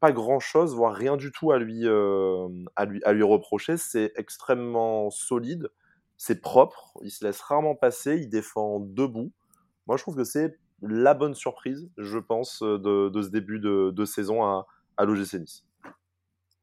pas 0.00 0.12
grand 0.12 0.40
chose, 0.40 0.74
voire 0.74 0.94
rien 0.94 1.16
du 1.16 1.30
tout 1.32 1.52
à 1.52 1.58
lui, 1.58 1.86
euh, 1.86 2.48
à 2.76 2.84
lui, 2.84 3.02
à 3.04 3.12
lui 3.12 3.22
reprocher. 3.22 3.76
C'est 3.76 4.12
extrêmement 4.16 5.10
solide, 5.10 5.70
c'est 6.16 6.40
propre, 6.40 6.92
il 7.02 7.10
se 7.10 7.24
laisse 7.24 7.40
rarement 7.40 7.74
passer, 7.74 8.16
il 8.16 8.28
défend 8.28 8.80
debout. 8.80 9.32
Moi, 9.86 9.96
je 9.96 10.02
trouve 10.02 10.16
que 10.16 10.24
c'est 10.24 10.58
la 10.82 11.14
bonne 11.14 11.34
surprise, 11.34 11.88
je 11.96 12.18
pense, 12.18 12.62
de, 12.62 13.08
de 13.08 13.22
ce 13.22 13.28
début 13.28 13.60
de, 13.60 13.90
de 13.90 14.04
saison 14.04 14.44
à, 14.44 14.66
à 14.96 15.04
l'OGC 15.04 15.34
Nice. 15.34 15.64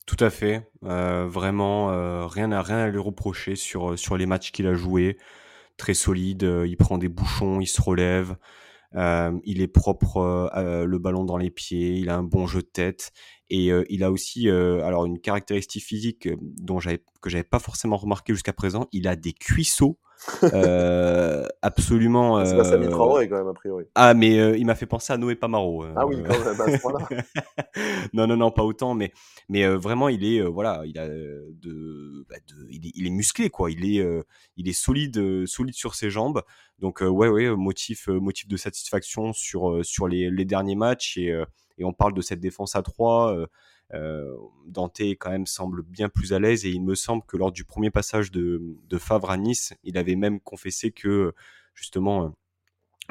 Tout 0.09 0.25
à 0.25 0.31
fait. 0.31 0.67
Euh, 0.85 1.27
vraiment, 1.29 1.91
euh, 1.91 2.25
rien, 2.25 2.51
à, 2.51 2.63
rien 2.63 2.77
à 2.77 2.87
lui 2.87 2.97
reprocher 2.97 3.55
sur, 3.55 3.91
euh, 3.91 3.95
sur 3.95 4.17
les 4.17 4.25
matchs 4.25 4.51
qu'il 4.51 4.65
a 4.65 4.73
joués. 4.73 5.19
Très 5.77 5.93
solide, 5.93 6.41
il 6.65 6.75
prend 6.77 6.97
des 6.97 7.09
bouchons, 7.09 7.61
il 7.61 7.67
se 7.67 7.79
relève, 7.79 8.35
il 8.95 9.61
est 9.61 9.67
propre, 9.67 10.51
le 10.55 10.97
ballon 10.97 11.23
dans 11.23 11.37
les 11.37 11.51
pieds, 11.51 11.93
il 11.93 12.09
a 12.09 12.17
un 12.17 12.23
bon 12.23 12.47
jeu 12.47 12.61
de 12.61 12.67
tête. 12.67 13.11
Et 13.49 13.69
il 13.89 14.03
a 14.03 14.11
aussi 14.11 14.49
alors 14.49 15.05
une 15.05 15.21
caractéristique 15.21 15.83
physique 15.83 16.27
dont 16.41 16.81
j'avais, 16.81 17.01
que 17.21 17.29
j'avais 17.29 17.45
pas 17.45 17.59
forcément 17.59 17.95
remarqué 17.95 18.33
jusqu'à 18.33 18.51
présent, 18.51 18.87
il 18.91 19.07
a 19.07 19.15
des 19.15 19.31
cuisseaux 19.31 19.99
Euh, 20.43 21.45
absolument. 21.61 22.43
C'est 22.45 22.57
pas 22.57 22.63
Samy 22.63 22.87
euh, 22.87 22.89
Traoré 22.89 23.29
quand 23.29 23.37
même, 23.37 23.47
a 23.47 23.53
priori. 23.53 23.85
Ah, 23.95 24.13
mais 24.13 24.39
euh, 24.39 24.57
il 24.57 24.65
m'a 24.65 24.75
fait 24.75 24.85
penser 24.85 25.13
à 25.13 25.17
Noé 25.17 25.35
Pamaro. 25.35 25.85
Ah 25.95 26.05
oui, 26.05 26.17
quand 26.23 26.37
même, 26.45 26.61
à 26.61 26.77
ce 26.77 26.81
point-là. 26.81 27.07
non, 28.13 28.27
non, 28.27 28.37
non, 28.37 28.51
pas 28.51 28.63
autant, 28.63 28.93
mais, 28.93 29.11
mais 29.47 29.65
vraiment, 29.67 30.09
il 30.09 30.23
est, 30.25 30.41
voilà, 30.41 30.83
il 30.85 30.97
a 30.97 31.07
de, 31.07 32.25
bah, 32.29 32.35
de- 32.47 32.67
il, 32.69 32.87
est, 32.87 32.91
il 32.95 33.07
est 33.07 33.11
musclé, 33.11 33.49
quoi. 33.49 33.71
Il 33.71 33.85
est, 33.85 34.05
il 34.57 34.67
est 34.67 34.73
solide, 34.73 35.45
solide 35.45 35.75
sur 35.75 35.95
ses 35.95 36.09
jambes. 36.09 36.41
Donc, 36.79 37.01
ouais, 37.01 37.27
ouais, 37.27 37.55
motif, 37.55 38.07
motif 38.07 38.47
de 38.47 38.57
satisfaction 38.57 39.33
sur, 39.33 39.83
sur 39.85 40.07
les, 40.07 40.29
les 40.29 40.45
derniers 40.45 40.75
matchs. 40.75 41.17
Et, 41.17 41.33
et 41.77 41.83
on 41.85 41.93
parle 41.93 42.13
de 42.13 42.21
cette 42.21 42.39
défense 42.39 42.75
à 42.75 42.81
3. 42.81 43.35
Euh, 43.93 44.35
Dante, 44.67 45.01
quand 45.01 45.31
même, 45.31 45.47
semble 45.47 45.83
bien 45.83 46.09
plus 46.09 46.33
à 46.33 46.39
l'aise. 46.39 46.65
Et 46.65 46.69
il 46.69 46.83
me 46.83 46.95
semble 46.95 47.23
que 47.25 47.37
lors 47.37 47.51
du 47.51 47.63
premier 47.63 47.91
passage 47.91 48.31
de, 48.31 48.77
Favre 48.97 49.31
à 49.31 49.37
Nice, 49.37 49.73
il 49.83 49.97
avait 49.97 50.15
même 50.15 50.39
confessé 50.39 50.91
que, 50.91 51.33
justement, 51.73 52.25
euh, 52.25 52.29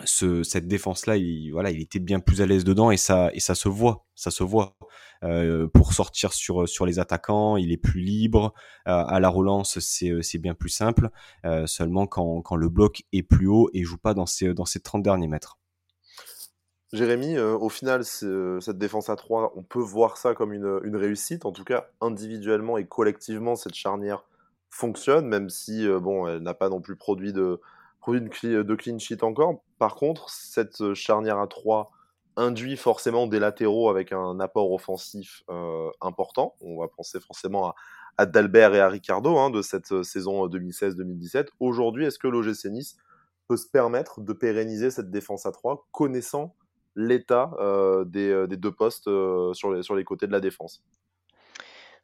ce, 0.04 0.42
cette 0.44 0.68
défense-là, 0.68 1.16
il, 1.16 1.50
voilà, 1.50 1.70
il 1.70 1.80
était 1.80 1.98
bien 1.98 2.20
plus 2.20 2.40
à 2.40 2.46
l'aise 2.46 2.64
dedans 2.64 2.90
et 2.92 2.96
ça, 2.96 3.30
se 3.36 3.68
voit, 3.68 4.06
ça 4.14 4.30
se 4.30 4.44
voit. 4.44 4.76
Euh, 5.24 5.66
pour 5.66 5.92
sortir 5.92 6.32
sur, 6.32 6.86
les 6.86 6.98
attaquants, 7.00 7.56
il 7.56 7.72
est 7.72 7.76
plus 7.78 8.00
libre. 8.00 8.54
À 8.84 9.18
la 9.20 9.28
relance, 9.28 9.80
c'est, 9.80 10.38
bien 10.38 10.54
plus 10.54 10.68
simple. 10.70 11.10
Seulement 11.66 12.06
quand, 12.06 12.42
quand 12.42 12.56
le 12.56 12.68
bloc 12.68 13.02
est 13.12 13.22
plus 13.24 13.48
haut 13.48 13.70
et 13.74 13.82
joue 13.82 13.98
pas 13.98 14.14
dans 14.14 14.26
ses, 14.26 14.54
dans 14.54 14.66
ses 14.66 14.80
30 14.80 15.02
derniers 15.02 15.28
mètres. 15.28 15.57
Jérémy, 16.92 17.36
euh, 17.36 17.54
au 17.54 17.68
final, 17.68 18.02
euh, 18.22 18.60
cette 18.60 18.78
défense 18.78 19.10
à 19.10 19.16
3, 19.16 19.52
on 19.56 19.62
peut 19.62 19.78
voir 19.78 20.16
ça 20.16 20.34
comme 20.34 20.54
une, 20.54 20.96
réussite. 20.96 21.44
En 21.44 21.52
tout 21.52 21.64
cas, 21.64 21.88
individuellement 22.00 22.78
et 22.78 22.86
collectivement, 22.86 23.56
cette 23.56 23.74
charnière 23.74 24.24
fonctionne, 24.70 25.26
même 25.26 25.50
si 25.50 25.86
euh, 25.86 26.00
bon, 26.00 26.26
elle 26.26 26.42
n'a 26.42 26.54
pas 26.54 26.70
non 26.70 26.80
plus 26.80 26.96
produit 26.96 27.34
de, 27.34 27.60
clean 28.00 28.98
sheet 28.98 29.22
encore. 29.22 29.60
Par 29.78 29.96
contre, 29.96 30.30
cette 30.30 30.94
charnière 30.94 31.38
à 31.38 31.46
3 31.46 31.90
induit 32.36 32.76
forcément 32.78 33.26
des 33.26 33.38
latéraux 33.38 33.90
avec 33.90 34.12
un 34.12 34.40
apport 34.40 34.72
offensif 34.72 35.42
important. 36.00 36.54
On 36.60 36.78
va 36.78 36.88
penser 36.88 37.20
forcément 37.20 37.74
à, 38.16 38.26
Dalbert 38.26 38.74
et 38.74 38.80
à 38.80 38.88
Ricardo 38.88 39.36
hein, 39.36 39.50
de 39.50 39.60
cette 39.60 40.02
saison 40.04 40.46
2016-2017. 40.46 41.48
Aujourd'hui, 41.60 42.06
est-ce 42.06 42.18
que 42.18 42.28
l'OGC 42.28 42.66
Nice 42.66 42.96
peut 43.48 43.56
se 43.56 43.68
permettre 43.68 44.20
de 44.20 44.32
pérenniser 44.32 44.90
cette 44.90 45.10
défense 45.10 45.44
à 45.46 45.52
3, 45.52 45.86
connaissant 45.90 46.54
l'état 46.98 47.52
euh, 47.60 48.04
des, 48.04 48.28
euh, 48.28 48.46
des 48.46 48.56
deux 48.56 48.72
postes 48.72 49.06
euh, 49.06 49.54
sur, 49.54 49.72
les, 49.72 50.04
côtés 50.04 50.26
de 50.26 50.32
la 50.32 50.40
défense. 50.40 50.82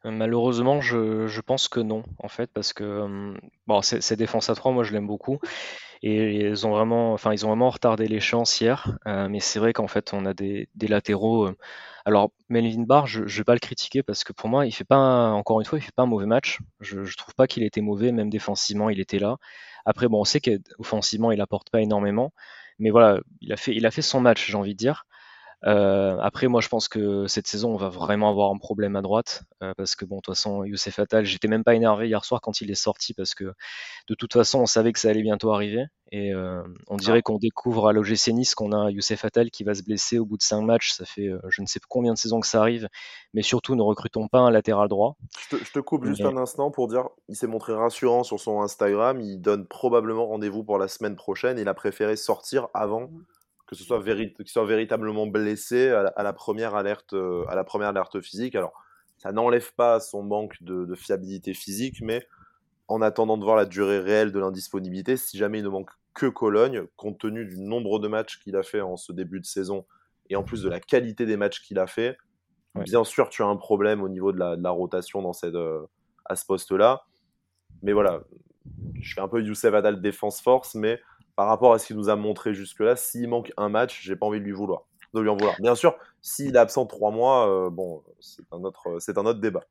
Malheureusement, 0.05 0.81
je, 0.81 1.41
pense 1.41 1.67
que 1.67 1.79
non, 1.79 2.03
en 2.19 2.27
fait, 2.27 2.51
parce 2.53 2.73
que 2.73 3.33
bon, 3.65 3.81
ces, 3.81 4.15
défenses 4.15 4.51
à 4.51 4.55
3, 4.55 4.71
moi 4.71 4.83
je 4.83 4.93
l'aime 4.93 5.07
beaucoup. 5.07 5.39
Et 6.03 6.41
ils 6.41 6.67
ont 6.67 6.69
vraiment, 6.69 7.13
enfin, 7.13 7.33
ils 7.33 7.43
ont 7.43 7.49
vraiment 7.49 7.71
retardé 7.71 8.07
l'échéance 8.07 8.61
hier. 8.61 8.99
Mais 9.07 9.39
c'est 9.39 9.57
vrai 9.57 9.73
qu'en 9.73 9.87
fait, 9.87 10.13
on 10.13 10.27
a 10.27 10.35
des, 10.35 10.69
latéraux. 10.79 11.49
alors, 12.05 12.29
Melvin 12.49 12.83
Barr, 12.83 13.07
je 13.07 13.21
ne 13.21 13.27
vais 13.27 13.43
pas 13.43 13.55
le 13.55 13.59
critiquer 13.59 14.03
parce 14.03 14.23
que 14.23 14.31
pour 14.31 14.47
moi, 14.47 14.67
il 14.67 14.71
fait 14.71 14.83
pas, 14.83 15.31
encore 15.31 15.59
une 15.59 15.65
fois, 15.65 15.79
il 15.79 15.81
fait 15.81 15.95
pas 15.95 16.03
un 16.03 16.07
mauvais 16.07 16.27
match. 16.27 16.59
Je, 16.81 17.03
je 17.03 17.17
trouve 17.17 17.33
pas 17.33 17.47
qu'il 17.47 17.63
était 17.63 17.81
mauvais, 17.81 18.11
même 18.11 18.29
défensivement, 18.29 18.91
il 18.91 18.99
était 18.99 19.17
là. 19.17 19.37
Après, 19.85 20.07
bon, 20.07 20.21
on 20.21 20.25
sait 20.25 20.39
qu'offensivement, 20.39 21.31
il 21.31 21.41
apporte 21.41 21.71
pas 21.71 21.81
énormément. 21.81 22.31
Mais 22.79 22.89
voilà, 22.89 23.19
il 23.41 23.51
a 23.53 23.57
fait, 23.57 23.75
il 23.75 23.85
a 23.85 23.91
fait 23.91 24.01
son 24.01 24.21
match, 24.21 24.47
j'ai 24.47 24.55
envie 24.57 24.73
de 24.73 24.77
dire. 24.77 25.05
Euh, 25.65 26.17
après, 26.21 26.47
moi, 26.47 26.61
je 26.61 26.69
pense 26.69 26.87
que 26.87 27.25
cette 27.27 27.47
saison, 27.47 27.73
on 27.73 27.77
va 27.77 27.89
vraiment 27.89 28.29
avoir 28.29 28.51
un 28.51 28.57
problème 28.57 28.95
à 28.95 29.01
droite, 29.01 29.43
euh, 29.63 29.73
parce 29.75 29.95
que 29.95 30.05
bon, 30.05 30.17
de 30.17 30.21
toute 30.21 30.35
façon, 30.35 30.63
Youssef 30.63 30.99
Attal, 30.99 31.25
j'étais 31.25 31.47
même 31.47 31.63
pas 31.63 31.73
énervé 31.73 32.07
hier 32.07 32.23
soir 32.23 32.39
quand 32.39 32.61
il 32.61 32.69
est 32.69 32.75
sorti, 32.75 33.13
parce 33.15 33.33
que 33.33 33.45
de 34.07 34.15
toute 34.15 34.33
façon, 34.33 34.59
on 34.59 34.65
savait 34.67 34.93
que 34.93 34.99
ça 34.99 35.09
allait 35.09 35.23
bientôt 35.23 35.51
arriver, 35.51 35.85
et 36.11 36.33
euh, 36.33 36.61
on 36.87 36.97
dirait 36.97 37.23
qu'on 37.23 37.39
découvre 37.39 37.87
à 37.87 37.93
l'OGC 37.93 38.27
Nice 38.27 38.53
qu'on 38.53 38.73
a 38.73 38.91
Youssef 38.91 39.25
Attal 39.25 39.49
qui 39.49 39.63
va 39.63 39.73
se 39.73 39.81
blesser 39.81 40.19
au 40.19 40.25
bout 40.25 40.37
de 40.37 40.43
cinq 40.43 40.61
matchs. 40.61 40.91
Ça 40.91 41.03
fait, 41.03 41.31
je 41.49 41.61
ne 41.63 41.65
sais 41.65 41.79
combien 41.89 42.13
de 42.13 42.17
saisons 42.17 42.39
que 42.39 42.47
ça 42.47 42.61
arrive, 42.61 42.87
mais 43.33 43.41
surtout, 43.41 43.75
ne 43.75 43.81
recrutons 43.81 44.27
pas 44.27 44.39
un 44.39 44.51
latéral 44.51 44.87
droit. 44.87 45.17
Je 45.49 45.57
te, 45.57 45.63
je 45.63 45.71
te 45.71 45.79
coupe 45.79 46.05
juste 46.05 46.21
un 46.21 46.37
instant 46.37 46.69
pour 46.69 46.87
dire, 46.87 47.09
il 47.27 47.35
s'est 47.35 47.47
montré 47.47 47.73
rassurant 47.73 48.21
sur 48.21 48.39
son 48.39 48.61
Instagram, 48.61 49.19
il 49.19 49.41
donne 49.41 49.65
probablement 49.65 50.27
rendez-vous 50.27 50.63
pour 50.63 50.77
la 50.77 50.87
semaine 50.87 51.15
prochaine, 51.15 51.57
il 51.57 51.67
a 51.67 51.73
préféré 51.73 52.15
sortir 52.15 52.67
avant 52.75 53.09
que 53.67 53.75
ce 53.75 53.83
soit, 53.83 53.99
véritablement 53.99 55.27
blessé 55.27 55.89
à 55.89 56.03
la, 56.03 56.09
à 56.09 56.23
la 56.23 56.33
première 56.33 56.75
alerte, 56.75 57.13
euh, 57.13 57.45
à 57.47 57.55
la 57.55 57.63
première 57.63 57.89
alerte 57.89 58.21
physique. 58.21 58.55
Alors, 58.55 58.73
ça 59.17 59.31
n'enlève 59.31 59.73
pas 59.73 59.99
son 59.99 60.23
manque 60.23 60.61
de, 60.61 60.85
de 60.85 60.95
fiabilité 60.95 61.53
physique, 61.53 62.01
mais 62.01 62.27
en 62.87 63.01
attendant 63.01 63.37
de 63.37 63.43
voir 63.43 63.55
la 63.55 63.65
durée 63.65 63.99
réelle 63.99 64.31
de 64.31 64.39
l'indisponibilité, 64.39 65.17
si 65.17 65.37
jamais 65.37 65.59
il 65.59 65.63
ne 65.63 65.69
manque 65.69 65.89
que 66.13 66.27
Cologne, 66.27 66.85
compte 66.95 67.19
tenu 67.19 67.45
du 67.45 67.59
nombre 67.59 67.99
de 67.99 68.07
matchs 68.07 68.39
qu'il 68.39 68.55
a 68.55 68.63
fait 68.63 68.81
en 68.81 68.97
ce 68.97 69.11
début 69.11 69.39
de 69.39 69.45
saison 69.45 69.85
et 70.29 70.35
en 70.35 70.43
plus 70.43 70.61
de 70.61 70.69
la 70.69 70.79
qualité 70.79 71.25
des 71.25 71.37
matchs 71.37 71.61
qu'il 71.61 71.79
a 71.79 71.87
fait, 71.87 72.17
Ouais. 72.75 72.83
bien 72.83 73.05
sûr 73.05 73.29
tu 73.29 73.41
as 73.41 73.45
un 73.45 73.55
problème 73.55 74.03
au 74.03 74.09
niveau 74.09 74.33
de 74.33 74.37
la, 74.37 74.57
de 74.57 74.61
la 74.61 74.69
rotation 74.69 75.21
dans 75.21 75.31
cette, 75.31 75.55
euh, 75.55 75.85
à 76.25 76.35
ce 76.35 76.45
poste-là. 76.45 77.05
Mais 77.83 77.93
voilà, 77.93 78.21
je 78.99 79.13
fais 79.13 79.21
un 79.21 79.29
peu 79.29 79.41
Youssef 79.41 79.73
Adal 79.73 80.01
défense 80.01 80.41
force, 80.41 80.75
mais 80.75 80.99
par 81.35 81.47
rapport 81.47 81.73
à 81.73 81.79
ce 81.79 81.87
qu'il 81.87 81.95
nous 81.97 82.09
a 82.09 82.15
montré 82.15 82.53
jusque-là, 82.53 82.95
s'il 82.95 83.27
manque 83.27 83.51
un 83.57 83.69
match, 83.69 84.01
j'ai 84.03 84.15
pas 84.15 84.25
envie 84.25 84.39
de 84.39 84.45
lui 84.45 84.51
vouloir, 84.53 84.83
de 85.13 85.21
lui 85.21 85.29
en 85.29 85.35
vouloir. 85.35 85.55
Bien 85.59 85.75
sûr, 85.75 85.95
s'il 86.21 86.55
est 86.55 86.59
absent 86.59 86.85
trois 86.85 87.11
mois, 87.11 87.47
euh, 87.49 87.69
bon, 87.69 88.03
c'est 88.19 88.43
un 88.51 88.63
autre, 88.63 88.97
c'est 88.99 89.17
un 89.17 89.25
autre 89.25 89.39
débat. 89.39 89.63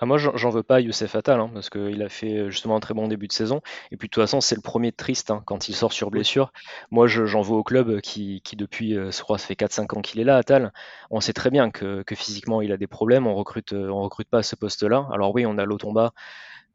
Ah, 0.00 0.06
moi, 0.06 0.18
j'en 0.18 0.50
veux 0.50 0.64
pas 0.64 0.76
à 0.76 0.80
Youssef 0.80 1.14
Attal, 1.14 1.38
hein, 1.38 1.48
parce 1.54 1.70
qu'il 1.70 2.02
a 2.02 2.08
fait 2.08 2.38
euh, 2.38 2.50
justement 2.50 2.74
un 2.74 2.80
très 2.80 2.92
bon 2.92 3.06
début 3.06 3.28
de 3.28 3.32
saison. 3.32 3.60
Et 3.92 3.96
puis, 3.96 4.08
de 4.08 4.10
toute 4.10 4.20
façon, 4.20 4.40
c'est 4.40 4.56
le 4.56 4.62
premier 4.62 4.90
triste 4.90 5.30
hein, 5.30 5.42
quand 5.46 5.68
il 5.68 5.76
sort 5.76 5.92
sur 5.92 6.10
blessure. 6.10 6.52
Moi, 6.90 7.06
je- 7.06 7.24
j'en 7.24 7.42
veux 7.42 7.52
au 7.54 7.62
club 7.62 8.00
qui, 8.00 8.40
qui 8.42 8.56
depuis, 8.56 8.96
euh, 8.96 9.12
je 9.12 9.20
crois, 9.22 9.38
ça 9.38 9.46
fait 9.46 9.54
4-5 9.54 9.94
ans 9.96 10.00
qu'il 10.00 10.18
est 10.20 10.24
là, 10.24 10.38
Attal. 10.38 10.72
On 11.10 11.20
sait 11.20 11.32
très 11.32 11.50
bien 11.50 11.70
que, 11.70 12.02
que 12.02 12.16
physiquement, 12.16 12.62
il 12.62 12.72
a 12.72 12.76
des 12.76 12.88
problèmes. 12.88 13.28
On 13.28 13.34
recrute, 13.36 13.72
euh, 13.72 13.88
on 13.90 14.02
recrute 14.02 14.28
pas 14.28 14.38
à 14.38 14.42
ce 14.42 14.56
poste-là. 14.56 15.06
Alors 15.12 15.32
oui, 15.32 15.46
on 15.46 15.56
a 15.56 15.64
Lotomba 15.64 16.12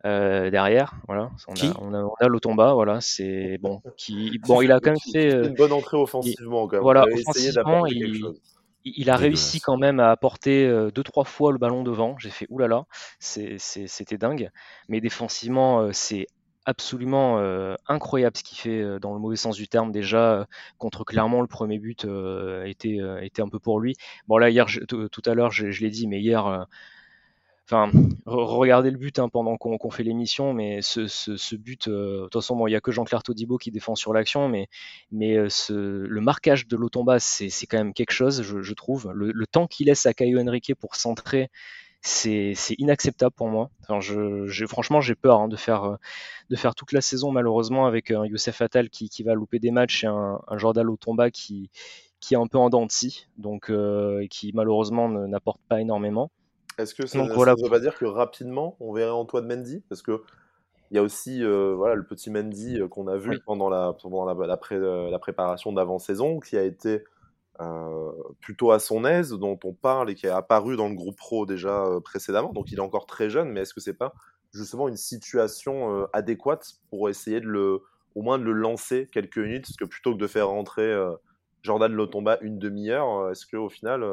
euh, 0.06 0.50
derrière, 0.50 0.94
voilà. 1.08 1.32
On 1.48 1.56
Qui? 1.56 1.66
a, 1.68 1.74
on 1.82 1.94
a, 1.94 2.04
on 2.04 2.14
a 2.20 2.28
Lotomba, 2.28 2.74
voilà. 2.74 3.02
C'est 3.02 3.58
bon, 3.60 3.82
qui, 3.98 4.38
bon, 4.48 4.62
il 4.62 4.72
a 4.72 4.80
quand 4.80 4.92
même 4.92 5.00
fait. 5.00 5.32
euh, 5.34 5.48
une 5.48 5.56
bonne 5.56 5.74
entrée 5.74 5.98
offensivement, 5.98 6.68
quand 6.68 6.78
même. 6.78 6.84
voilà, 6.84 7.06
offensivement, 7.12 7.86
il- 7.86 8.16
chose. 8.16 8.40
il 8.84 8.94
il 8.98 9.10
a 9.10 9.16
réussi 9.18 9.60
quand 9.60 9.78
même 9.78 10.00
à 10.00 10.12
apporter 10.12 10.68
euh, 10.68 10.92
deux 10.92 11.04
trois 11.04 11.26
fois 11.26 11.52
le 11.52 11.58
ballon 11.58 11.84
devant. 11.84 12.18
J'ai 12.20 12.30
fait 12.30 12.46
oulala, 12.50 12.86
c'était 13.20 14.18
dingue. 14.18 14.50
Mais 14.90 15.02
défensivement, 15.02 15.82
euh, 15.82 15.90
c'est 15.92 16.28
absolument 16.68 17.38
euh, 17.40 17.76
incroyable 17.88 18.38
ce 18.38 18.44
qu'il 18.44 18.58
fait 18.58 18.82
euh, 18.82 19.00
dans 19.00 19.14
le 19.14 19.20
mauvais 19.20 19.36
sens 19.36 19.56
du 19.56 19.68
terme. 19.68 19.92
Déjà 19.92 20.34
euh, 20.34 20.46
contre 20.78 21.04
Clermont, 21.04 21.42
le 21.42 21.48
premier 21.48 21.80
but 21.80 22.06
euh, 22.06 22.64
était 22.66 23.00
euh, 23.00 23.22
était 23.22 23.42
un 23.42 23.50
peu 23.50 23.60
pour 23.60 23.80
lui. 23.80 23.96
Bon 24.28 24.38
là 24.38 24.50
hier, 24.50 24.68
je- 24.68 24.82
tout 24.82 25.10
tout 25.10 25.22
à 25.26 25.34
l'heure, 25.34 25.52
je, 25.52 25.72
je 25.72 25.82
l'ai 25.82 25.90
dit, 25.90 26.08
mais 26.08 26.20
hier. 26.22 26.66
Enfin, 27.68 27.90
re- 28.28 28.46
regardez 28.46 28.92
le 28.92 28.98
but 28.98 29.18
hein, 29.18 29.28
pendant 29.28 29.58
qu'on 29.58 29.90
fait 29.90 30.04
l'émission, 30.04 30.54
mais 30.54 30.82
ce, 30.84 31.56
but, 31.56 31.88
euh, 31.88 32.18
de 32.18 32.24
toute 32.26 32.34
façon, 32.34 32.68
il 32.68 32.72
n'y 32.72 32.76
a 32.76 32.82
que 32.82 32.92
Jean-Claire 32.92 33.24
Todibo 33.24 33.58
qui 33.58 33.72
défend 33.72 33.96
sur 33.96 34.14
l'action, 34.14 34.48
mais, 34.48 34.68
euh, 35.14 35.50
le 35.72 36.22
marquage 36.22 36.68
de 36.68 36.78
Lotomba, 36.78 37.20
c'est 37.20 37.50
quand 37.66 37.78
même 37.78 37.94
quelque 37.94 38.12
chose, 38.12 38.44
je, 38.44 38.74
trouve. 38.74 39.12
Le, 39.14 39.48
temps 39.48 39.66
qu'il 39.66 39.88
laisse 39.88 40.06
à 40.06 40.14
Caio 40.14 40.40
Henrique 40.40 40.76
pour 40.76 40.96
centrer, 40.96 41.50
c'est 42.02 42.54
inacceptable 42.78 43.34
pour 43.34 43.48
moi. 43.48 43.72
Franchement, 44.68 45.02
j'ai 45.02 45.16
peur 45.16 45.40
hein, 45.40 45.48
de, 45.48 45.56
faire, 45.56 45.86
euh, 45.86 45.96
de 46.52 46.56
faire 46.56 46.76
toute 46.76 46.92
la 46.92 47.02
saison, 47.02 47.32
malheureusement, 47.32 47.88
avec 47.88 48.12
un 48.12 48.26
Youssef 48.26 48.62
Attal 48.62 48.90
qui, 48.92 49.24
va 49.24 49.34
louper 49.34 49.58
des 49.58 49.72
matchs 49.72 50.04
et 50.04 50.08
un, 50.08 50.40
un 50.48 50.58
Jordan 50.60 50.86
Lotomba 50.86 51.32
qui, 51.32 51.72
est 52.30 52.36
un 52.36 52.46
peu 52.46 52.60
en 52.60 52.70
dents 52.70 52.86
de 52.86 52.92
scie, 52.92 53.28
donc 53.38 53.72
qui 54.30 54.52
malheureusement 54.54 55.10
n'apporte 55.10 55.62
pas 55.68 55.82
énormément. 55.82 56.30
Est-ce 56.78 56.94
que 56.94 57.06
ça, 57.06 57.20
Donc, 57.20 57.30
ça 57.30 57.36
voilà. 57.36 57.54
ne 57.56 57.64
veut 57.64 57.70
pas 57.70 57.80
dire 57.80 57.96
que 57.96 58.06
rapidement 58.06 58.76
on 58.80 58.94
verrait 58.94 59.12
Antoine 59.12 59.48
Mendy? 59.48 59.84
Parce 59.90 60.02
que 60.02 60.24
il 60.92 60.98
y 60.98 61.00
a 61.00 61.04
aussi 61.04 61.44
euh, 61.44 61.74
voilà, 61.76 61.96
le 61.96 62.06
petit 62.06 62.30
Mendy 62.30 62.80
euh, 62.80 62.88
qu'on 62.88 63.08
a 63.08 63.18
vu 63.18 63.32
Oui. 63.32 63.38
pendant, 63.46 63.70
la, 63.70 63.94
pendant 64.02 64.24
la, 64.26 64.34
la 64.46 64.58
pré- 64.58 64.76
euh, 64.76 65.10
la 65.10 65.18
préparation 65.20 65.74
d'avant-saison, 65.74 66.40
qui 66.40 66.58
a 66.58 66.64
été 66.64 67.04
euh, 67.60 68.12
plutôt 68.42 68.72
à 68.72 68.80
son 68.80 69.04
aise, 69.04 69.32
dont 69.32 69.60
on 69.64 69.74
parle 69.74 70.12
et 70.12 70.16
qui 70.16 70.28
est 70.28 70.30
apparu 70.30 70.78
dans 70.78 70.88
le 70.88 70.94
groupe 70.96 71.18
pro 71.18 71.46
déjà 71.46 71.86
euh, 71.86 72.00
précédemment. 72.02 72.54
Donc 72.54 72.72
il 72.72 72.78
est 72.78 72.82
encore 72.82 73.08
très 73.08 73.30
jeune, 73.30 73.50
mais 73.50 73.62
est-ce 73.62 73.74
que 73.74 73.82
c'est 73.82 73.96
pas 73.98 74.14
justement 74.54 74.88
une 74.88 74.96
situation 74.98 76.08
adéquate 76.14 76.76
pour 76.90 77.10
essayer 77.10 77.42
de 77.42 77.48
le, 77.48 77.82
au 78.14 78.22
moins 78.22 78.38
de 78.38 78.44
le 78.44 78.54
lancer 78.54 79.10
quelques 79.12 79.40
minutes? 79.40 79.66
Parce 79.66 79.78
que 79.78 79.86
plutôt 79.86 80.14
que 80.14 80.20
de 80.20 80.28
faire 80.28 80.50
rentrer 80.50 80.96
Jordan 81.64 81.92
Lotomba 81.92 82.38
une 82.42 82.60
demi-heure, 82.60 83.32
est-ce 83.32 83.46
qu'au 83.48 83.70
final 83.70 84.06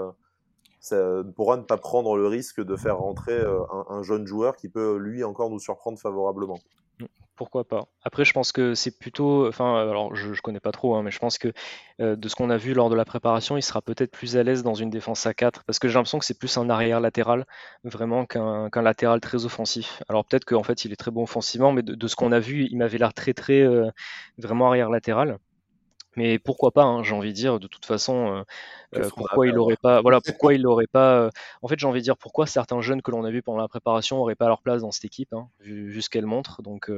ça 0.83 1.23
pourra 1.37 1.57
ne 1.57 1.63
pas 1.63 1.79
prendre 1.79 2.17
le 2.17 2.27
risque 2.27 2.61
de 2.61 2.75
faire 2.75 2.99
rentrer 2.99 3.33
euh, 3.33 3.61
un, 3.73 3.87
un 3.89 4.03
jeune 4.03 4.27
joueur 4.27 4.57
qui 4.57 4.69
peut 4.69 4.97
lui 4.97 5.23
encore 5.23 5.49
nous 5.49 5.61
surprendre 5.61 5.97
favorablement. 5.97 6.59
pourquoi 7.37 7.63
pas. 7.63 7.87
Après, 8.03 8.25
je 8.25 8.33
pense 8.33 8.51
que 8.51 8.75
c'est 8.75 8.99
plutôt. 8.99 9.47
Enfin, 9.47 9.77
alors, 9.77 10.15
je, 10.17 10.33
je 10.33 10.43
connais 10.43 10.59
pas 10.59 10.73
trop, 10.73 10.97
hein, 10.97 11.05
mais 11.05 11.13
je 11.13 11.21
pense 11.21 11.39
que 11.39 11.53
euh, 12.01 12.17
de 12.17 12.29
ce 12.29 12.35
qu'on 12.35 12.51
a 12.51 12.57
vu 12.57 12.75
lors 12.75 12.91
de 12.91 12.97
la 12.97 13.05
préparation, 13.05 13.57
il 13.57 13.63
sera 13.63 13.81
peut-être 13.81 14.11
plus 14.11 14.37
à 14.37 14.43
l'aise 14.43 14.65
dans 14.65 14.75
une 14.75 14.91
défense 14.91 15.25
à 15.25 15.35
4, 15.35 15.63
parce 15.65 15.79
que 15.79 15.87
j'ai 15.87 15.95
l'impression 15.95 16.19
que 16.19 16.25
c'est 16.25 16.39
plus 16.39 16.59
un 16.59 16.69
arrière 16.69 17.01
latéral, 17.01 17.47
vraiment, 17.85 18.27
qu'un 18.27 18.83
latéral 18.83 19.21
très 19.21 19.45
offensif. 19.45 20.03
Alors, 20.09 20.25
peut-être 20.25 20.45
qu'en 20.45 20.65
fait, 20.65 20.85
il 20.85 20.93
est 20.93 20.97
très 20.97 21.13
bon 21.13 21.23
offensivement, 21.23 21.71
mais 21.71 21.83
de, 21.83 22.07
ce 22.09 22.17
qu'on 22.17 22.33
a 22.33 22.41
vu, 22.41 22.67
il 22.69 22.77
m'avait 22.77 22.99
l'air 22.99 23.15
très, 23.15 23.35
très. 23.35 23.63
Euh, 23.63 23.89
vraiment 24.37 24.69
arrière 24.69 24.91
latéral. 24.91 25.39
Mais 26.17 26.39
pourquoi 26.39 26.73
pas, 26.73 26.85
hein, 26.85 27.03
j'ai 27.03 27.15
envie 27.15 27.31
de 27.31 27.35
dire, 27.35 27.59
de 27.59 27.67
toute 27.67 27.87
façon, 27.87 28.45
euh, 28.95 28.99
euh, 28.99 29.09
pourquoi 29.17 29.47
il 29.47 29.55
n'aurait 29.55 29.79
pas, 29.81 30.03
voilà, 30.03 30.21
pourquoi 30.25 30.53
il 30.53 30.63
n'aurait 30.63 30.87
pas, 30.87 31.21
euh, 31.21 31.31
en 31.63 31.69
fait, 31.69 31.79
j'ai 31.79 31.87
envie 31.87 32.01
de 32.01 32.05
dire, 32.05 32.19
pourquoi 32.19 32.47
certains 32.47 32.81
jeunes 32.83 33.01
que 33.01 33.11
l'on 33.11 33.25
a 33.25 33.31
vus 33.31 33.43
pendant 33.43 33.61
la 33.61 33.69
préparation 33.69 34.19
n'auraient 34.19 34.35
pas 34.35 34.49
leur 34.49 34.61
place 34.61 34.83
dans 34.83 34.91
cette 34.91 35.07
équipe, 35.07 35.33
hein, 35.33 35.49
vu, 35.61 36.03
ce 36.03 36.11
qu'elle 36.11 36.27
montre. 36.27 36.61
Donc, 36.63 36.91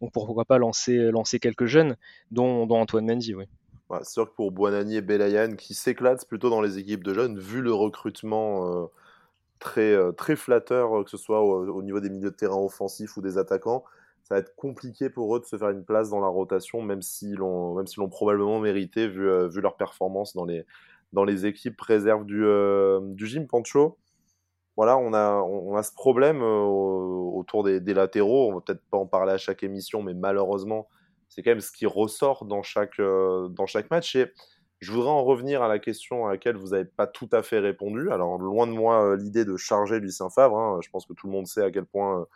donc 0.00 0.12
pourquoi 0.12 0.44
pas 0.44 0.58
lancer, 0.58 0.96
lancer 1.10 1.40
quelques 1.40 1.66
jeunes, 1.66 1.96
dont, 2.30 2.68
Antoine 2.70 3.06
Mendy, 3.06 3.34
oui. 3.34 3.46
c'est 4.02 4.12
sûr 4.12 4.30
que 4.30 4.34
pour 4.34 4.52
Buonani 4.52 4.96
et 4.96 5.02
Belayan, 5.02 5.56
qui 5.56 5.74
s'éclatent 5.74 6.26
plutôt 6.28 6.50
dans 6.50 6.60
les 6.60 6.78
équipes 6.78 7.02
de 7.02 7.14
jeunes, 7.14 7.38
vu 7.38 7.62
le 7.62 7.72
recrutement 7.72 8.88
très, 9.58 9.96
très 10.12 10.36
flatteur, 10.36 11.04
que 11.04 11.10
ce 11.10 11.16
soit 11.16 11.42
au, 11.42 11.82
niveau 11.82 11.98
des 11.98 12.10
milieux 12.10 12.30
de 12.30 12.36
terrain 12.36 12.58
offensifs 12.58 13.16
ou 13.16 13.22
des 13.22 13.38
attaquants, 13.38 13.82
ça 14.26 14.34
va 14.34 14.40
être 14.40 14.56
compliqué 14.56 15.08
pour 15.08 15.36
eux 15.36 15.40
de 15.40 15.44
se 15.44 15.56
faire 15.56 15.70
une 15.70 15.84
place 15.84 16.10
dans 16.10 16.18
la 16.18 16.26
rotation, 16.26 16.82
même 16.82 17.00
s'ils 17.00 17.36
l'ont, 17.36 17.76
même 17.76 17.86
s'ils 17.86 18.00
l'ont 18.00 18.08
probablement 18.08 18.58
mérité 18.58 19.06
vu, 19.06 19.30
euh, 19.30 19.46
vu 19.46 19.60
leur 19.60 19.76
performance 19.76 20.34
dans 20.34 20.44
les, 20.44 20.66
dans 21.12 21.22
les 21.22 21.46
équipes 21.46 21.80
réserves 21.80 22.26
du, 22.26 22.44
euh, 22.44 22.98
du 23.02 23.28
gym. 23.28 23.46
Pancho, 23.46 23.98
voilà, 24.76 24.98
on 24.98 25.14
a, 25.14 25.34
on 25.34 25.76
a 25.76 25.82
ce 25.84 25.92
problème 25.92 26.42
euh, 26.42 26.64
autour 26.64 27.62
des, 27.62 27.80
latéraux. 27.94 28.50
On 28.50 28.54
va 28.54 28.60
peut-être 28.62 28.82
pas 28.90 28.98
en 28.98 29.06
parler 29.06 29.32
à 29.32 29.38
chaque 29.38 29.62
émission, 29.62 30.02
mais 30.02 30.12
malheureusement, 30.12 30.88
c'est 31.28 31.44
quand 31.44 31.52
même 31.52 31.60
ce 31.60 31.70
qui 31.70 31.86
ressort 31.86 32.46
dans 32.46 32.64
chaque, 32.64 33.00
dans 33.00 33.66
chaque 33.66 33.92
match. 33.92 34.16
Et 34.16 34.32
je 34.80 34.90
voudrais 34.90 35.10
en 35.10 35.22
revenir 35.22 35.62
à 35.62 35.68
la 35.68 35.78
question 35.78 36.26
à 36.26 36.32
laquelle 36.32 36.56
vous 36.56 36.70
n'avez 36.70 36.84
pas 36.84 37.06
tout 37.06 37.28
à 37.30 37.44
fait 37.44 37.60
répondu. 37.60 38.10
Alors, 38.10 38.38
loin 38.38 38.66
de 38.66 38.72
moi 38.72 39.14
l'idée 39.14 39.44
de 39.44 39.56
charger 39.56 40.00
Lucien 40.00 40.30
Favre. 40.30 40.58
Hein. 40.58 40.80
Je 40.82 40.90
pense 40.90 41.06
que 41.06 41.12
tout 41.12 41.28
le 41.28 41.32
monde 41.32 41.46
sait 41.46 41.62
à 41.62 41.70
quel 41.70 41.84
point 41.84 42.26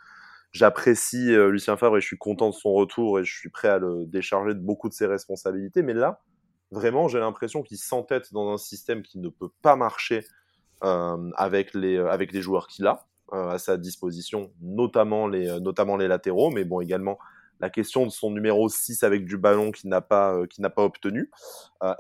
j'apprécie 0.53 1.33
euh, 1.33 1.51
Lucien 1.51 1.77
Favre 1.77 1.99
et 1.99 2.01
je 2.01 2.07
suis 2.07 2.19
content 2.19 2.51
de 2.51 2.55
son 2.55 2.73
retour 2.73 3.19
et 3.19 3.25
je 3.25 3.33
suis 3.33 3.51
prêt 3.51 3.69
à 3.69 3.79
le 3.79 4.05
décharger 4.07 4.55
de 4.55 4.61
beaucoup 4.61 4.89
de 4.89 4.95
ses 4.95 5.07
responsabilités. 5.07 5.83
Mais 5.83 5.95
là, 5.95 6.21
vraiment, 6.71 7.09
j'ai 7.09 7.21
l'impression 7.21 7.63
qu'il 7.63 7.79
s'entête 7.79 8.33
dans 8.33 8.53
un 8.53 8.59
système 8.59 9.03
qui 9.03 9.19
ne 9.19 9.29
peut 9.29 9.51
pas 9.63 9.77
marcher 9.77 10.25
euh, 10.83 11.31
avec, 11.37 11.75
les, 11.75 11.97
euh, 11.97 12.11
avec 12.11 12.33
les 12.33 12.43
joueurs 12.43 12.67
qu'il 12.67 12.87
a 12.87 13.07
à 13.33 13.59
sa 13.59 13.77
disposition, 13.77 14.53
notamment 14.61 15.29
les, 15.29 15.61
notamment 15.61 15.97
les 15.97 16.09
latéraux, 16.09 16.51
mais 16.51 16.65
bon, 16.65 16.81
également 16.81 17.17
la 17.61 17.71
question 17.71 18.05
de 18.05 18.11
son 18.11 18.33
numéro 18.33 18.69
6 18.69 19.05
avec 19.05 19.25
du 19.25 19.39
ballon 19.39 19.71
qu'il 19.71 19.89
n'a 19.89 20.01
pas, 20.01 20.37
n'a 20.59 20.71
pas 20.71 20.83
obtenu. 20.83 21.31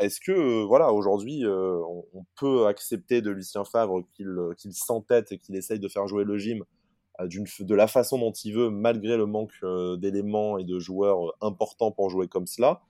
Est-ce 0.00 0.18
que, 0.18 0.64
voilà, 0.64 0.92
aujourd'hui, 0.92 1.44
on, 1.46 2.24
peut 2.36 2.66
accepter 2.66 3.22
de 3.22 3.30
Lucien 3.30 3.64
Favre 3.64 4.02
qu'il 4.10 4.36
qu'il 4.58 4.72
s'entête 4.74 5.30
et 5.30 5.38
qu'il 5.38 5.54
essaye 5.54 5.78
de 5.78 5.86
faire 5.86 6.08
jouer 6.08 6.24
le 6.24 6.36
gym 6.36 6.64
euh, 6.64 6.79
de 7.28 7.74
la 7.74 7.86
façon 7.86 8.18
dont 8.18 8.32
il 8.32 8.54
veut, 8.54 8.70
malgré 8.70 9.16
le 9.16 9.26
manque 9.26 9.52
euh, 9.62 9.96
d'éléments 9.96 10.58
et 10.58 10.64
de 10.64 10.78
joueurs 10.78 11.28
euh, 11.28 11.32
importants 11.40 11.92
pour 11.92 12.10
jouer 12.10 12.28
comme 12.28 12.46
cela 12.46 12.82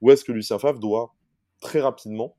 Ou 0.00 0.10
est-ce 0.10 0.24
que 0.24 0.32
Lucien 0.32 0.58
Favre 0.58 0.78
doit 0.78 1.14
très 1.60 1.80
rapidement 1.80 2.36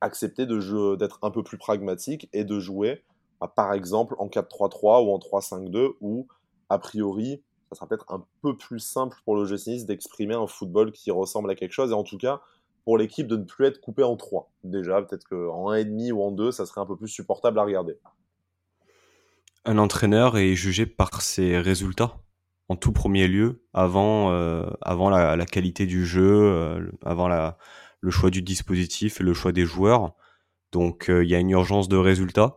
accepter 0.00 0.46
d'être 0.46 1.18
un 1.22 1.30
peu 1.30 1.42
plus 1.42 1.56
pragmatique 1.56 2.28
et 2.32 2.44
de 2.44 2.60
jouer, 2.60 3.02
bah, 3.40 3.52
par 3.54 3.72
exemple, 3.72 4.14
en 4.18 4.28
4-3-3 4.28 5.04
ou 5.04 5.12
en 5.12 5.18
3-5-2, 5.18 5.94
où, 6.00 6.26
a 6.68 6.78
priori, 6.78 7.42
ça 7.70 7.76
sera 7.76 7.86
peut-être 7.88 8.12
un 8.12 8.24
peu 8.42 8.56
plus 8.56 8.80
simple 8.80 9.16
pour 9.24 9.36
le 9.36 9.46
GC 9.46 9.84
d'exprimer 9.84 10.34
un 10.34 10.46
football 10.46 10.92
qui 10.92 11.10
ressemble 11.10 11.50
à 11.50 11.54
quelque 11.54 11.72
chose, 11.72 11.90
et 11.90 11.94
en 11.94 12.04
tout 12.04 12.18
cas, 12.18 12.42
pour 12.84 12.98
l'équipe 12.98 13.26
de 13.26 13.36
ne 13.36 13.44
plus 13.44 13.66
être 13.66 13.80
coupé 13.80 14.02
en 14.02 14.16
3. 14.16 14.52
Déjà, 14.62 15.00
peut-être 15.00 15.24
qu'en 15.24 15.72
1,5 15.72 16.12
ou 16.12 16.22
en 16.22 16.32
2, 16.32 16.52
ça 16.52 16.66
serait 16.66 16.82
un 16.82 16.86
peu 16.86 16.96
plus 16.96 17.08
supportable 17.08 17.58
à 17.58 17.64
regarder 17.64 17.98
un 19.64 19.78
entraîneur 19.78 20.38
est 20.38 20.54
jugé 20.54 20.86
par 20.86 21.22
ses 21.22 21.58
résultats 21.58 22.18
en 22.68 22.76
tout 22.76 22.92
premier 22.92 23.28
lieu, 23.28 23.64
avant, 23.72 24.32
euh, 24.32 24.66
avant 24.80 25.10
la, 25.10 25.46
qualité 25.46 25.86
du 25.86 26.06
jeu, 26.06 26.42
euh, 26.44 26.90
avant 27.04 27.28
la, 27.28 27.58
le 28.00 28.10
choix 28.10 28.30
du 28.30 28.42
dispositif 28.42 29.20
et 29.20 29.24
le 29.24 29.34
choix 29.34 29.52
des 29.52 29.64
joueurs. 29.64 30.14
Donc 30.72 31.10
euh, 31.10 31.24
il 31.24 31.30
y 31.30 31.34
a 31.34 31.38
une 31.38 31.50
urgence 31.50 31.88
de 31.88 31.96
résultats. 31.96 32.56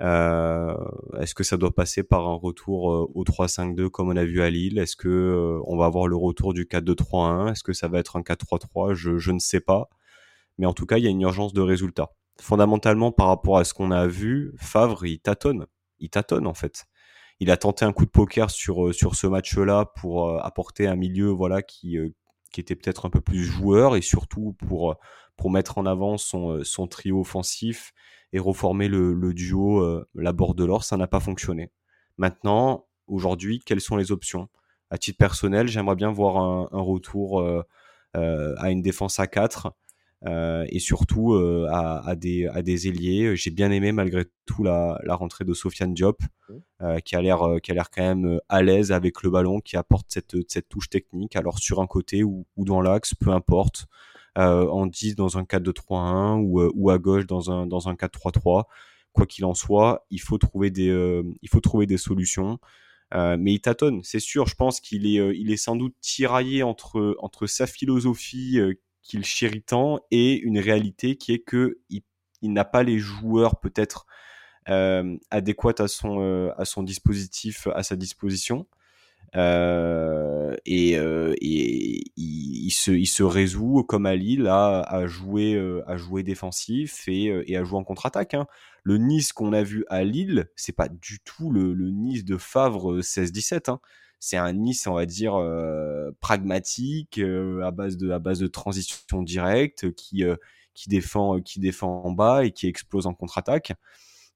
Est-ce 0.00 1.34
que 1.34 1.44
ça 1.44 1.56
doit 1.56 1.72
passer 1.72 2.02
par 2.02 2.26
un 2.28 2.34
retour 2.34 2.84
au 3.14 3.22
3-5-2 3.22 3.88
comme 3.88 4.08
on 4.08 4.16
a 4.16 4.24
vu 4.24 4.42
à 4.42 4.50
Lille? 4.50 4.78
Est-ce 4.78 4.96
que 4.96 5.60
on 5.64 5.76
va 5.76 5.86
avoir 5.86 6.08
le 6.08 6.16
retour 6.16 6.54
du 6.54 6.64
4-2-3-1 6.64 7.52
Est-ce 7.52 7.62
que 7.62 7.72
ça 7.72 7.86
va 7.86 8.00
être 8.00 8.16
un 8.16 8.22
4-3-3 8.22 8.94
je, 8.94 9.18
je 9.18 9.30
ne 9.30 9.38
sais 9.38 9.60
pas. 9.60 9.88
Mais 10.58 10.66
en 10.66 10.72
tout 10.72 10.86
cas, 10.86 10.98
il 10.98 11.04
y 11.04 11.06
a 11.06 11.10
une 11.10 11.20
urgence 11.20 11.52
de 11.52 11.60
résultats. 11.60 12.10
Fondamentalement, 12.40 13.12
par 13.12 13.28
rapport 13.28 13.58
à 13.58 13.64
ce 13.64 13.74
qu'on 13.74 13.92
a 13.92 14.08
vu, 14.08 14.52
Favre, 14.58 15.06
il 15.06 15.20
tâtonne 15.20 15.66
il 16.02 16.10
tâtonne 16.10 16.46
en 16.46 16.54
fait. 16.54 16.84
Il 17.40 17.50
a 17.50 17.56
tenté 17.56 17.84
un 17.84 17.92
coup 17.92 18.04
de 18.04 18.10
poker 18.10 18.50
sur, 18.50 18.86
euh, 18.86 18.92
ce 18.92 19.26
match-là 19.26 19.86
pour 19.96 20.28
euh, 20.28 20.38
apporter 20.42 20.86
un 20.86 20.96
milieu 20.96 21.28
voilà 21.28 21.62
qui, 21.62 21.98
euh, 21.98 22.10
qui 22.52 22.60
était 22.60 22.76
peut-être 22.76 23.06
un 23.06 23.10
peu 23.10 23.20
plus 23.20 23.44
joueur 23.44 23.96
et 23.96 24.02
surtout 24.02 24.54
pour, 24.58 24.96
mettre 25.50 25.78
en 25.78 25.86
avant 25.86 26.18
son, 26.18 26.86
trio 26.88 27.20
offensif 27.20 27.92
et 28.32 28.38
reformer 28.38 28.86
le, 28.86 29.34
duo 29.34 30.04
la 30.14 30.32
l'or. 30.32 30.84
Ça 30.84 30.96
n'a 30.96 31.08
pas 31.08 31.18
fonctionné. 31.18 31.72
Maintenant, 32.16 32.86
aujourd'hui, 33.08 33.58
quelles 33.58 33.80
sont 33.80 33.96
les 33.96 34.12
options? 34.12 34.48
À 34.90 34.98
titre 34.98 35.18
personnel, 35.18 35.66
j'aimerais 35.66 35.96
bien 35.96 36.12
voir 36.12 36.36
un, 36.36 36.68
un 36.70 36.80
retour 36.80 37.44
à 38.14 38.70
une 38.70 38.82
défense 38.82 39.18
à 39.18 39.26
4 39.26 39.72
euh, 40.26 40.64
et 40.68 40.78
surtout 40.78 41.34
euh, 41.34 41.66
à, 41.70 42.06
à, 42.08 42.14
des, 42.14 42.46
à 42.46 42.62
des 42.62 42.86
ailiers. 42.86 43.34
J'ai 43.34 43.50
bien 43.50 43.70
aimé 43.72 43.90
malgré 43.92 44.24
tout 44.46 44.62
la, 44.62 45.00
la 45.04 45.16
rentrée 45.16 45.44
de 45.44 45.52
Sofiane 45.52 45.94
Diop, 45.94 46.22
euh, 46.80 47.00
qui 47.00 47.16
a 47.16 47.22
l'air 47.22 47.40
qui 47.62 47.72
a 47.72 47.74
l'air 47.74 47.90
quand 47.90 48.02
même 48.02 48.38
à 48.48 48.62
l'aise 48.62 48.92
avec 48.92 49.22
le 49.22 49.30
ballon, 49.30 49.60
qui 49.60 49.76
apporte 49.76 50.06
cette, 50.10 50.36
cette 50.48 50.68
touche 50.68 50.90
technique. 50.90 51.34
Alors 51.34 51.58
sur 51.58 51.80
un 51.80 51.86
côté 51.86 52.22
ou, 52.22 52.46
ou 52.56 52.64
dans 52.64 52.80
l'axe, 52.80 53.14
peu 53.14 53.30
importe. 53.30 53.86
en 54.36 54.86
10 54.86 55.16
dans 55.16 55.38
un 55.38 55.42
4-2-3-1 55.42 56.40
ou, 56.40 56.70
ou 56.74 56.90
à 56.90 56.98
gauche 56.98 57.26
dans 57.26 57.50
un, 57.50 57.66
dans 57.66 57.88
un 57.88 57.94
4-3-3. 57.94 58.64
Quoi 59.12 59.26
qu'il 59.26 59.44
en 59.44 59.54
soit, 59.54 60.06
il 60.10 60.20
faut 60.20 60.38
trouver 60.38 60.70
des, 60.70 61.22
il 61.42 61.48
faut 61.48 61.60
trouver 61.60 61.86
des 61.86 61.98
solutions. 61.98 62.58
Euh, 63.14 63.36
mais 63.38 63.52
il 63.52 63.60
tâtonne, 63.60 64.02
c'est 64.04 64.20
sûr. 64.20 64.46
Je 64.46 64.54
pense 64.54 64.80
qu'il 64.80 65.06
est, 65.06 65.36
il 65.36 65.50
est 65.50 65.58
sans 65.58 65.76
doute 65.76 65.94
tiraillé 66.00 66.62
entre, 66.62 67.16
entre 67.18 67.46
sa 67.46 67.66
philosophie 67.66 68.58
qu'il 69.02 69.24
chérit 69.24 69.62
tant 69.62 70.00
et 70.10 70.38
une 70.38 70.58
réalité 70.58 71.16
qui 71.16 71.32
est 71.32 71.40
que 71.40 71.78
il, 71.90 72.02
n'a 72.52 72.64
pas 72.64 72.82
les 72.82 72.98
joueurs 72.98 73.60
peut-être 73.60 74.06
euh, 74.68 75.16
adéquats 75.30 75.82
à 75.82 75.88
son 75.88 76.20
euh, 76.20 76.52
à 76.56 76.64
son 76.64 76.82
dispositif 76.82 77.68
à 77.74 77.82
sa 77.82 77.96
disposition 77.96 78.66
euh, 79.34 80.54
et, 80.66 80.98
il, 82.16 82.70
se 82.70 83.22
résout 83.22 83.84
comme 83.84 84.06
à 84.06 84.14
Lille 84.14 84.46
à, 84.48 85.06
jouer 85.06 86.22
défensif 86.22 87.04
et, 87.08 87.56
à 87.56 87.64
jouer 87.64 87.78
en 87.78 87.84
contre-attaque 87.84 88.34
hein. 88.34 88.46
le 88.82 88.98
Nice 88.98 89.32
qu'on 89.32 89.52
a 89.52 89.62
vu 89.62 89.84
à 89.88 90.04
Lille 90.04 90.48
c'est 90.56 90.76
pas 90.76 90.88
du 90.88 91.20
tout 91.20 91.50
le, 91.50 91.74
Nice 91.90 92.24
de 92.24 92.36
Favre 92.36 93.00
16-17 93.00 93.70
hein 93.70 93.80
c'est 94.24 94.36
un 94.36 94.52
Nice, 94.52 94.86
on 94.86 94.94
va 94.94 95.04
dire, 95.04 95.34
euh, 95.34 96.12
pragmatique, 96.20 97.18
euh, 97.18 97.60
à, 97.64 97.72
base 97.72 97.96
de, 97.96 98.12
à 98.12 98.20
base 98.20 98.38
de 98.38 98.46
transition 98.46 99.20
directe, 99.20 99.92
qui, 99.94 100.22
euh, 100.22 100.36
qui, 100.74 100.88
défend, 100.88 101.40
qui 101.40 101.58
défend 101.58 102.04
en 102.04 102.12
bas 102.12 102.44
et 102.44 102.52
qui 102.52 102.68
explose 102.68 103.08
en 103.08 103.14
contre-attaque. 103.14 103.72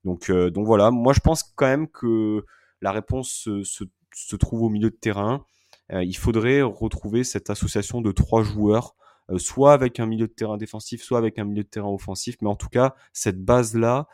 Donc, 0.03 0.29
donc 0.29 0.65
voilà, 0.65 0.91
moi 0.91 1.13
je 1.13 1.21
pense 1.21 1.41
quand 1.55 1.67
même 1.67 1.87
que 1.87 2.45
la 2.81 2.91
réponse 2.91 3.29
se, 3.63 3.63
se, 3.63 4.35
trouve 4.35 4.63
au 4.63 4.69
milieu 4.69 4.89
de 4.89 4.95
terrain. 4.95 5.45
il 5.89 6.17
faudrait 6.17 6.61
retrouver 6.61 7.23
cette 7.23 7.49
association 7.49 8.01
de 8.01 8.11
trois 8.11 8.43
joueurs, 8.43 8.95
soit 9.37 9.73
avec 9.73 9.99
un 10.01 10.05
milieu 10.05 10.27
de 10.27 10.33
terrain 10.33 10.57
défensif, 10.57 11.01
soit 11.01 11.17
avec 11.17 11.39
un 11.39 11.45
milieu 11.45 11.63
de 11.63 11.69
terrain 11.69 11.89
offensif. 11.89 12.35
Mais 12.41 12.49
en 12.49 12.55
tout 12.55 12.69
cas, 12.69 12.93
cette 13.13 13.43
base-là, 13.43 14.07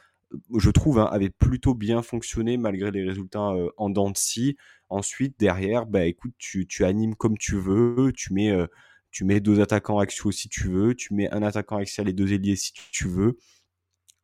je 0.58 0.70
trouve, 0.70 1.00
hein, 1.00 1.10
avait 1.12 1.30
plutôt 1.30 1.74
bien 1.74 2.02
fonctionné 2.02 2.58
malgré 2.58 2.92
les 2.92 3.04
résultats 3.04 3.52
en 3.78 3.90
dents 3.90 4.12
de 4.12 4.18
scie. 4.18 4.58
Ensuite, 4.90 5.40
derrière, 5.40 5.88
bah 5.88 6.06
écoute, 6.06 6.34
tu, 6.38 6.68
tu 6.68 6.86
animes 6.86 7.16
comme 7.16 7.36
tu 7.38 7.56
veux, 7.56 8.12
tu 8.16 8.32
mets, 8.32 8.52
euh, 8.52 8.68
tu 9.10 9.26
mets 9.26 9.40
deux 9.40 9.60
attaquants 9.60 9.98
axiaux 9.98 10.32
si 10.32 10.50
tu 10.50 10.68
veux, 10.70 10.94
tu 10.94 11.16
mets 11.16 11.30
un 11.32 11.42
attaquant 11.42 11.78
axial 11.78 12.08
et 12.10 12.14
deux 12.14 12.32
ailiers 12.32 12.56
si 12.56 12.74
tu 12.92 13.08
veux. 13.08 13.38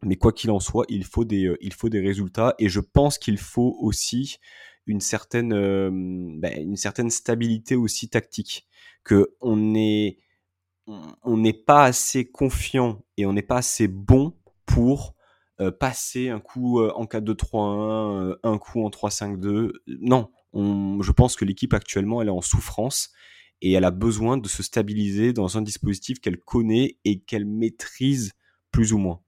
Mais 0.04 0.16
quoi 0.16 0.32
qu'il 0.32 0.52
en 0.52 0.60
soit, 0.60 0.86
il 0.90 1.06
faut 1.06 1.26
des, 1.26 1.46
euh, 1.46 1.58
il 1.62 1.74
faut 1.74 1.90
des 1.90 2.00
résultats 2.00 2.56
et 2.60 2.70
je 2.70 2.80
pense 2.80 3.18
qu'il 3.18 3.40
faut 3.40 3.78
aussi 3.82 4.38
une 4.86 5.02
certaine, 5.02 5.54
euh, 5.54 5.90
bah, 6.40 6.52
une 6.56 6.78
certaine 6.78 7.10
stabilité 7.10 7.76
aussi 7.76 8.10
tactique. 8.10 8.68
Que 9.04 9.36
on 9.42 9.74
est, 9.74 10.20
on 10.86 11.38
n'est 11.38 11.54
pas 11.54 11.86
assez 11.86 12.26
confiant 12.26 13.04
et 13.18 13.26
on 13.26 13.34
n'est 13.34 13.42
pas 13.42 13.58
assez 13.58 13.88
bon 13.88 14.36
pour 14.68 15.16
passer 15.80 16.30
un 16.30 16.40
coup 16.40 16.82
en 16.82 17.06
4-2-3-1, 17.06 18.38
un 18.44 18.58
coup 18.58 18.84
en 18.84 18.90
3-5-2. 18.90 19.72
Non, 19.88 20.30
je 20.54 21.12
pense 21.12 21.36
que 21.36 21.46
l'équipe 21.46 21.74
actuellement, 21.74 22.22
elle 22.22 22.28
est 22.30 22.32
en 22.32 22.42
souffrance 22.42 23.12
et 23.62 23.74
elle 23.74 23.86
a 23.86 23.92
besoin 23.92 24.38
de 24.38 24.48
se 24.48 24.64
stabiliser 24.64 25.34
dans 25.34 25.58
un 25.58 25.62
dispositif 25.62 26.20
qu'elle 26.20 26.40
connaît 26.40 26.98
et 27.06 27.20
qu'elle 27.20 27.46
maîtrise 27.46 28.34
plus 28.72 28.94
ou 28.94 28.98
moins. 28.98 29.20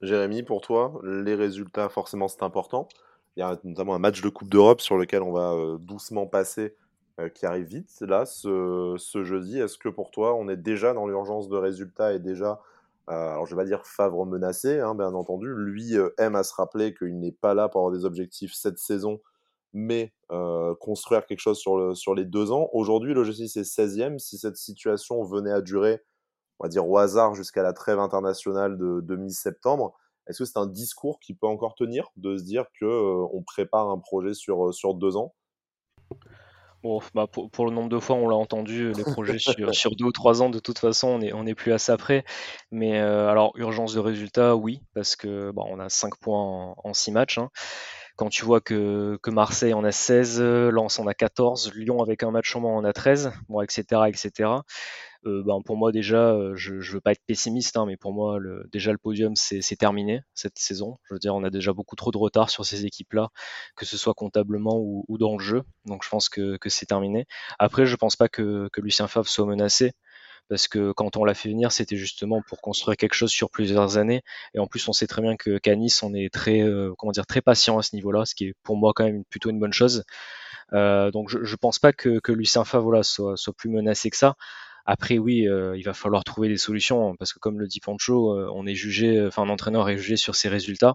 Jérémy, 0.00 0.42
pour 0.42 0.60
toi, 0.60 1.00
les 1.02 1.34
résultats, 1.34 1.88
forcément, 1.88 2.28
c'est 2.28 2.42
important. 2.42 2.88
Il 3.36 3.40
y 3.40 3.42
a 3.42 3.58
notamment 3.64 3.94
un 3.94 3.98
match 3.98 4.22
de 4.22 4.28
Coupe 4.28 4.48
d'Europe 4.48 4.80
sur 4.80 4.96
lequel 4.96 5.22
on 5.22 5.32
va 5.32 5.52
euh, 5.52 5.78
doucement 5.78 6.26
passer, 6.26 6.76
euh, 7.20 7.28
qui 7.28 7.46
arrive 7.46 7.66
vite, 7.66 7.90
là, 8.00 8.26
ce, 8.26 8.96
jeudi. 9.22 9.58
Est-ce 9.58 9.78
que 9.78 9.88
pour 9.88 10.10
toi, 10.10 10.34
on 10.34 10.48
est 10.48 10.56
déjà 10.56 10.94
dans 10.94 11.06
l'urgence 11.06 11.48
de 11.48 11.56
résultats 11.56 12.12
et 12.12 12.18
déjà, 12.18 12.52
euh, 12.52 12.56
alors 13.06 13.46
je 13.46 13.54
vais 13.54 13.62
pas 13.62 13.66
dire 13.66 13.86
Favre 13.86 14.24
menacé, 14.26 14.80
hein, 14.80 14.94
bien 14.94 15.12
entendu, 15.14 15.48
lui 15.48 15.94
aime 16.18 16.36
à 16.36 16.42
se 16.42 16.54
rappeler 16.54 16.94
qu'il 16.94 17.18
n'est 17.18 17.32
pas 17.32 17.54
là 17.54 17.68
pour 17.68 17.80
avoir 17.80 17.92
des 17.92 18.04
objectifs 18.04 18.54
cette 18.54 18.78
saison, 18.78 19.20
mais 19.72 20.14
construire 20.80 21.26
quelque 21.26 21.40
chose 21.40 21.58
sur, 21.58 22.14
les 22.14 22.24
deux 22.24 22.50
ans. 22.52 22.68
Aujourd'hui, 22.72 23.12
le 23.12 23.22
l'OGC 23.22 23.56
est 23.56 23.62
16e. 23.62 24.18
Si 24.18 24.38
cette 24.38 24.56
situation 24.56 25.22
venait 25.24 25.52
à 25.52 25.60
durer, 25.60 26.02
on 26.58 26.64
va 26.64 26.68
dire 26.68 26.88
au 26.88 26.96
hasard, 26.96 27.34
jusqu'à 27.34 27.62
la 27.62 27.72
trêve 27.72 27.98
internationale 27.98 28.78
de, 28.78 29.16
mi-septembre, 29.16 29.94
est-ce 30.26 30.38
que 30.38 30.44
c'est 30.46 30.58
un 30.58 30.66
discours 30.66 31.20
qui 31.20 31.34
peut 31.34 31.46
encore 31.46 31.74
tenir 31.74 32.10
de 32.16 32.38
se 32.38 32.44
dire 32.44 32.66
que 32.80 32.86
on 33.32 33.42
prépare 33.42 33.90
un 33.90 33.98
projet 33.98 34.32
sur 34.32 34.94
deux 34.94 35.16
ans? 35.16 35.34
Bon, 36.84 37.00
bah 37.14 37.26
pour, 37.26 37.64
le 37.64 37.72
nombre 37.72 37.88
de 37.88 37.98
fois 37.98 38.14
on 38.16 38.28
l'a 38.28 38.36
entendu, 38.36 38.92
les 38.92 39.04
projets 39.04 39.38
sur, 39.38 39.54
sur, 39.74 39.96
deux 39.96 40.04
ou 40.04 40.12
trois 40.12 40.42
ans, 40.42 40.50
de 40.50 40.58
toute 40.58 40.78
façon, 40.78 41.08
on 41.08 41.18
n'est 41.20 41.32
on 41.32 41.46
est 41.46 41.54
plus 41.54 41.72
à 41.72 41.78
ça 41.78 41.96
près. 41.96 42.26
Mais 42.70 42.98
alors, 42.98 43.52
urgence 43.56 43.94
de 43.94 44.00
résultat, 44.00 44.54
oui, 44.54 44.82
parce 44.94 45.16
que 45.16 45.50
bon, 45.50 45.64
on 45.66 45.80
a 45.80 45.88
5 45.88 46.16
points 46.18 46.38
en, 46.38 46.76
en 46.84 46.92
6 46.92 47.12
matchs. 47.12 47.38
Hein. 47.38 47.48
Quand 48.16 48.28
tu 48.28 48.44
vois 48.44 48.60
que, 48.60 49.18
que, 49.22 49.30
Marseille 49.30 49.74
en 49.74 49.84
a 49.84 49.92
16, 49.92 50.40
Lens 50.40 50.98
en 50.98 51.06
a 51.06 51.14
14, 51.14 51.72
Lyon 51.74 52.00
avec 52.00 52.22
un 52.22 52.30
match 52.30 52.54
en 52.54 52.60
moins 52.60 52.76
en 52.76 52.84
a 52.84 52.92
13, 52.92 53.32
bon, 53.48 53.60
etc. 53.60 54.02
etc. 54.06 54.50
Ben 55.24 55.62
pour 55.62 55.76
moi 55.76 55.90
déjà, 55.90 56.32
euh, 56.32 56.54
je, 56.54 56.80
je 56.80 56.92
veux 56.92 57.00
pas 57.00 57.12
être 57.12 57.22
pessimiste, 57.26 57.76
hein, 57.78 57.86
mais 57.86 57.96
pour 57.96 58.12
moi 58.12 58.38
le, 58.38 58.68
déjà 58.72 58.92
le 58.92 58.98
podium 58.98 59.34
c'est 59.36 59.76
terminé 59.76 60.22
cette 60.34 60.58
saison. 60.58 60.98
Je 61.04 61.14
veux 61.14 61.18
dire, 61.18 61.34
on 61.34 61.42
a 61.44 61.50
déjà 61.50 61.72
beaucoup 61.72 61.96
trop 61.96 62.10
de 62.10 62.18
retard 62.18 62.50
sur 62.50 62.66
ces 62.66 62.84
équipes-là, 62.84 63.30
que 63.74 63.86
ce 63.86 63.96
soit 63.96 64.12
comptablement 64.14 64.76
ou, 64.78 65.04
ou, 65.08 65.16
dans 65.16 65.36
le 65.36 65.42
jeu. 65.42 65.62
Donc 65.86 66.04
je 66.04 66.10
pense 66.10 66.28
que, 66.28 66.56
que 66.58 66.68
c'est 66.68 66.86
terminé. 66.86 67.26
Après, 67.58 67.86
je 67.86 67.96
pense 67.96 68.16
pas 68.16 68.28
que, 68.28 68.68
que 68.72 68.80
Lucien 68.82 69.08
Favre 69.08 69.28
soit 69.28 69.46
menacé 69.46 69.92
parce 70.48 70.68
que 70.68 70.92
quand 70.92 71.16
on 71.16 71.24
l'a 71.24 71.34
fait 71.34 71.48
venir, 71.48 71.72
c'était 71.72 71.96
justement 71.96 72.42
pour 72.48 72.60
construire 72.60 72.96
quelque 72.96 73.14
chose 73.14 73.30
sur 73.30 73.50
plusieurs 73.50 73.96
années. 73.96 74.22
Et 74.54 74.58
en 74.58 74.66
plus, 74.66 74.86
on 74.88 74.92
sait 74.92 75.06
très 75.06 75.22
bien 75.22 75.36
que 75.36 75.58
Nice, 75.74 76.02
on 76.02 76.14
est 76.14 76.32
très, 76.32 76.60
euh, 76.60 76.92
comment 76.98 77.12
dire, 77.12 77.26
très 77.26 77.40
patient 77.40 77.78
à 77.78 77.82
ce 77.82 77.96
niveau-là, 77.96 78.24
ce 78.24 78.34
qui 78.34 78.46
est 78.46 78.54
pour 78.62 78.76
moi 78.76 78.92
quand 78.94 79.04
même 79.04 79.24
plutôt 79.24 79.50
une 79.50 79.58
bonne 79.58 79.72
chose. 79.72 80.04
Euh, 80.72 81.10
donc, 81.10 81.28
je, 81.30 81.42
je 81.42 81.56
pense 81.56 81.78
pas 81.78 81.92
que, 81.92 82.18
que 82.20 82.32
Lucien 82.32 82.64
Favre 82.64 83.04
soit, 83.04 83.36
plus 83.56 83.70
menacé 83.70 84.10
que 84.10 84.16
ça. 84.16 84.34
Après, 84.86 85.18
oui, 85.18 85.48
euh, 85.48 85.76
il 85.78 85.82
va 85.82 85.94
falloir 85.94 86.24
trouver 86.24 86.48
des 86.48 86.58
solutions 86.58 87.16
parce 87.16 87.32
que, 87.32 87.38
comme 87.38 87.58
le 87.58 87.66
dit 87.66 87.80
Pancho, 87.80 88.38
on 88.54 88.66
est 88.66 88.74
jugé, 88.74 89.26
enfin, 89.26 89.42
un 89.42 89.48
entraîneur 89.48 89.88
est 89.88 89.96
jugé 89.96 90.16
sur 90.16 90.34
ses 90.34 90.48
résultats. 90.48 90.94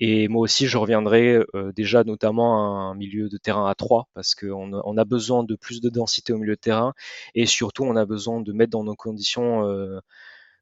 Et 0.00 0.28
moi 0.28 0.42
aussi, 0.42 0.66
je 0.66 0.76
reviendrai 0.78 1.38
euh, 1.54 1.72
déjà 1.72 2.04
notamment 2.04 2.58
à 2.58 2.90
un 2.90 2.94
milieu 2.94 3.28
de 3.28 3.36
terrain 3.36 3.68
à 3.68 3.74
3 3.74 4.08
parce 4.14 4.34
qu'on 4.34 4.72
on 4.72 4.96
a 4.96 5.04
besoin 5.04 5.44
de 5.44 5.54
plus 5.56 5.80
de 5.80 5.88
densité 5.88 6.32
au 6.32 6.38
milieu 6.38 6.54
de 6.54 6.60
terrain 6.60 6.94
et 7.34 7.46
surtout, 7.46 7.84
on 7.84 7.96
a 7.96 8.04
besoin 8.04 8.40
de 8.40 8.52
mettre 8.52 8.70
dans 8.70 8.84
nos 8.84 8.96
conditions 8.96 9.62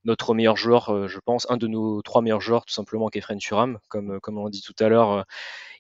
notre 0.05 0.35
meilleur 0.35 0.57
joueur, 0.57 1.09
je 1.09 1.19
pense, 1.25 1.47
un 1.49 1.57
de 1.57 1.69
nos 1.69 2.03
trois 2.03 2.23
meilleurs 2.23 2.41
joueurs, 2.41 2.67
tout 2.67 2.75
simplement, 2.75 3.09
Kefren 3.09 3.39
Turam, 3.39 3.79
comme, 3.89 4.19
comme 4.21 4.37
on 4.37 4.45
l'a 4.45 4.51
dit 4.51 4.61
tout 4.61 4.75
à 4.81 4.89
l'heure 4.89 5.25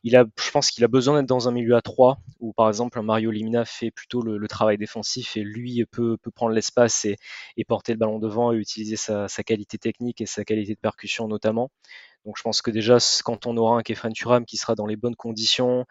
il 0.05 0.17
a, 0.17 0.25
je 0.37 0.51
pense 0.51 0.71
qu'il 0.71 0.85
a 0.85 0.89
besoin 0.89 1.19
d'être 1.19 1.29
dans 1.29 1.49
un 1.49 1.53
milieu 1.53 1.77
à 1.77 1.83
3 1.83 2.19
où 2.41 2.53
par 2.53 2.69
exemple 2.69 3.01
Mario 3.03 3.31
Limina 3.31 3.65
fait 3.65 3.91
plutôt 3.91 4.21
le, 4.21 4.49
travail 4.49 4.77
défensif 4.77 5.37
et 5.37 5.43
lui 5.43 5.85
peut, 5.87 6.17
peut 6.17 6.31
prendre 6.31 6.53
l'espace 6.53 7.05
et, 7.05 7.17
et, 7.57 7.65
porter 7.65 7.93
le 7.93 7.99
ballon 7.99 8.19
devant 8.19 8.53
et 8.53 8.57
utiliser 8.57 8.97
sa, 8.97 9.29
sa, 9.29 9.43
qualité 9.43 9.79
technique 9.79 10.21
et 10.21 10.27
sa 10.27 10.45
qualité 10.45 10.75
de 10.75 10.81
percussion 10.81 11.29
notamment. 11.29 11.71
Donc 12.25 12.37
je 12.39 12.43
pense 12.43 12.63
que 12.63 12.71
déjà 12.71 12.99
quand 13.25 13.47
on 13.47 13.57
aura 13.57 13.79
un 13.79 13.83
Kefren 13.83 14.13
Turam 14.13 14.45
qui 14.45 14.57
sera 14.57 14.75
dans 14.75 14.87
les 14.87 14.97
bonnes 14.97 15.17
conditions, 15.17 15.87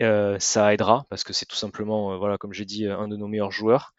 euh, 0.00 0.38
ça 0.38 0.72
aidera 0.72 1.04
parce 1.10 1.24
que 1.24 1.32
c'est 1.32 1.46
tout 1.46 1.56
simplement, 1.56 2.12
euh, 2.12 2.16
voilà, 2.16 2.38
comme 2.38 2.52
j'ai 2.52 2.64
dit, 2.64 2.86
un 2.86 3.08
de 3.08 3.16
nos 3.16 3.28
meilleurs 3.28 3.52
joueurs. 3.52 3.92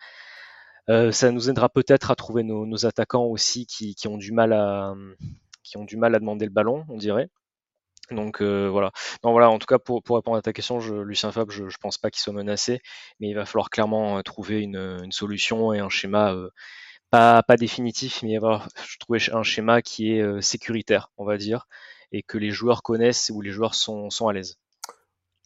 Euh, 0.90 1.12
ça 1.12 1.32
nous 1.32 1.50
aidera 1.50 1.70
peut-être 1.70 2.12
à 2.12 2.16
trouver 2.16 2.44
nos, 2.44 2.86
attaquants 2.86 3.26
aussi 3.26 3.66
qui, 3.68 3.96
ont 4.08 4.18
du 4.18 4.32
mal 4.32 4.54
à 4.54 4.94
demander 5.74 6.46
le 6.46 6.52
ballon, 6.52 6.86
on 6.90 6.98
dirait. 6.98 7.30
Donc 8.12 8.42
euh, 8.42 8.70
voilà. 8.70 8.92
En 9.24 9.60
tout 9.60 9.66
cas, 9.68 9.80
pour, 9.80 10.02
répondre 10.10 10.38
à 10.38 10.42
ta 10.42 10.54
question, 10.54 10.80
Lucien 11.04 11.32
Fabre, 11.32 11.52
je, 11.52 11.70
je 11.70 11.78
pense 11.78 11.98
pas 11.98 12.10
qu'il 12.12 12.22
soit 12.22 12.34
menacé, 12.34 12.82
mais 13.20 13.30
il 13.30 13.34
va 13.34 13.46
falloir 13.46 13.70
clairement 13.70 14.18
euh, 14.18 14.22
trouver 14.22 14.62
une, 14.62 15.12
solution 15.12 15.74
et 15.74 15.80
un 15.80 15.90
schéma 15.90 16.34
euh, 16.34 16.50
pas, 17.12 17.44
pas 17.44 17.58
définitif, 17.58 18.24
mais 18.24 18.36
avoir 18.36 18.68
trouver 19.00 19.20
un 19.32 19.44
schéma 19.44 19.82
qui 19.82 20.14
est 20.14 20.42
sécuritaire, 20.42 21.12
on 21.18 21.26
va 21.26 21.38
dire, 21.38 21.68
et 22.12 22.24
que 22.24 22.38
les 22.38 22.52
joueurs 22.52 22.82
connaissent 22.82 23.32
où 23.34 23.42
les 23.42 23.52
joueurs 23.52 23.76
sont, 23.76 24.10
sont 24.10 24.28
à 24.28 24.34
l'aise. 24.34 24.58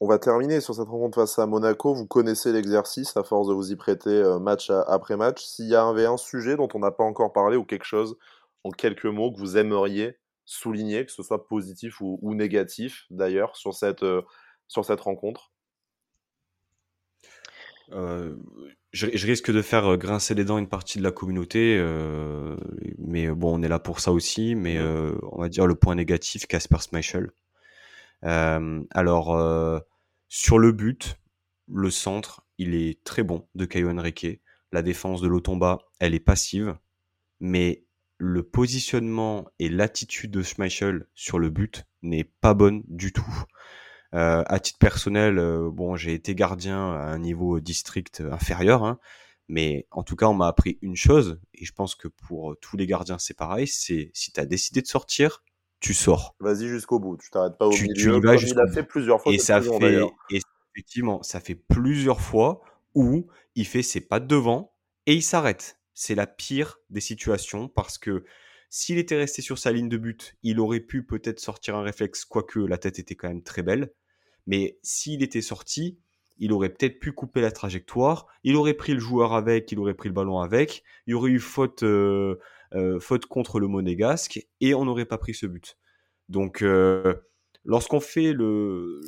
On 0.01 0.07
va 0.07 0.19
terminer 0.19 0.61
sur 0.61 0.75
cette 0.75 0.87
rencontre 0.87 1.19
face 1.21 1.39
à 1.39 1.45
Monaco. 1.45 1.93
Vous 1.93 2.05
connaissez 2.05 2.51
l'exercice 2.51 3.15
à 3.15 3.23
force 3.23 3.47
de 3.47 3.53
vous 3.53 3.71
y 3.71 3.75
prêter 3.75 4.23
match 4.41 4.69
après 4.69 5.15
match. 5.15 5.43
S'il 5.45 5.67
y 5.67 5.75
avait 5.75 6.05
un 6.05 6.17
sujet 6.17 6.57
dont 6.57 6.67
on 6.73 6.79
n'a 6.79 6.91
pas 6.91 7.03
encore 7.03 7.31
parlé 7.31 7.55
ou 7.55 7.63
quelque 7.63 7.85
chose 7.85 8.17
en 8.65 8.71
quelques 8.71 9.05
mots 9.05 9.31
que 9.31 9.39
vous 9.39 9.57
aimeriez 9.57 10.17
souligner, 10.45 11.05
que 11.05 11.11
ce 11.11 11.23
soit 11.23 11.47
positif 11.47 12.01
ou, 12.01 12.35
négatif 12.35 13.05
d'ailleurs, 13.09 13.55
sur, 13.55 13.73
cette, 13.73 14.03
euh, 14.03 14.21
sur 14.67 14.85
cette 14.85 15.01
rencontre? 15.01 15.51
Euh, 17.91 18.35
je, 18.95 19.27
risque 19.27 19.51
de 19.51 19.61
faire 19.61 19.85
euh, 19.91 19.97
grincer 19.97 20.33
les 20.33 20.45
dents 20.45 20.57
une 20.57 20.69
partie 20.69 20.97
de 20.97 21.03
la 21.03 21.11
communauté, 21.11 21.77
mais 22.97 23.27
bon, 23.29 23.59
on 23.59 23.63
est 23.63 23.67
là 23.67 23.79
pour 23.79 23.99
ça 23.99 24.11
aussi. 24.11 24.55
Mais 24.55 24.79
on 24.79 25.41
va 25.41 25.49
dire 25.49 25.67
le 25.67 25.75
point 25.75 25.95
négatif, 25.95 26.47
Casper 26.47 26.77
Schmeichel. 26.79 27.31
alors, 28.21 29.81
sur 30.29 30.59
le 30.59 30.71
but, 30.71 31.17
le 31.67 31.89
centre, 31.89 32.45
il 32.57 32.75
est 32.75 33.03
très 33.03 33.23
bon 33.23 33.47
de 33.55 33.65
Caio 33.65 33.89
Henrique. 33.89 34.41
La 34.71 34.81
défense 34.81 35.21
de 35.21 35.27
l'Otomba, 35.27 35.79
elle 35.99 36.13
est 36.13 36.19
passive, 36.19 36.77
mais 37.39 37.85
le 38.17 38.43
positionnement 38.43 39.47
et 39.59 39.69
l'attitude 39.69 40.31
de 40.31 40.41
Schmeichel 40.41 41.07
sur 41.13 41.39
le 41.39 41.49
but 41.49 41.85
n'est 42.01 42.23
pas 42.23 42.53
bonne 42.53 42.83
du 42.87 43.11
tout. 43.11 43.43
Euh, 44.15 44.43
à 44.45 44.59
titre 44.59 44.79
personnel, 44.79 45.37
euh, 45.37 45.69
bon, 45.71 45.95
j'ai 45.95 46.13
été 46.13 46.35
gardien 46.35 46.93
à 46.93 47.11
un 47.11 47.19
niveau 47.19 47.59
district 47.59 48.23
inférieur, 48.31 48.83
hein, 48.83 48.99
mais 49.47 49.87
en 49.91 50.03
tout 50.03 50.15
cas, 50.15 50.27
on 50.27 50.33
m'a 50.33 50.47
appris 50.47 50.77
une 50.81 50.95
chose, 50.95 51.39
et 51.53 51.65
je 51.65 51.73
pense 51.73 51.95
que 51.95 52.07
pour 52.07 52.55
tous 52.61 52.77
les 52.77 52.87
gardiens, 52.87 53.19
c'est 53.19 53.35
pareil, 53.35 53.67
c'est 53.67 54.11
si 54.13 54.31
tu 54.31 54.39
as 54.39 54.45
décidé 54.45 54.81
de 54.81 54.87
sortir, 54.87 55.43
tu 55.79 55.93
sors. 55.93 56.35
Vas-y 56.39 56.67
jusqu'au 56.67 56.99
bout, 56.99 57.17
tu 57.17 57.29
t'arrêtes 57.29 57.57
pas 57.57 57.67
au 57.67 57.71
milieu, 57.71 57.93
tu 57.93 58.15
y 58.15 58.19
vas 58.21 58.35
il 58.35 58.59
a 58.59 58.71
fait 58.71 58.83
plusieurs 58.83 59.21
fois. 59.21 59.33
Et 59.33 59.37
ça 59.37 59.61
fait, 59.61 60.01
et 60.31 60.39
effectivement, 60.73 61.21
ça 61.21 61.39
fait 61.39 61.55
plusieurs 61.55 62.21
fois 62.21 62.61
où 62.95 63.27
il 63.55 63.67
fait 63.67 63.83
ses 63.83 64.01
pas 64.01 64.19
devant 64.19 64.71
et 65.05 65.13
il 65.13 65.21
s'arrête 65.23 65.77
c'est 65.95 66.13
la 66.13 66.27
pire 66.27 66.77
des 66.91 66.99
situations 66.99 67.67
parce 67.69 67.97
que 67.97 68.25
s'il 68.69 68.97
était 68.97 69.15
resté 69.15 69.41
sur 69.41 69.57
sa 69.57 69.71
ligne 69.71 69.89
de 69.89 69.97
but, 69.97 70.35
il 70.43 70.59
aurait 70.59 70.81
pu 70.81 71.03
peut-être 71.03 71.39
sortir 71.39 71.75
un 71.75 71.81
réflexe, 71.81 72.25
quoique 72.25 72.59
la 72.59 72.77
tête 72.77 72.99
était 72.99 73.15
quand 73.15 73.29
même 73.29 73.41
très 73.41 73.63
belle. 73.63 73.91
Mais 74.47 74.77
s'il 74.83 75.23
était 75.23 75.41
sorti, 75.41 75.97
il 76.37 76.51
aurait 76.51 76.69
peut-être 76.69 76.99
pu 76.99 77.11
couper 77.11 77.41
la 77.41 77.51
trajectoire, 77.51 78.27
il 78.43 78.55
aurait 78.55 78.73
pris 78.73 78.93
le 78.93 78.99
joueur 78.99 79.33
avec, 79.33 79.71
il 79.71 79.79
aurait 79.79 79.93
pris 79.93 80.09
le 80.09 80.13
ballon 80.13 80.39
avec, 80.39 80.83
il 81.07 81.11
y 81.11 81.13
aurait 81.13 81.31
eu 81.31 81.39
faute, 81.39 81.83
euh, 81.83 82.35
euh, 82.73 82.99
faute 82.99 83.25
contre 83.25 83.59
le 83.59 83.67
monégasque 83.67 84.45
et 84.59 84.73
on 84.73 84.85
n'aurait 84.85 85.05
pas 85.05 85.17
pris 85.17 85.33
ce 85.33 85.45
but. 85.45 85.77
Donc, 86.27 86.61
euh, 86.61 87.13
lorsqu'on 87.63 87.99
fait 87.99 88.33
le, 88.33 88.99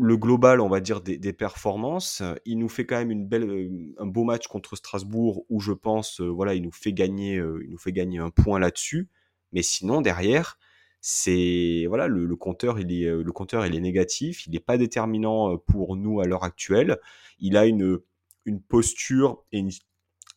le 0.00 0.16
global, 0.16 0.60
on 0.60 0.68
va 0.68 0.80
dire, 0.80 1.00
des, 1.00 1.32
performances, 1.32 2.22
il 2.44 2.58
nous 2.58 2.68
fait 2.68 2.86
quand 2.86 2.96
même 2.96 3.10
une 3.10 3.26
belle, 3.26 3.94
un 3.98 4.06
beau 4.06 4.24
match 4.24 4.48
contre 4.48 4.74
Strasbourg 4.76 5.44
où 5.48 5.60
je 5.60 5.72
pense, 5.72 6.20
voilà, 6.20 6.54
il 6.54 6.62
nous 6.62 6.72
fait 6.72 6.92
gagner, 6.92 7.34
il 7.34 7.70
nous 7.70 7.78
fait 7.78 7.92
gagner 7.92 8.18
un 8.18 8.30
point 8.30 8.58
là-dessus. 8.58 9.08
Mais 9.52 9.62
sinon, 9.62 10.00
derrière, 10.00 10.58
c'est 11.02 11.84
voilà, 11.88 12.08
le, 12.08 12.36
compteur, 12.36 12.80
il 12.80 12.90
est, 12.92 13.10
le 13.10 13.32
compteur, 13.32 13.66
il 13.66 13.74
est 13.76 13.80
négatif, 13.80 14.46
il 14.46 14.52
n'est 14.52 14.60
pas 14.60 14.78
déterminant 14.78 15.58
pour 15.58 15.96
nous 15.96 16.20
à 16.20 16.26
l'heure 16.26 16.44
actuelle. 16.44 16.98
Il 17.40 17.56
a 17.58 17.66
une, 17.66 17.98
une 18.46 18.62
posture 18.62 19.44
et 19.52 19.64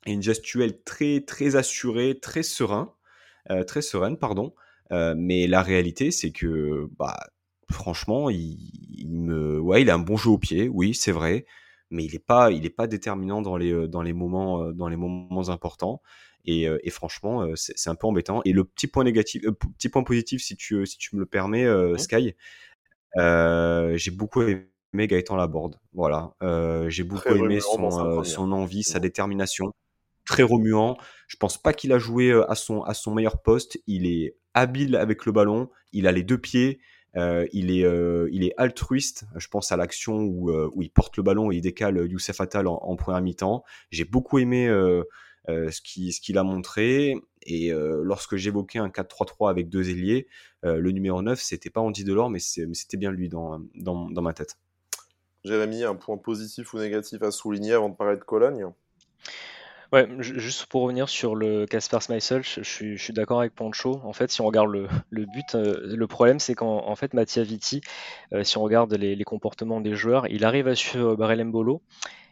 une, 0.08 0.22
gestuelle 0.22 0.84
très, 0.84 1.22
très 1.22 1.56
assurée, 1.56 2.20
très 2.20 2.44
serein, 2.44 2.94
très 3.68 3.82
sereine, 3.82 4.18
pardon. 4.18 4.54
mais 4.92 5.48
la 5.48 5.62
réalité, 5.62 6.12
c'est 6.12 6.32
que 6.32 6.90
bah, 6.98 7.16
franchement, 7.72 8.30
il, 8.30 9.08
me, 9.10 9.60
ouais, 9.60 9.82
il 9.82 9.90
a 9.90 9.96
un 9.96 10.00
bon 10.00 10.18
jeu 10.18 10.30
au 10.32 10.38
pied, 10.38 10.70
oui, 10.70 10.94
c'est 10.94 11.12
vrai, 11.12 11.46
mais 11.90 12.04
il 12.06 12.14
n'est 12.14 12.20
pas, 12.20 12.52
il 12.52 12.66
est 12.66 12.70
pas 12.70 12.88
déterminant 12.88 13.42
dans 13.42 13.58
les, 13.58 13.72
euh, 13.72 13.88
dans 13.88 14.02
les 14.02 14.14
moments, 14.14 14.64
euh, 14.64 14.74
dans 14.74 14.88
les 14.88 14.98
moments 14.98 15.50
importants. 15.50 16.02
Et, 16.46 16.68
euh, 16.68 16.78
et 16.84 16.90
franchement, 16.90 17.48
c'est 17.56 17.90
un 17.90 17.96
peu 17.96 18.08
embêtant. 18.08 18.42
Et 18.46 18.54
le 18.54 18.64
petit 18.64 18.88
point 18.88 19.04
négatif, 19.04 19.44
petit 19.78 19.90
point 19.90 20.04
positif, 20.04 20.42
si 20.44 20.56
tu, 20.56 20.86
si 20.86 20.98
tu 20.98 21.16
me 21.16 21.22
le 21.22 21.26
permets, 21.26 21.66
Sky, 21.98 22.36
j'ai 23.16 24.12
beaucoup 24.12 24.42
aimé 24.42 24.68
Gaëtan 24.96 25.36
Laborde. 25.36 25.80
Voilà, 25.94 26.34
j'ai 26.90 27.04
beaucoup 27.04 27.30
aimé 27.30 27.60
son, 27.60 28.24
son 28.24 28.52
envie, 28.52 28.84
sa 28.84 29.00
détermination. 29.00 29.74
Très 30.26 30.44
remuant. 30.44 30.98
Je 31.28 31.38
pense 31.38 31.62
pas 31.62 31.72
qu'il 31.72 31.94
a 31.94 32.00
joué 32.00 32.34
à 32.48 32.56
son, 32.56 32.82
à 32.82 32.96
son 32.96 33.14
meilleur 33.14 33.44
poste. 33.44 33.80
Il 33.86 34.08
est 34.08 34.36
habile 34.56 34.96
avec 34.96 35.26
le 35.28 35.32
ballon. 35.32 35.70
Il 35.92 36.08
a 36.08 36.12
les 36.12 36.24
deux 36.24 36.40
pieds. 36.40 36.80
Euh, 37.18 37.48
il, 37.54 37.72
est, 37.72 37.86
euh, 37.86 38.28
il 38.32 38.44
est 38.44 38.54
altruiste. 38.58 39.26
Je 39.36 39.48
pense 39.48 39.72
à 39.72 39.78
l'action 39.78 40.20
où, 40.20 40.50
euh, 40.50 40.70
où, 40.74 40.82
il 40.82 40.90
porte 40.90 41.16
le 41.18 41.24
ballon 41.24 41.52
et 41.52 41.56
il 41.56 41.62
décale 41.62 42.08
Youssef 42.10 42.42
Attal 42.42 42.68
en, 42.68 42.76
en 42.76 42.96
première 42.96 43.22
mi-temps. 43.22 43.64
J'ai 43.92 44.06
beaucoup 44.06 44.40
aimé 44.40 44.68
ce 45.48 45.82
qu'il 45.82 46.14
ce 46.14 46.22
qu'il 46.22 46.38
a 46.38 46.44
montré. 46.44 47.16
Et 47.44 47.72
lorsque 47.72 48.36
j'évoquais 48.36 48.80
un 48.80 48.90
4-3-3 48.90 49.50
avec 49.50 49.70
deux 49.70 49.90
ailiers, 49.90 50.28
le 50.64 50.92
numéro 50.92 51.22
9, 51.22 51.40
c'était 51.40 51.70
pas 51.70 51.82
Andy 51.82 52.04
Delors, 52.04 52.30
mais 52.30 52.40
c'était 52.40 52.98
bien 52.98 53.12
lui 53.12 53.30
dans, 53.30 53.60
dans, 53.76 54.10
dans 54.10 54.22
ma 54.22 54.34
tête. 54.34 54.58
Jérémy, 55.44 55.84
un 55.84 55.96
point 55.96 56.18
positif 56.18 56.74
ou 56.74 56.80
négatif 56.80 57.22
à 57.22 57.30
souligner 57.30 57.74
avant 57.74 57.90
de 57.90 57.96
parler 57.96 58.18
de 58.18 58.24
Cologne? 58.24 58.66
Ouais, 59.94 60.08
juste 60.20 60.66
pour 60.66 60.82
revenir 60.82 61.10
sur 61.10 61.36
le 61.36 61.66
Casper 61.66 62.00
Schmeichel, 62.02 62.44
je, 62.44 62.64
je 62.64 62.96
suis, 62.98 63.14
d'accord 63.14 63.40
avec 63.40 63.54
Pancho. 63.54 64.02
En 64.04 64.14
fait, 64.14 64.32
si 64.32 64.42
on 64.42 64.46
regarde 64.46 64.72
le, 64.72 64.88
le 65.10 65.26
but, 65.26 65.56
euh, 65.56 65.96
le 65.96 66.08
problème, 66.08 66.40
c'est 66.40 66.56
qu'en 66.56 66.88
en 66.88 66.96
fait, 66.96 67.14
Mattia 67.14 67.44
Vitti, 67.44 67.82
euh, 68.34 68.44
si 68.44 68.58
on 68.58 68.64
regarde 68.64 68.94
les, 68.94 69.24
comportements 69.24 69.82
des 69.82 69.96
joueurs, 69.96 70.28
il 70.28 70.44
arrive 70.44 70.68
à 70.68 70.76
suivre 70.76 71.16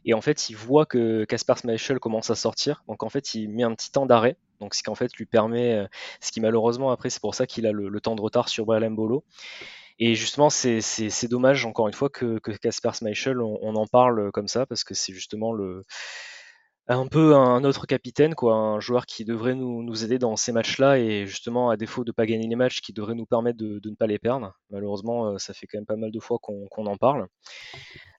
et 0.06 0.14
en 0.14 0.22
fait, 0.22 0.50
il 0.50 0.56
voit 0.56 0.86
que 0.86 1.24
Casper 1.26 1.54
Schmeichel 1.62 2.00
commence 2.00 2.30
à 2.30 2.36
sortir. 2.36 2.84
Donc, 2.88 3.04
en 3.04 3.10
fait, 3.10 3.36
il 3.36 3.50
met 3.50 3.64
un 3.64 3.74
petit 3.74 3.92
temps 3.92 4.06
d'arrêt. 4.06 4.36
Donc, 4.60 4.74
ce 4.74 4.84
qui 4.84 4.90
en 4.90 4.96
fait 4.96 5.14
lui 5.16 5.26
permet, 5.26 5.76
euh, 5.76 5.88
ce 6.20 6.32
qui 6.32 6.42
malheureusement 6.42 6.92
après, 6.92 7.10
c'est 7.10 7.22
pour 7.22 7.36
ça 7.36 7.48
qu'il 7.48 7.66
a 7.68 7.72
le, 7.72 8.02
temps 8.02 8.16
de 8.16 8.22
retard 8.22 8.50
sur 8.50 8.66
Barrel 8.66 8.90
Mbolo. 8.90 9.24
Et 10.00 10.16
justement, 10.16 10.50
c'est 10.50 11.28
dommage, 11.30 11.66
encore 11.66 11.88
une 11.88 11.94
fois, 11.94 12.10
que 12.10 12.40
Casper 12.40 12.92
Schmeichel, 12.94 13.40
on, 13.40 13.60
on, 13.62 13.76
en 13.76 13.86
parle 13.88 14.32
comme 14.32 14.48
ça, 14.48 14.66
parce 14.66 14.84
que 14.84 14.96
c'est 14.96 15.14
justement 15.14 15.54
le, 15.54 15.84
un 16.88 17.08
peu 17.08 17.36
un 17.36 17.64
autre 17.64 17.86
capitaine, 17.86 18.36
quoi, 18.36 18.56
un 18.56 18.80
joueur 18.80 19.06
qui 19.06 19.24
devrait 19.26 19.56
nous, 19.56 19.84
nous 19.84 20.04
aider 20.04 20.20
dans 20.20 20.36
ces 20.36 20.52
matchs-là 20.52 21.00
et 21.00 21.26
justement, 21.26 21.70
à 21.70 21.78
défaut 21.78 22.04
de 22.04 22.12
pas 22.12 22.26
gagner 22.26 22.48
les 22.48 22.56
matchs, 22.56 22.82
qui 22.82 22.94
devrait 22.94 23.16
nous 23.16 23.26
permettre 23.26 23.58
de, 23.58 23.80
de 23.80 23.90
ne 23.90 23.96
pas 23.96 24.08
les 24.08 24.20
perdre. 24.20 24.54
Malheureusement, 24.70 25.28
euh, 25.28 25.38
ça 25.38 25.54
fait 25.54 25.66
quand 25.68 25.78
même 25.78 25.86
pas 25.86 25.96
mal 25.96 26.12
de 26.12 26.20
fois 26.20 26.40
qu'on 26.40 26.86
en 26.86 26.98
parle. 26.98 27.28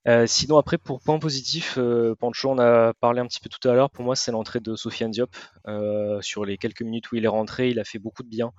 Euh, 0.06 0.26
sinon, 0.26 0.58
après, 0.58 0.76
pour 0.76 1.00
point 1.00 1.18
positif, 1.18 1.76
euh, 1.78 2.14
Pancho, 2.14 2.50
on 2.50 2.58
a 2.58 2.92
parlé 2.94 3.20
un 3.20 3.26
petit 3.26 3.40
peu 3.40 3.48
tout 3.48 3.66
à 3.68 3.72
l'heure. 3.72 3.90
Pour 3.90 4.04
moi, 4.04 4.16
c'est 4.16 4.32
l'entrée 4.32 4.60
de 4.60 4.76
Sofiane 4.76 5.10
Diop. 5.10 5.34
Euh, 5.66 6.20
sur 6.20 6.44
les 6.44 6.58
quelques 6.58 6.82
minutes 6.82 7.10
où 7.10 7.16
il 7.16 7.24
est 7.24 7.28
rentré, 7.28 7.70
il 7.70 7.78
a 7.78 7.84
fait 7.84 7.98
beaucoup 7.98 8.22
de 8.22 8.28
bien, 8.28 8.52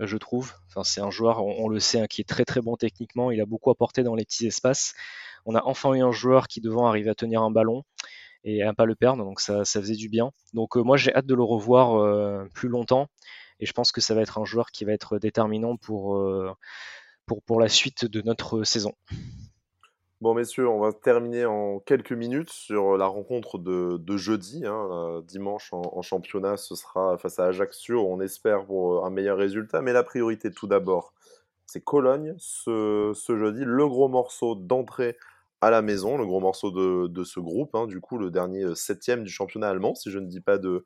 je 0.00 0.16
trouve. 0.16 0.54
Enfin, 0.68 0.82
c'est 0.84 1.00
un 1.00 1.10
joueur, 1.10 1.44
on, 1.44 1.68
le 1.68 1.78
sait, 1.78 2.00
hein, 2.00 2.06
qui 2.08 2.20
est 2.20 2.28
très 2.28 2.44
très 2.44 2.60
bon 2.60 2.76
techniquement. 2.76 3.30
Il 3.30 3.40
a 3.40 3.46
beaucoup 3.46 3.70
apporté 3.70 4.02
dans 4.02 4.14
les 4.14 4.24
petits 4.24 4.46
espaces. 4.46 4.94
On 5.46 5.54
a 5.54 5.62
enfin 5.64 5.94
eu 5.94 6.02
un 6.02 6.12
joueur 6.12 6.48
qui 6.48 6.60
devant 6.60 6.86
arriver 6.86 7.10
à 7.10 7.14
tenir 7.14 7.42
un 7.42 7.50
ballon 7.50 7.84
et 8.44 8.62
à 8.62 8.72
pas 8.72 8.84
le 8.84 8.94
perdre. 8.94 9.24
Donc 9.24 9.40
ça, 9.40 9.64
faisait 9.64 9.96
du 9.96 10.08
bien. 10.08 10.30
Donc 10.54 10.76
euh, 10.76 10.82
moi 10.82 10.96
j'ai 10.96 11.14
hâte 11.14 11.26
de 11.26 11.34
le 11.34 11.42
revoir 11.42 11.94
euh, 11.94 12.44
plus 12.54 12.68
longtemps 12.68 13.08
et 13.58 13.66
je 13.66 13.72
pense 13.72 13.92
que 13.92 14.00
ça 14.00 14.14
va 14.14 14.22
être 14.22 14.38
un 14.38 14.44
joueur 14.44 14.70
qui 14.70 14.84
va 14.84 14.92
être 14.92 15.18
déterminant 15.18 15.76
pour, 15.76 16.16
euh, 16.16 16.50
pour, 17.26 17.42
pour 17.42 17.60
la 17.60 17.68
suite 17.68 18.04
de 18.04 18.22
notre 18.22 18.64
saison. 18.64 18.94
Bon, 20.22 20.34
messieurs, 20.34 20.68
on 20.68 20.80
va 20.80 20.92
terminer 20.92 21.46
en 21.46 21.78
quelques 21.78 22.12
minutes 22.12 22.50
sur 22.50 22.98
la 22.98 23.06
rencontre 23.06 23.56
de, 23.58 23.96
de 23.98 24.16
jeudi. 24.18 24.66
Hein, 24.66 25.22
dimanche 25.26 25.72
en, 25.72 25.80
en, 25.80 26.02
championnat, 26.02 26.58
ce 26.58 26.74
sera 26.74 27.16
face 27.16 27.38
à 27.38 27.46
Ajaccio. 27.46 28.06
On 28.06 28.20
espère 28.20 28.66
pour 28.66 29.06
un 29.06 29.10
meilleur 29.10 29.38
résultat. 29.38 29.80
Mais 29.80 29.94
la 29.94 30.02
priorité, 30.02 30.50
tout 30.50 30.66
d'abord, 30.66 31.14
c'est 31.64 31.82
Cologne 31.82 32.34
ce, 32.36 33.12
ce, 33.14 33.38
jeudi. 33.38 33.62
Le 33.64 33.86
gros 33.88 34.08
morceau 34.08 34.56
d'entrée 34.56 35.16
à 35.60 35.70
la 35.70 35.82
maison, 35.82 36.16
le 36.16 36.26
gros 36.26 36.40
morceau 36.40 36.70
de, 36.70 37.24
ce 37.24 37.40
groupe, 37.40 37.74
hein, 37.74 37.86
du 37.86 38.00
coup 38.00 38.18
le 38.18 38.30
dernier 38.30 38.64
euh, 38.64 38.74
septième 38.74 39.24
du 39.24 39.30
championnat 39.30 39.68
allemand, 39.68 39.94
si 39.94 40.10
je 40.10 40.18
ne 40.18 40.26
dis 40.26 40.40
pas 40.40 40.58
de, 40.58 40.84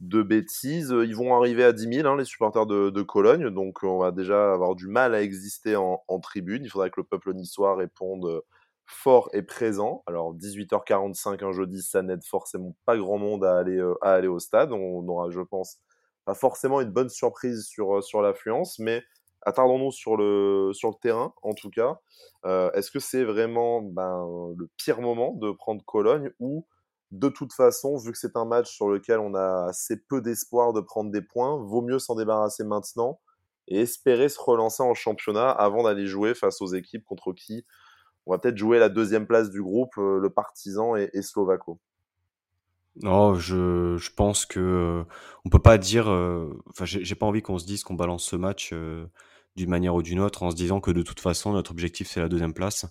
bêtises. 0.00 0.90
Ils 0.90 1.14
vont 1.14 1.36
arriver 1.36 1.64
à 1.64 1.72
10 1.72 1.94
000, 1.94 2.08
hein, 2.08 2.16
les 2.16 2.24
supporters 2.24 2.66
de, 2.66 3.02
Cologne, 3.02 3.50
donc 3.50 3.82
on 3.82 3.98
va 3.98 4.10
déjà 4.12 4.52
avoir 4.52 4.74
du 4.74 4.88
mal 4.88 5.14
à 5.14 5.22
exister 5.22 5.76
en, 5.76 6.20
tribune. 6.20 6.64
Il 6.64 6.70
faudrait 6.70 6.90
que 6.90 7.00
le 7.00 7.04
peuple 7.04 7.34
niçois 7.34 7.76
réponde 7.76 8.26
euh, 8.26 8.40
fort 8.86 9.28
et 9.32 9.42
présent. 9.42 10.02
Alors 10.06 10.34
18h45 10.34 11.44
un 11.44 11.52
jeudi, 11.52 11.82
ça 11.82 12.02
n'aide 12.02 12.24
forcément 12.24 12.76
pas 12.84 12.96
grand 12.96 13.18
monde 13.18 13.44
à 13.44 13.58
aller, 13.58 13.78
euh, 13.78 14.30
au 14.30 14.38
stade. 14.38 14.72
On 14.72 15.06
aura, 15.08 15.30
je 15.30 15.40
pense, 15.40 15.78
pas 16.24 16.34
forcément 16.34 16.80
une 16.80 16.90
bonne 16.90 17.08
surprise 17.08 17.64
sur, 17.64 18.02
sur 18.02 18.22
l'affluence, 18.22 18.78
mais 18.78 19.02
attardons-nous 19.44 19.92
sur 19.92 20.16
le, 20.16 20.70
sur 20.72 20.88
le 20.88 20.94
terrain, 21.00 21.34
en 21.42 21.52
tout 21.54 21.70
cas. 21.70 22.00
Euh, 22.44 22.70
Est-ce 22.72 22.90
que 22.90 22.98
c'est 22.98 23.24
vraiment 23.24 23.82
ben, 23.82 24.26
le 24.56 24.68
pire 24.76 25.00
moment 25.00 25.32
de 25.34 25.50
prendre 25.52 25.82
Cologne 25.84 26.30
ou 26.40 26.66
de 27.10 27.28
toute 27.28 27.52
façon, 27.52 27.98
vu 27.98 28.10
que 28.10 28.18
c'est 28.18 28.36
un 28.36 28.46
match 28.46 28.70
sur 28.74 28.88
lequel 28.88 29.18
on 29.20 29.34
a 29.34 29.66
assez 29.68 29.96
peu 30.08 30.22
d'espoir 30.22 30.72
de 30.72 30.80
prendre 30.80 31.10
des 31.10 31.20
points, 31.20 31.56
vaut 31.56 31.82
mieux 31.82 31.98
s'en 31.98 32.14
débarrasser 32.14 32.64
maintenant 32.64 33.20
et 33.68 33.80
espérer 33.80 34.28
se 34.30 34.40
relancer 34.40 34.82
en 34.82 34.94
championnat 34.94 35.50
avant 35.50 35.82
d'aller 35.82 36.06
jouer 36.06 36.34
face 36.34 36.62
aux 36.62 36.68
équipes 36.68 37.04
contre 37.04 37.32
qui 37.32 37.66
on 38.26 38.32
va 38.32 38.38
peut-être 38.38 38.56
jouer 38.56 38.78
la 38.78 38.88
deuxième 38.88 39.26
place 39.26 39.50
du 39.50 39.62
groupe, 39.62 39.98
euh, 39.98 40.20
le 40.20 40.30
Partizan 40.30 40.96
et, 40.96 41.10
et 41.12 41.22
Slovaco. 41.22 41.80
Non, 43.02 43.34
je, 43.34 43.96
je 43.96 44.10
pense 44.12 44.46
que 44.46 44.60
euh, 44.60 45.04
on 45.44 45.48
peut 45.48 45.58
pas 45.58 45.78
dire. 45.78 46.08
Enfin, 46.08 46.84
j'ai 46.84 47.14
pas 47.14 47.26
envie 47.26 47.42
qu'on 47.42 47.58
se 47.58 47.66
dise 47.66 47.84
qu'on 47.84 47.94
balance 47.94 48.24
ce 48.24 48.36
match 48.36 48.74
d'une 49.56 49.70
manière 49.70 49.94
ou 49.94 50.02
d'une 50.02 50.20
autre 50.20 50.42
en 50.42 50.50
se 50.50 50.56
disant 50.56 50.80
que 50.80 50.90
de 50.90 51.02
toute 51.02 51.20
façon 51.20 51.52
notre 51.52 51.70
objectif 51.70 52.08
c'est 52.08 52.20
la 52.20 52.28
deuxième 52.28 52.54
place. 52.54 52.86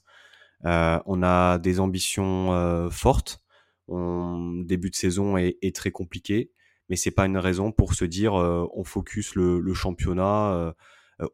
Euh, 0.65 0.99
on 1.05 1.23
a 1.23 1.57
des 1.57 1.79
ambitions 1.79 2.53
euh, 2.53 2.89
fortes. 2.89 3.41
Début 3.87 4.89
de 4.89 4.95
saison 4.95 5.35
est, 5.35 5.75
très 5.75 5.91
compliqué, 5.91 6.51
mais 6.87 6.95
c'est 6.95 7.11
pas 7.11 7.25
une 7.25 7.37
raison 7.37 7.73
pour 7.73 7.93
se 7.93 8.05
dire 8.05 8.39
euh, 8.39 8.65
on 8.73 8.85
focus 8.85 9.35
le, 9.35 9.73
championnat 9.73 10.73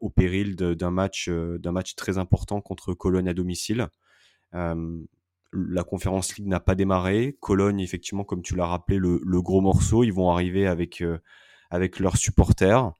au 0.00 0.10
péril 0.10 0.56
d'un 0.56 0.90
match 0.90 1.28
d'un 1.28 1.72
match 1.72 1.94
très 1.94 2.18
important 2.18 2.60
contre 2.60 2.94
Cologne 2.94 3.28
à 3.28 3.34
domicile. 3.34 3.88
la 4.52 5.84
conférence 5.84 6.36
League 6.36 6.48
n'a 6.48 6.58
pas 6.58 6.74
démarré. 6.74 7.36
Cologne, 7.40 7.78
effectivement, 7.80 8.24
comme 8.24 8.42
tu 8.42 8.56
l'as 8.56 8.66
rappelé, 8.66 8.98
le, 8.98 9.20
le, 9.24 9.42
gros 9.42 9.60
morceau, 9.60 10.02
ils 10.02 10.12
vont 10.12 10.30
arriver 10.30 10.66
avec 10.66 11.04
avec 11.70 12.00
leurs 12.00 12.16
supporters. 12.16 12.92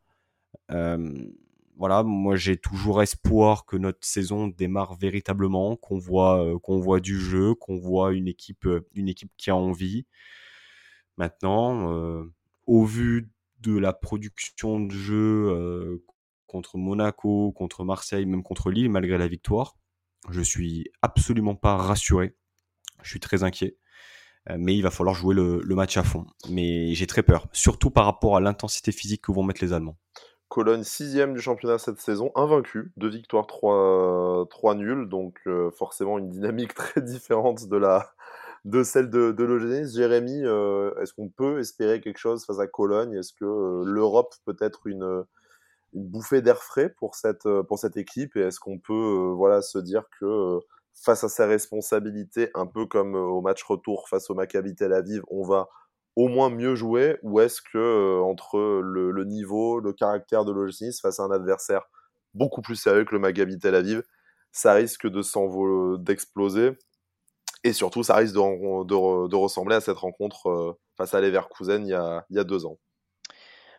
Voilà, 1.78 2.02
moi 2.02 2.34
j'ai 2.34 2.56
toujours 2.56 3.02
espoir 3.02 3.64
que 3.64 3.76
notre 3.76 4.04
saison 4.04 4.48
démarre 4.48 4.94
véritablement, 4.96 5.76
qu'on 5.76 5.96
voit, 5.98 6.44
euh, 6.44 7.00
du 7.00 7.20
jeu, 7.20 7.54
qu'on 7.54 7.76
voit 7.76 8.12
une 8.12 8.26
équipe, 8.26 8.66
euh, 8.66 8.80
qui 9.36 9.50
a 9.50 9.54
envie. 9.54 10.04
Maintenant, 11.18 11.92
euh, 11.92 12.24
au 12.66 12.84
vu 12.84 13.30
de 13.60 13.78
la 13.78 13.92
production 13.92 14.80
de 14.80 14.92
jeu 14.92 16.02
contre 16.48 16.78
Monaco, 16.78 17.52
contre 17.52 17.84
Marseille, 17.84 18.26
même 18.26 18.42
contre 18.42 18.70
Lille, 18.72 18.90
malgré 18.90 19.16
la 19.16 19.28
victoire, 19.28 19.76
je 20.30 20.40
suis 20.40 20.90
absolument 21.02 21.54
pas 21.54 21.76
rassuré. 21.76 22.36
Je 23.02 23.10
suis 23.10 23.20
très 23.20 23.44
inquiet. 23.44 23.76
Mais 24.56 24.76
il 24.76 24.82
va 24.82 24.90
falloir 24.90 25.14
jouer 25.14 25.34
le 25.34 25.74
match 25.74 25.96
à 25.96 26.02
fond. 26.04 26.26
Mais 26.50 26.94
j'ai 26.94 27.06
très 27.06 27.22
peur, 27.22 27.48
surtout 27.52 27.90
par 27.90 28.04
rapport 28.04 28.36
à 28.36 28.40
l'intensité 28.40 28.92
physique 28.92 29.22
que 29.22 29.32
vont 29.32 29.42
mettre 29.42 29.62
les 29.64 29.72
Allemands. 29.72 29.98
Cologne 30.48 30.82
sixième 30.82 31.34
du 31.34 31.40
championnat 31.40 31.76
cette 31.78 32.00
saison, 32.00 32.32
invaincu, 32.34 32.90
deux 32.96 33.08
victoires, 33.08 33.46
trois, 33.46 34.46
trois 34.48 34.74
nuls, 34.74 35.06
donc 35.08 35.38
euh, 35.46 35.70
forcément 35.70 36.18
une 36.18 36.30
dynamique 36.30 36.74
très 36.74 37.02
différente 37.02 37.68
de, 37.68 37.76
la, 37.76 38.10
de 38.64 38.82
celle 38.82 39.10
de, 39.10 39.32
de 39.32 39.44
l'OGC. 39.44 39.94
Jérémy, 39.94 40.44
euh, 40.44 40.94
est-ce 41.02 41.12
qu'on 41.12 41.28
peut 41.28 41.58
espérer 41.60 42.00
quelque 42.00 42.18
chose 42.18 42.46
face 42.46 42.60
à 42.60 42.66
Cologne? 42.66 43.14
Est-ce 43.14 43.34
que 43.34 43.44
euh, 43.44 43.84
l'Europe 43.84 44.34
peut 44.46 44.56
être 44.60 44.86
une, 44.86 45.24
une 45.92 46.06
bouffée 46.06 46.40
d'air 46.40 46.62
frais 46.62 46.88
pour 46.88 47.14
cette, 47.14 47.46
pour 47.68 47.78
cette 47.78 47.98
équipe? 47.98 48.34
Et 48.36 48.40
est-ce 48.40 48.58
qu'on 48.58 48.78
peut 48.78 49.32
voilà, 49.36 49.60
se 49.60 49.78
dire 49.78 50.04
que 50.18 50.60
face 50.94 51.24
à 51.24 51.28
ses 51.28 51.44
responsabilités, 51.44 52.50
un 52.54 52.66
peu 52.66 52.86
comme 52.86 53.14
au 53.14 53.42
match 53.42 53.62
retour 53.64 54.08
face 54.08 54.30
au 54.30 54.34
Maccabi 54.34 54.74
Tel 54.74 54.94
Aviv, 54.94 55.22
on 55.28 55.44
va 55.44 55.68
au 56.16 56.28
moins 56.28 56.50
mieux 56.50 56.74
jouer 56.74 57.18
ou 57.22 57.40
est-ce 57.40 57.62
que 57.62 57.78
euh, 57.78 58.20
entre 58.22 58.58
le, 58.58 59.24
niveau, 59.24 59.80
le 59.80 59.92
caractère 59.92 60.44
de 60.44 60.52
l'OGC 60.52 60.92
face 61.00 61.20
à 61.20 61.22
un 61.22 61.30
adversaire 61.30 61.82
beaucoup 62.34 62.60
plus 62.60 62.76
sérieux 62.76 63.04
que 63.04 63.14
le 63.14 63.20
Maccabi 63.20 63.58
Tel 63.58 63.74
Aviv, 63.74 64.02
ça 64.52 64.72
risque 64.72 65.06
de 65.06 65.22
s'envoler, 65.22 66.02
d'exploser 66.02 66.72
et 67.64 67.72
surtout 67.72 68.02
ça 68.02 68.16
risque 68.16 68.34
de, 68.34 69.34
ressembler 69.34 69.76
à 69.76 69.80
cette 69.80 69.96
rencontre 69.96 70.48
euh, 70.48 70.78
face 70.96 71.14
à 71.14 71.20
Leverkusen 71.20 71.86
il 71.86 71.90
y 71.90 72.38
a, 72.38 72.44
deux 72.44 72.66
ans. 72.66 72.78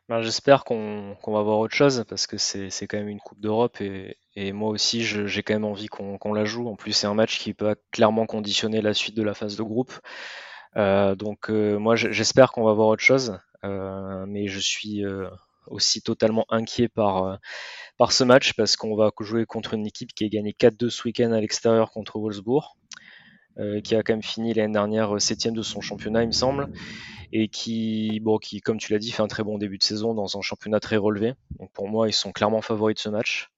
Ben, 0.08 0.22
J'espère 0.22 0.64
qu'on 0.64 1.16
qu 1.24 1.32
va 1.32 1.44
voir 1.44 1.60
autre 1.60 1.76
chose 1.76 2.04
parce 2.08 2.26
que 2.26 2.38
c'est 2.38 2.88
quand 2.88 2.98
même 2.98 3.10
une 3.10 3.20
Coupe 3.20 3.40
d'Europe 3.40 3.80
et, 3.82 4.16
moi 4.54 4.70
aussi 4.70 5.04
j'ai 5.04 5.44
quand 5.44 5.54
même 5.54 5.66
envie 5.66 5.88
qu'on 5.88 6.18
qu 6.18 6.34
la 6.34 6.46
joue. 6.46 6.68
En 6.68 6.76
plus 6.76 6.94
c'est 6.94 7.08
un 7.08 7.14
match 7.14 7.40
qui 7.40 7.54
peut 7.54 7.76
clairement 7.92 8.26
conditionner 8.26 8.82
la 8.82 8.94
suite 8.94 9.16
de 9.16 9.24
la 9.24 9.34
phase 9.34 9.56
de 9.56 9.64
groupe. 9.64 9.94
Euh, 10.78 11.16
donc 11.16 11.50
euh, 11.50 11.78
moi 11.78 11.96
j'espère 11.96 12.52
qu'on 12.52 12.64
va 12.64 12.74
voir 12.74 12.90
autre 12.90 13.04
chose, 13.04 13.40
euh, 13.64 14.26
mais 14.28 14.48
je 14.48 14.60
suis 14.60 15.04
aussi 15.68 16.02
totalement 16.02 16.46
inquiet 16.50 16.88
par, 16.88 17.40
par 17.98 18.12
ce 18.12 18.24
match 18.24 18.54
parce 18.54 18.76
qu'on 18.76 18.96
va 18.96 19.12
jouer 19.20 19.46
contre 19.46 19.74
une 19.74 19.86
équipe 19.86 20.14
qui 20.14 20.26
a 20.26 20.30
gagné 20.30 20.56
4-2 20.58 20.90
ce 20.90 21.04
week-end 21.06 21.32
à 21.32 21.40
l'extérieur 21.42 21.92
contre 21.92 22.20
Wolfsburg. 22.20 22.76
qui 23.84 23.96
a 23.96 24.04
quand 24.04 24.14
même 24.14 24.24
fini 24.24 24.54
l'année 24.54 24.74
dernière 24.74 25.22
septième 25.22 25.54
de 25.54 25.62
son 25.62 25.82
championnat, 25.82 26.24
il 26.24 26.28
me 26.28 26.32
semble, 26.32 26.70
et 27.34 27.50
qui, 27.50 28.20
bon, 28.22 28.38
qui, 28.38 28.62
comme 28.62 28.78
tu 28.78 28.94
l'as 28.94 29.00
dit, 29.00 29.12
fait 29.12 29.22
un 29.22 29.28
très 29.28 29.44
bon 29.44 29.58
début 29.58 29.78
de 29.78 29.84
saison 29.84 30.14
dans 30.14 30.38
un 30.38 30.42
championnat 30.42 30.80
très 30.80 30.98
relevé. 30.98 31.34
Donc 31.60 31.72
pour 31.74 31.88
moi, 31.90 32.08
ils 32.08 32.14
sont 32.14 32.32
clairement 32.32 32.62
favoris 32.62 32.96
de 32.96 33.00
ce 33.00 33.10
match. 33.10 33.52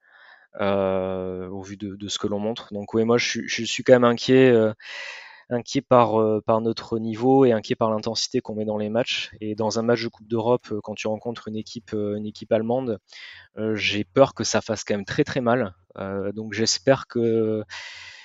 Euh, 0.60 1.48
au 1.48 1.62
vu 1.62 1.78
de, 1.78 2.08
ce 2.10 2.20
que 2.20 2.28
l'on 2.28 2.40
montre. 2.40 2.74
Donc 2.74 2.94
oui, 2.94 3.06
moi 3.06 3.18
je, 3.18 3.48
suis 3.48 3.84
quand 3.84 3.94
même 3.94 4.04
inquiet, 4.04 4.52
euh, 4.52 4.74
inquiet 5.52 5.82
par, 5.82 6.20
euh, 6.20 6.42
par 6.46 6.62
notre 6.62 7.00
niveau 7.00 7.46
et 7.46 7.52
inquiet 7.52 7.76
par 7.76 7.92
l'intensité 7.92 8.42
qu'on 8.42 8.56
met 8.56 8.66
dans 8.66 8.78
les 8.78 8.90
matchs. 8.90 9.32
Et 9.42 9.56
dans 9.56 9.80
un 9.80 9.82
match 9.82 10.04
de 10.04 10.08
Coupe 10.08 10.28
d'Europe, 10.28 10.74
quand 10.84 10.96
tu 10.96 11.08
rencontres 11.08 11.48
une 11.48 11.56
équipe, 11.56 11.96
équipe 12.26 12.52
allemande, 12.52 13.00
j'ai 13.74 14.04
peur 14.04 14.34
que 14.34 14.44
ça 14.44 14.62
fasse 14.62 14.84
quand 14.84 14.96
même 14.96 15.06
très 15.06 15.24
très 15.24 15.42
mal. 15.42 15.76
donc 16.34 16.54
j'espère 16.54 17.08
que 17.08 17.64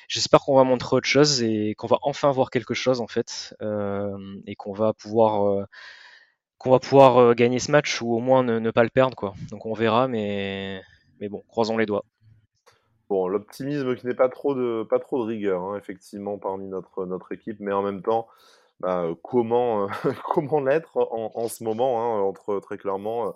j'espère 0.09 0.41
qu'on 0.41 0.55
va 0.55 0.65
montrer 0.65 0.97
autre 0.97 1.09
chose 1.09 1.43
et 1.43 1.75
qu'on 1.77 1.89
va 1.89 1.99
enfin 2.03 2.31
voir 2.31 2.51
quelque 2.51 2.75
chose 2.75 3.01
en 3.01 3.09
fait 3.09 3.55
et 4.47 4.55
qu'on 4.57 4.73
va 4.73 4.93
pouvoir 4.93 5.67
qu'on 6.59 6.71
va 6.71 6.79
pouvoir 6.79 7.35
gagner 7.35 7.59
ce 7.59 7.73
match 7.73 8.01
ou 8.03 8.15
au 8.15 8.21
moins 8.21 8.43
ne, 8.45 8.59
ne, 8.59 8.71
pas 8.71 8.85
le 8.85 8.91
perdre 8.91 9.17
quoi. 9.17 9.35
Donc 9.51 9.67
on 9.67 9.75
verra 9.75 10.07
mais 10.09 10.83
mais 11.21 11.29
bon, 11.29 11.43
croisons 11.49 11.77
les 11.77 11.87
doigts. 11.87 12.05
Bon, 13.09 13.29
l'optimisme 13.29 13.95
qui 13.95 14.07
n'est 14.07 14.15
pas 14.15 14.29
trop 14.29 14.55
de, 14.55 14.83
pas 14.83 14.99
trop 14.99 15.23
de 15.25 15.29
rigueur, 15.29 15.63
hein, 15.63 15.79
effectivement, 15.79 16.39
parmi 16.39 16.67
notre, 16.67 17.07
notre 17.07 17.33
équipe, 17.33 17.59
mais 17.61 17.73
en 17.73 17.83
même 17.83 18.03
temps, 18.03 18.27
bah, 18.81 19.05
euh, 19.05 19.15
comment, 19.23 19.85
euh, 19.85 19.89
comment 20.35 20.61
l'être 20.61 20.97
en, 20.99 21.49
ce 21.49 21.65
moment, 21.65 22.19
hein, 22.19 22.21
entre 22.21 22.61
très 22.61 22.77
clairement, 22.77 23.29
euh, 23.29 23.31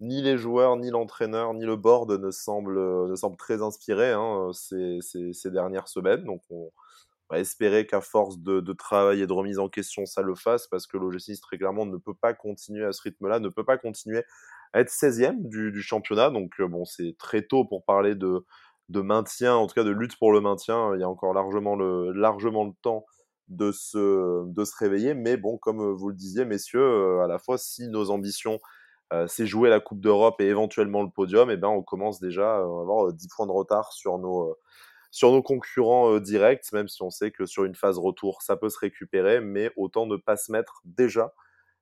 ni 0.00 0.22
les 0.22 0.38
joueurs, 0.38 0.76
ni 0.76 0.90
l'entraîneur, 0.90 1.52
ni 1.54 1.64
le 1.66 1.76
board 1.76 2.10
ne 2.10 2.30
semblent, 2.30 3.08
ne 3.08 3.14
semblent 3.16 3.36
très 3.36 3.60
inspirés 3.62 4.12
hein, 4.12 4.50
ces, 4.54 5.00
ces, 5.02 5.50
dernières 5.50 5.88
semaines. 5.88 6.24
Donc, 6.24 6.42
on 6.50 6.70
va 7.28 7.40
espérer 7.40 7.86
qu'à 7.86 8.00
force 8.00 8.38
de, 8.38 8.60
de, 8.60 8.72
travail 8.72 9.20
et 9.20 9.26
de 9.26 9.32
remise 9.32 9.58
en 9.58 9.68
question, 9.68 10.06
ça 10.06 10.22
le 10.22 10.34
fasse, 10.34 10.66
parce 10.68 10.86
que 10.86 10.96
l'OGC, 10.96 11.38
très 11.42 11.58
clairement, 11.58 11.84
ne 11.86 11.98
peut 11.98 12.14
pas 12.14 12.32
continuer 12.34 12.84
à 12.84 12.92
ce 12.92 13.02
rythme-là, 13.02 13.40
ne 13.40 13.48
peut 13.50 13.64
pas 13.64 13.78
continuer 13.78 14.24
à 14.72 14.80
être 14.80 14.90
16e 14.90 15.48
du, 15.48 15.72
du 15.72 15.82
championnat. 15.82 16.30
Donc, 16.30 16.60
bon, 16.62 16.84
c'est 16.86 17.16
très 17.18 17.42
tôt 17.42 17.64
pour 17.64 17.84
parler 17.84 18.14
de 18.14 18.44
de 18.88 19.00
maintien, 19.00 19.54
en 19.54 19.66
tout 19.66 19.74
cas 19.74 19.84
de 19.84 19.90
lutte 19.90 20.18
pour 20.18 20.32
le 20.32 20.40
maintien. 20.40 20.94
Il 20.94 21.00
y 21.00 21.04
a 21.04 21.08
encore 21.08 21.34
largement 21.34 21.76
le, 21.76 22.12
largement 22.12 22.64
le 22.64 22.72
temps 22.82 23.04
de 23.48 23.72
se, 23.72 24.44
de 24.46 24.64
se 24.64 24.76
réveiller. 24.76 25.14
Mais 25.14 25.36
bon, 25.36 25.58
comme 25.58 25.92
vous 25.92 26.08
le 26.08 26.14
disiez, 26.14 26.44
messieurs, 26.44 26.80
euh, 26.80 27.22
à 27.22 27.26
la 27.26 27.38
fois, 27.38 27.58
si 27.58 27.88
nos 27.88 28.10
ambitions, 28.10 28.60
euh, 29.12 29.26
c'est 29.26 29.46
jouer 29.46 29.70
la 29.70 29.80
Coupe 29.80 30.00
d'Europe 30.00 30.40
et 30.40 30.46
éventuellement 30.46 31.02
le 31.02 31.10
podium, 31.10 31.50
eh 31.50 31.56
ben, 31.56 31.68
on 31.68 31.82
commence 31.82 32.20
déjà 32.20 32.56
à 32.56 32.58
avoir 32.58 33.12
10 33.12 33.28
points 33.28 33.46
de 33.46 33.52
retard 33.52 33.92
sur 33.92 34.18
nos, 34.18 34.56
sur 35.10 35.32
nos 35.32 35.42
concurrents 35.42 36.18
directs, 36.20 36.72
même 36.72 36.88
si 36.88 37.02
on 37.02 37.10
sait 37.10 37.30
que 37.30 37.46
sur 37.46 37.64
une 37.64 37.74
phase 37.74 37.98
retour, 37.98 38.42
ça 38.42 38.56
peut 38.56 38.68
se 38.68 38.78
récupérer, 38.78 39.40
mais 39.40 39.70
autant 39.76 40.06
ne 40.06 40.16
pas 40.16 40.36
se 40.36 40.52
mettre 40.52 40.82
déjà 40.84 41.32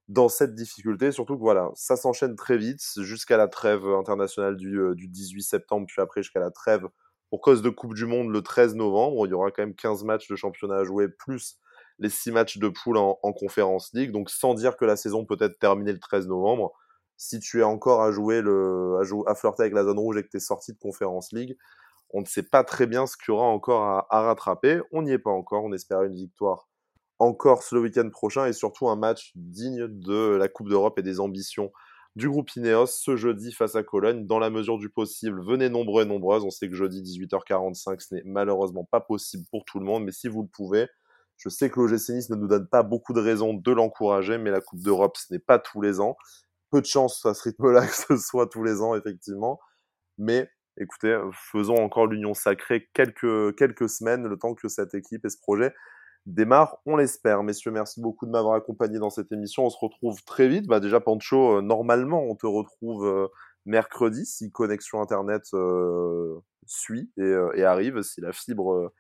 dans 0.09 0.29
cette 0.29 0.55
difficulté. 0.55 1.13
Surtout 1.13 1.37
que 1.37 1.43
voilà, 1.43 1.71
ça 1.75 1.97
s'enchaîne 1.97 2.37
très 2.37 2.57
vite 2.57 2.83
jusqu'à 2.99 3.37
la 3.37 3.49
trêve 3.49 3.87
internationale 3.87 4.57
du, 4.57 4.79
euh, 4.79 4.95
du 4.95 5.09
18 5.09 5.43
septembre, 5.43 5.87
puis 5.89 6.01
après 6.01 6.23
jusqu'à 6.23 6.41
la 6.41 6.51
trêve 6.51 6.87
pour 7.31 7.41
cause 7.41 7.63
de 7.63 7.71
Coupe 7.71 7.95
du 7.95 8.07
Monde 8.07 8.31
le 8.31 8.43
13 8.43 8.75
novembre. 8.77 9.27
Il 9.27 9.31
y 9.31 9.35
aura 9.35 9.51
quand 9.51 9.63
même 9.63 9.75
15 9.75 10.05
matchs 10.05 10.29
de 10.29 10.37
championnat 10.37 10.77
à 10.77 10.85
jouer, 10.85 11.09
plus 11.09 11.59
les 11.99 12.11
6 12.11 12.31
matchs 12.33 12.59
de 12.59 12.69
poule 12.69 12.99
en, 12.99 13.19
en 13.23 13.33
Conférence 13.33 13.91
League. 13.95 14.13
Donc 14.13 14.31
sans 14.31 14.55
dire 14.55 14.77
que 14.77 14.85
la 14.85 14.97
saison 14.97 15.25
peut 15.25 15.39
être 15.41 15.59
terminée 15.59 15.93
le 15.93 15.99
13 15.99 16.29
novembre, 16.29 16.73
si 17.17 17.41
tu 17.41 17.61
es 17.61 17.63
encore 17.63 18.03
à 18.03 18.13
jouer 18.13 18.43
le, 18.43 18.99
à, 19.27 19.35
flirter 19.35 19.63
avec 19.63 19.75
la 19.75 19.85
zone 19.85 19.99
rouge 19.99 20.19
et 20.19 20.23
que 20.23 20.29
tu 20.29 20.37
es 20.37 20.41
sorti 20.41 20.73
de 20.73 20.79
Conférence 20.79 21.33
League, 21.33 21.57
on 22.11 22.21
ne 22.21 22.27
sait 22.27 22.43
pas 22.43 22.63
très 22.63 22.87
bien 22.87 23.07
ce 23.07 23.17
qu'il 23.17 23.33
y 23.33 23.37
aura 23.37 23.47
encore 23.47 23.83
à, 23.83 24.07
à 24.11 24.21
rattraper. 24.23 24.81
On 24.93 25.03
n'y 25.03 25.13
est 25.13 25.19
pas 25.19 25.31
encore. 25.31 25.65
On 25.65 25.73
espère 25.73 26.03
une 26.03 26.15
victoire 26.15 26.69
encore 27.19 27.63
le 27.73 27.81
week-end 27.81 28.09
prochain 28.11 28.47
et 28.47 28.53
surtout 28.53 28.89
un 28.89 28.97
match 28.97 29.33
digne 29.35 29.87
de 29.89 30.37
la 30.37 30.49
Coupe 30.49 30.69
d'Europe 30.69 30.99
et 30.99 31.03
des 31.03 31.21
ambitions 31.21 31.73
du 32.15 32.31
groupe 32.31 32.51
Ineos 32.57 32.87
ce 32.87 33.17
jeudi 33.17 33.53
face 33.53 33.75
à 33.75 33.83
Cologne. 33.83 34.27
Dans 34.27 34.39
la 34.39 34.51
mesure 34.51 34.79
du 34.79 34.89
possible, 34.89 35.43
venez 35.45 35.69
nombreux 35.69 36.05
et 36.05 36.07
nombreuses. 36.07 36.45
On 36.45 36.51
sait 36.51 36.69
que 36.69 36.75
jeudi 36.75 37.03
18h45, 37.03 38.01
ce 38.01 38.15
n'est 38.15 38.23
malheureusement 38.25 38.85
pas 38.85 39.01
possible 39.01 39.45
pour 39.51 39.65
tout 39.65 39.79
le 39.79 39.85
monde, 39.85 40.05
mais 40.05 40.13
si 40.13 40.29
vous 40.29 40.43
le 40.43 40.49
pouvez, 40.49 40.89
je 41.37 41.51
sais 41.51 41.69
que 41.69 41.79
l'OGC 41.79 42.11
Nice 42.11 42.31
ne 42.31 42.37
nous 42.37 42.49
donne 42.49 42.67
pas 42.67 42.83
beaucoup 42.83 43.13
de 43.13 43.21
raisons 43.21 43.53
de 43.53 43.73
l'encourager, 43.73 44.39
mais 44.39 44.51
la 44.51 44.63
Coupe 44.63 44.81
d'Europe, 44.81 45.17
ce 45.19 45.33
n'est 45.33 45.39
pas 45.39 45.59
tous 45.59 45.83
les 45.83 46.01
ans. 46.01 46.17
Peu 46.71 46.81
de 46.81 46.87
chance 46.87 47.25
à 47.27 47.35
ce 47.35 47.43
rythme-là 47.43 47.87
que 47.87 47.95
ce 47.95 48.17
soit 48.17 48.47
tous 48.47 48.65
les 48.65 48.81
ans, 48.81 48.95
effectivement. 48.95 49.61
Mais 50.17 50.49
écoutez, 50.79 51.21
faisons 51.53 51.77
encore 51.77 52.07
l'union 52.07 52.33
sacrée 52.33 52.89
quelques, 52.95 53.55
quelques 53.57 53.91
semaines, 53.91 54.27
le 54.27 54.39
temps 54.39 54.55
que 54.55 54.69
cette 54.69 54.95
équipe 54.95 55.25
et 55.27 55.29
ce 55.29 55.39
projet 55.39 55.75
démarre, 56.27 56.79
on 56.87 56.97
l'espère. 56.97 57.43
Messieurs, 57.43 57.71
merci 57.71 58.01
beaucoup 58.01 58.27
de 58.27 58.31
m'avoir 58.31 58.55
accompagné 58.55 58.99
dans 58.99 59.11
cette 59.11 59.33
émission. 59.33 59.65
On 59.65 59.71
se 59.71 59.79
retrouve 59.81 60.23
très 60.25 60.49
vite. 60.49 60.67
Bah, 60.67 60.81
déjà, 60.81 61.01
Pancho, 61.01 61.59
euh, 61.59 61.63
normalement, 61.63 62.23
on 62.25 62.35
te 62.35 62.47
retrouve 62.47 63.07
euh, 63.07 63.29
mercredi 63.65 64.27
si 64.27 64.51
connexion 64.51 65.01
Internet 65.01 65.43
euh, 65.55 66.39
suit 66.67 67.11
et, 67.17 67.65
arrive, 67.65 68.03
si 68.03 68.21
la 68.21 68.33
fibre... 68.33 68.93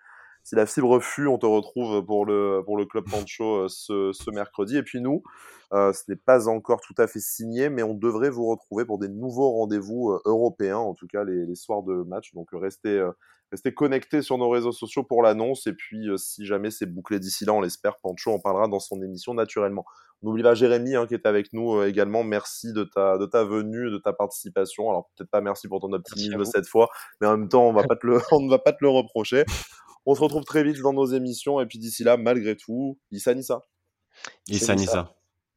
si 0.46 0.54
la 0.54 0.64
fibre 0.64 1.00
fut, 1.00 1.26
on 1.26 1.38
te 1.38 1.46
retrouve 1.46 2.04
pour 2.06 2.24
le, 2.24 2.62
pour 2.64 2.76
le 2.76 2.86
Club 2.86 3.04
Pancho 3.10 3.68
ce, 3.68 4.12
ce 4.12 4.30
mercredi. 4.30 4.76
Et 4.76 4.82
puis 4.84 5.00
nous, 5.00 5.24
ce 5.72 6.02
n'est 6.08 6.16
pas 6.16 6.48
encore 6.48 6.80
tout 6.80 6.94
à 6.98 7.08
fait 7.08 7.18
signé, 7.18 7.68
mais 7.68 7.82
on 7.82 7.94
devrait 7.94 8.30
vous 8.30 8.46
retrouver 8.46 8.84
pour 8.84 8.98
des 8.98 9.08
nouveaux 9.08 9.50
rendez-vous 9.50 10.16
européens, 10.24 10.78
en 10.78 10.94
tout 10.94 11.08
cas 11.08 11.24
les, 11.24 11.46
les, 11.46 11.56
soirs 11.56 11.82
de 11.82 12.04
match. 12.04 12.32
Donc 12.32 12.48
restez, 12.52 13.04
Restez 13.52 13.72
connectés 13.72 14.22
sur 14.22 14.38
nos 14.38 14.50
réseaux 14.50 14.72
sociaux 14.72 15.04
pour 15.04 15.22
l'annonce. 15.22 15.68
Et 15.68 15.72
puis, 15.72 16.08
euh, 16.08 16.16
si 16.16 16.44
jamais 16.44 16.70
c'est 16.70 16.86
bouclé 16.86 17.20
d'ici 17.20 17.44
là, 17.44 17.52
on 17.52 17.60
l'espère, 17.60 17.96
Pancho 17.98 18.32
en 18.32 18.40
parlera 18.40 18.66
dans 18.66 18.80
son 18.80 19.00
émission 19.02 19.34
naturellement. 19.34 19.84
On 20.22 20.28
n'oublie 20.28 20.42
pas 20.42 20.54
Jérémy 20.54 20.96
hein, 20.96 21.06
qui 21.06 21.14
est 21.14 21.26
avec 21.26 21.52
nous 21.52 21.76
euh, 21.76 21.86
également. 21.86 22.24
Merci 22.24 22.72
de 22.72 22.82
ta, 22.82 23.18
de 23.18 23.26
ta 23.26 23.44
venue, 23.44 23.90
de 23.90 23.98
ta 23.98 24.12
participation. 24.12 24.90
Alors, 24.90 25.08
peut-être 25.14 25.30
pas 25.30 25.40
merci 25.40 25.68
pour 25.68 25.80
ton 25.80 25.92
optimisme 25.92 26.44
cette 26.44 26.66
fois, 26.66 26.88
mais 27.20 27.28
en 27.28 27.36
même 27.36 27.48
temps, 27.48 27.68
on, 27.68 27.72
va 27.72 27.84
pas 27.84 27.94
te 27.94 28.06
le, 28.06 28.18
on 28.32 28.40
ne 28.40 28.50
va 28.50 28.58
pas 28.58 28.72
te 28.72 28.78
le 28.80 28.88
reprocher. 28.88 29.44
On 30.06 30.14
se 30.14 30.20
retrouve 30.20 30.44
très 30.44 30.62
vite 30.62 30.80
dans 30.80 30.92
nos 30.92 31.06
émissions. 31.06 31.60
Et 31.60 31.66
puis, 31.66 31.78
d'ici 31.78 32.04
là, 32.04 32.16
malgré 32.16 32.56
tout, 32.56 32.98
Issa 33.10 33.34
Nissa. 33.34 33.60
Issa 34.48 34.74
Nissa. 34.74 35.15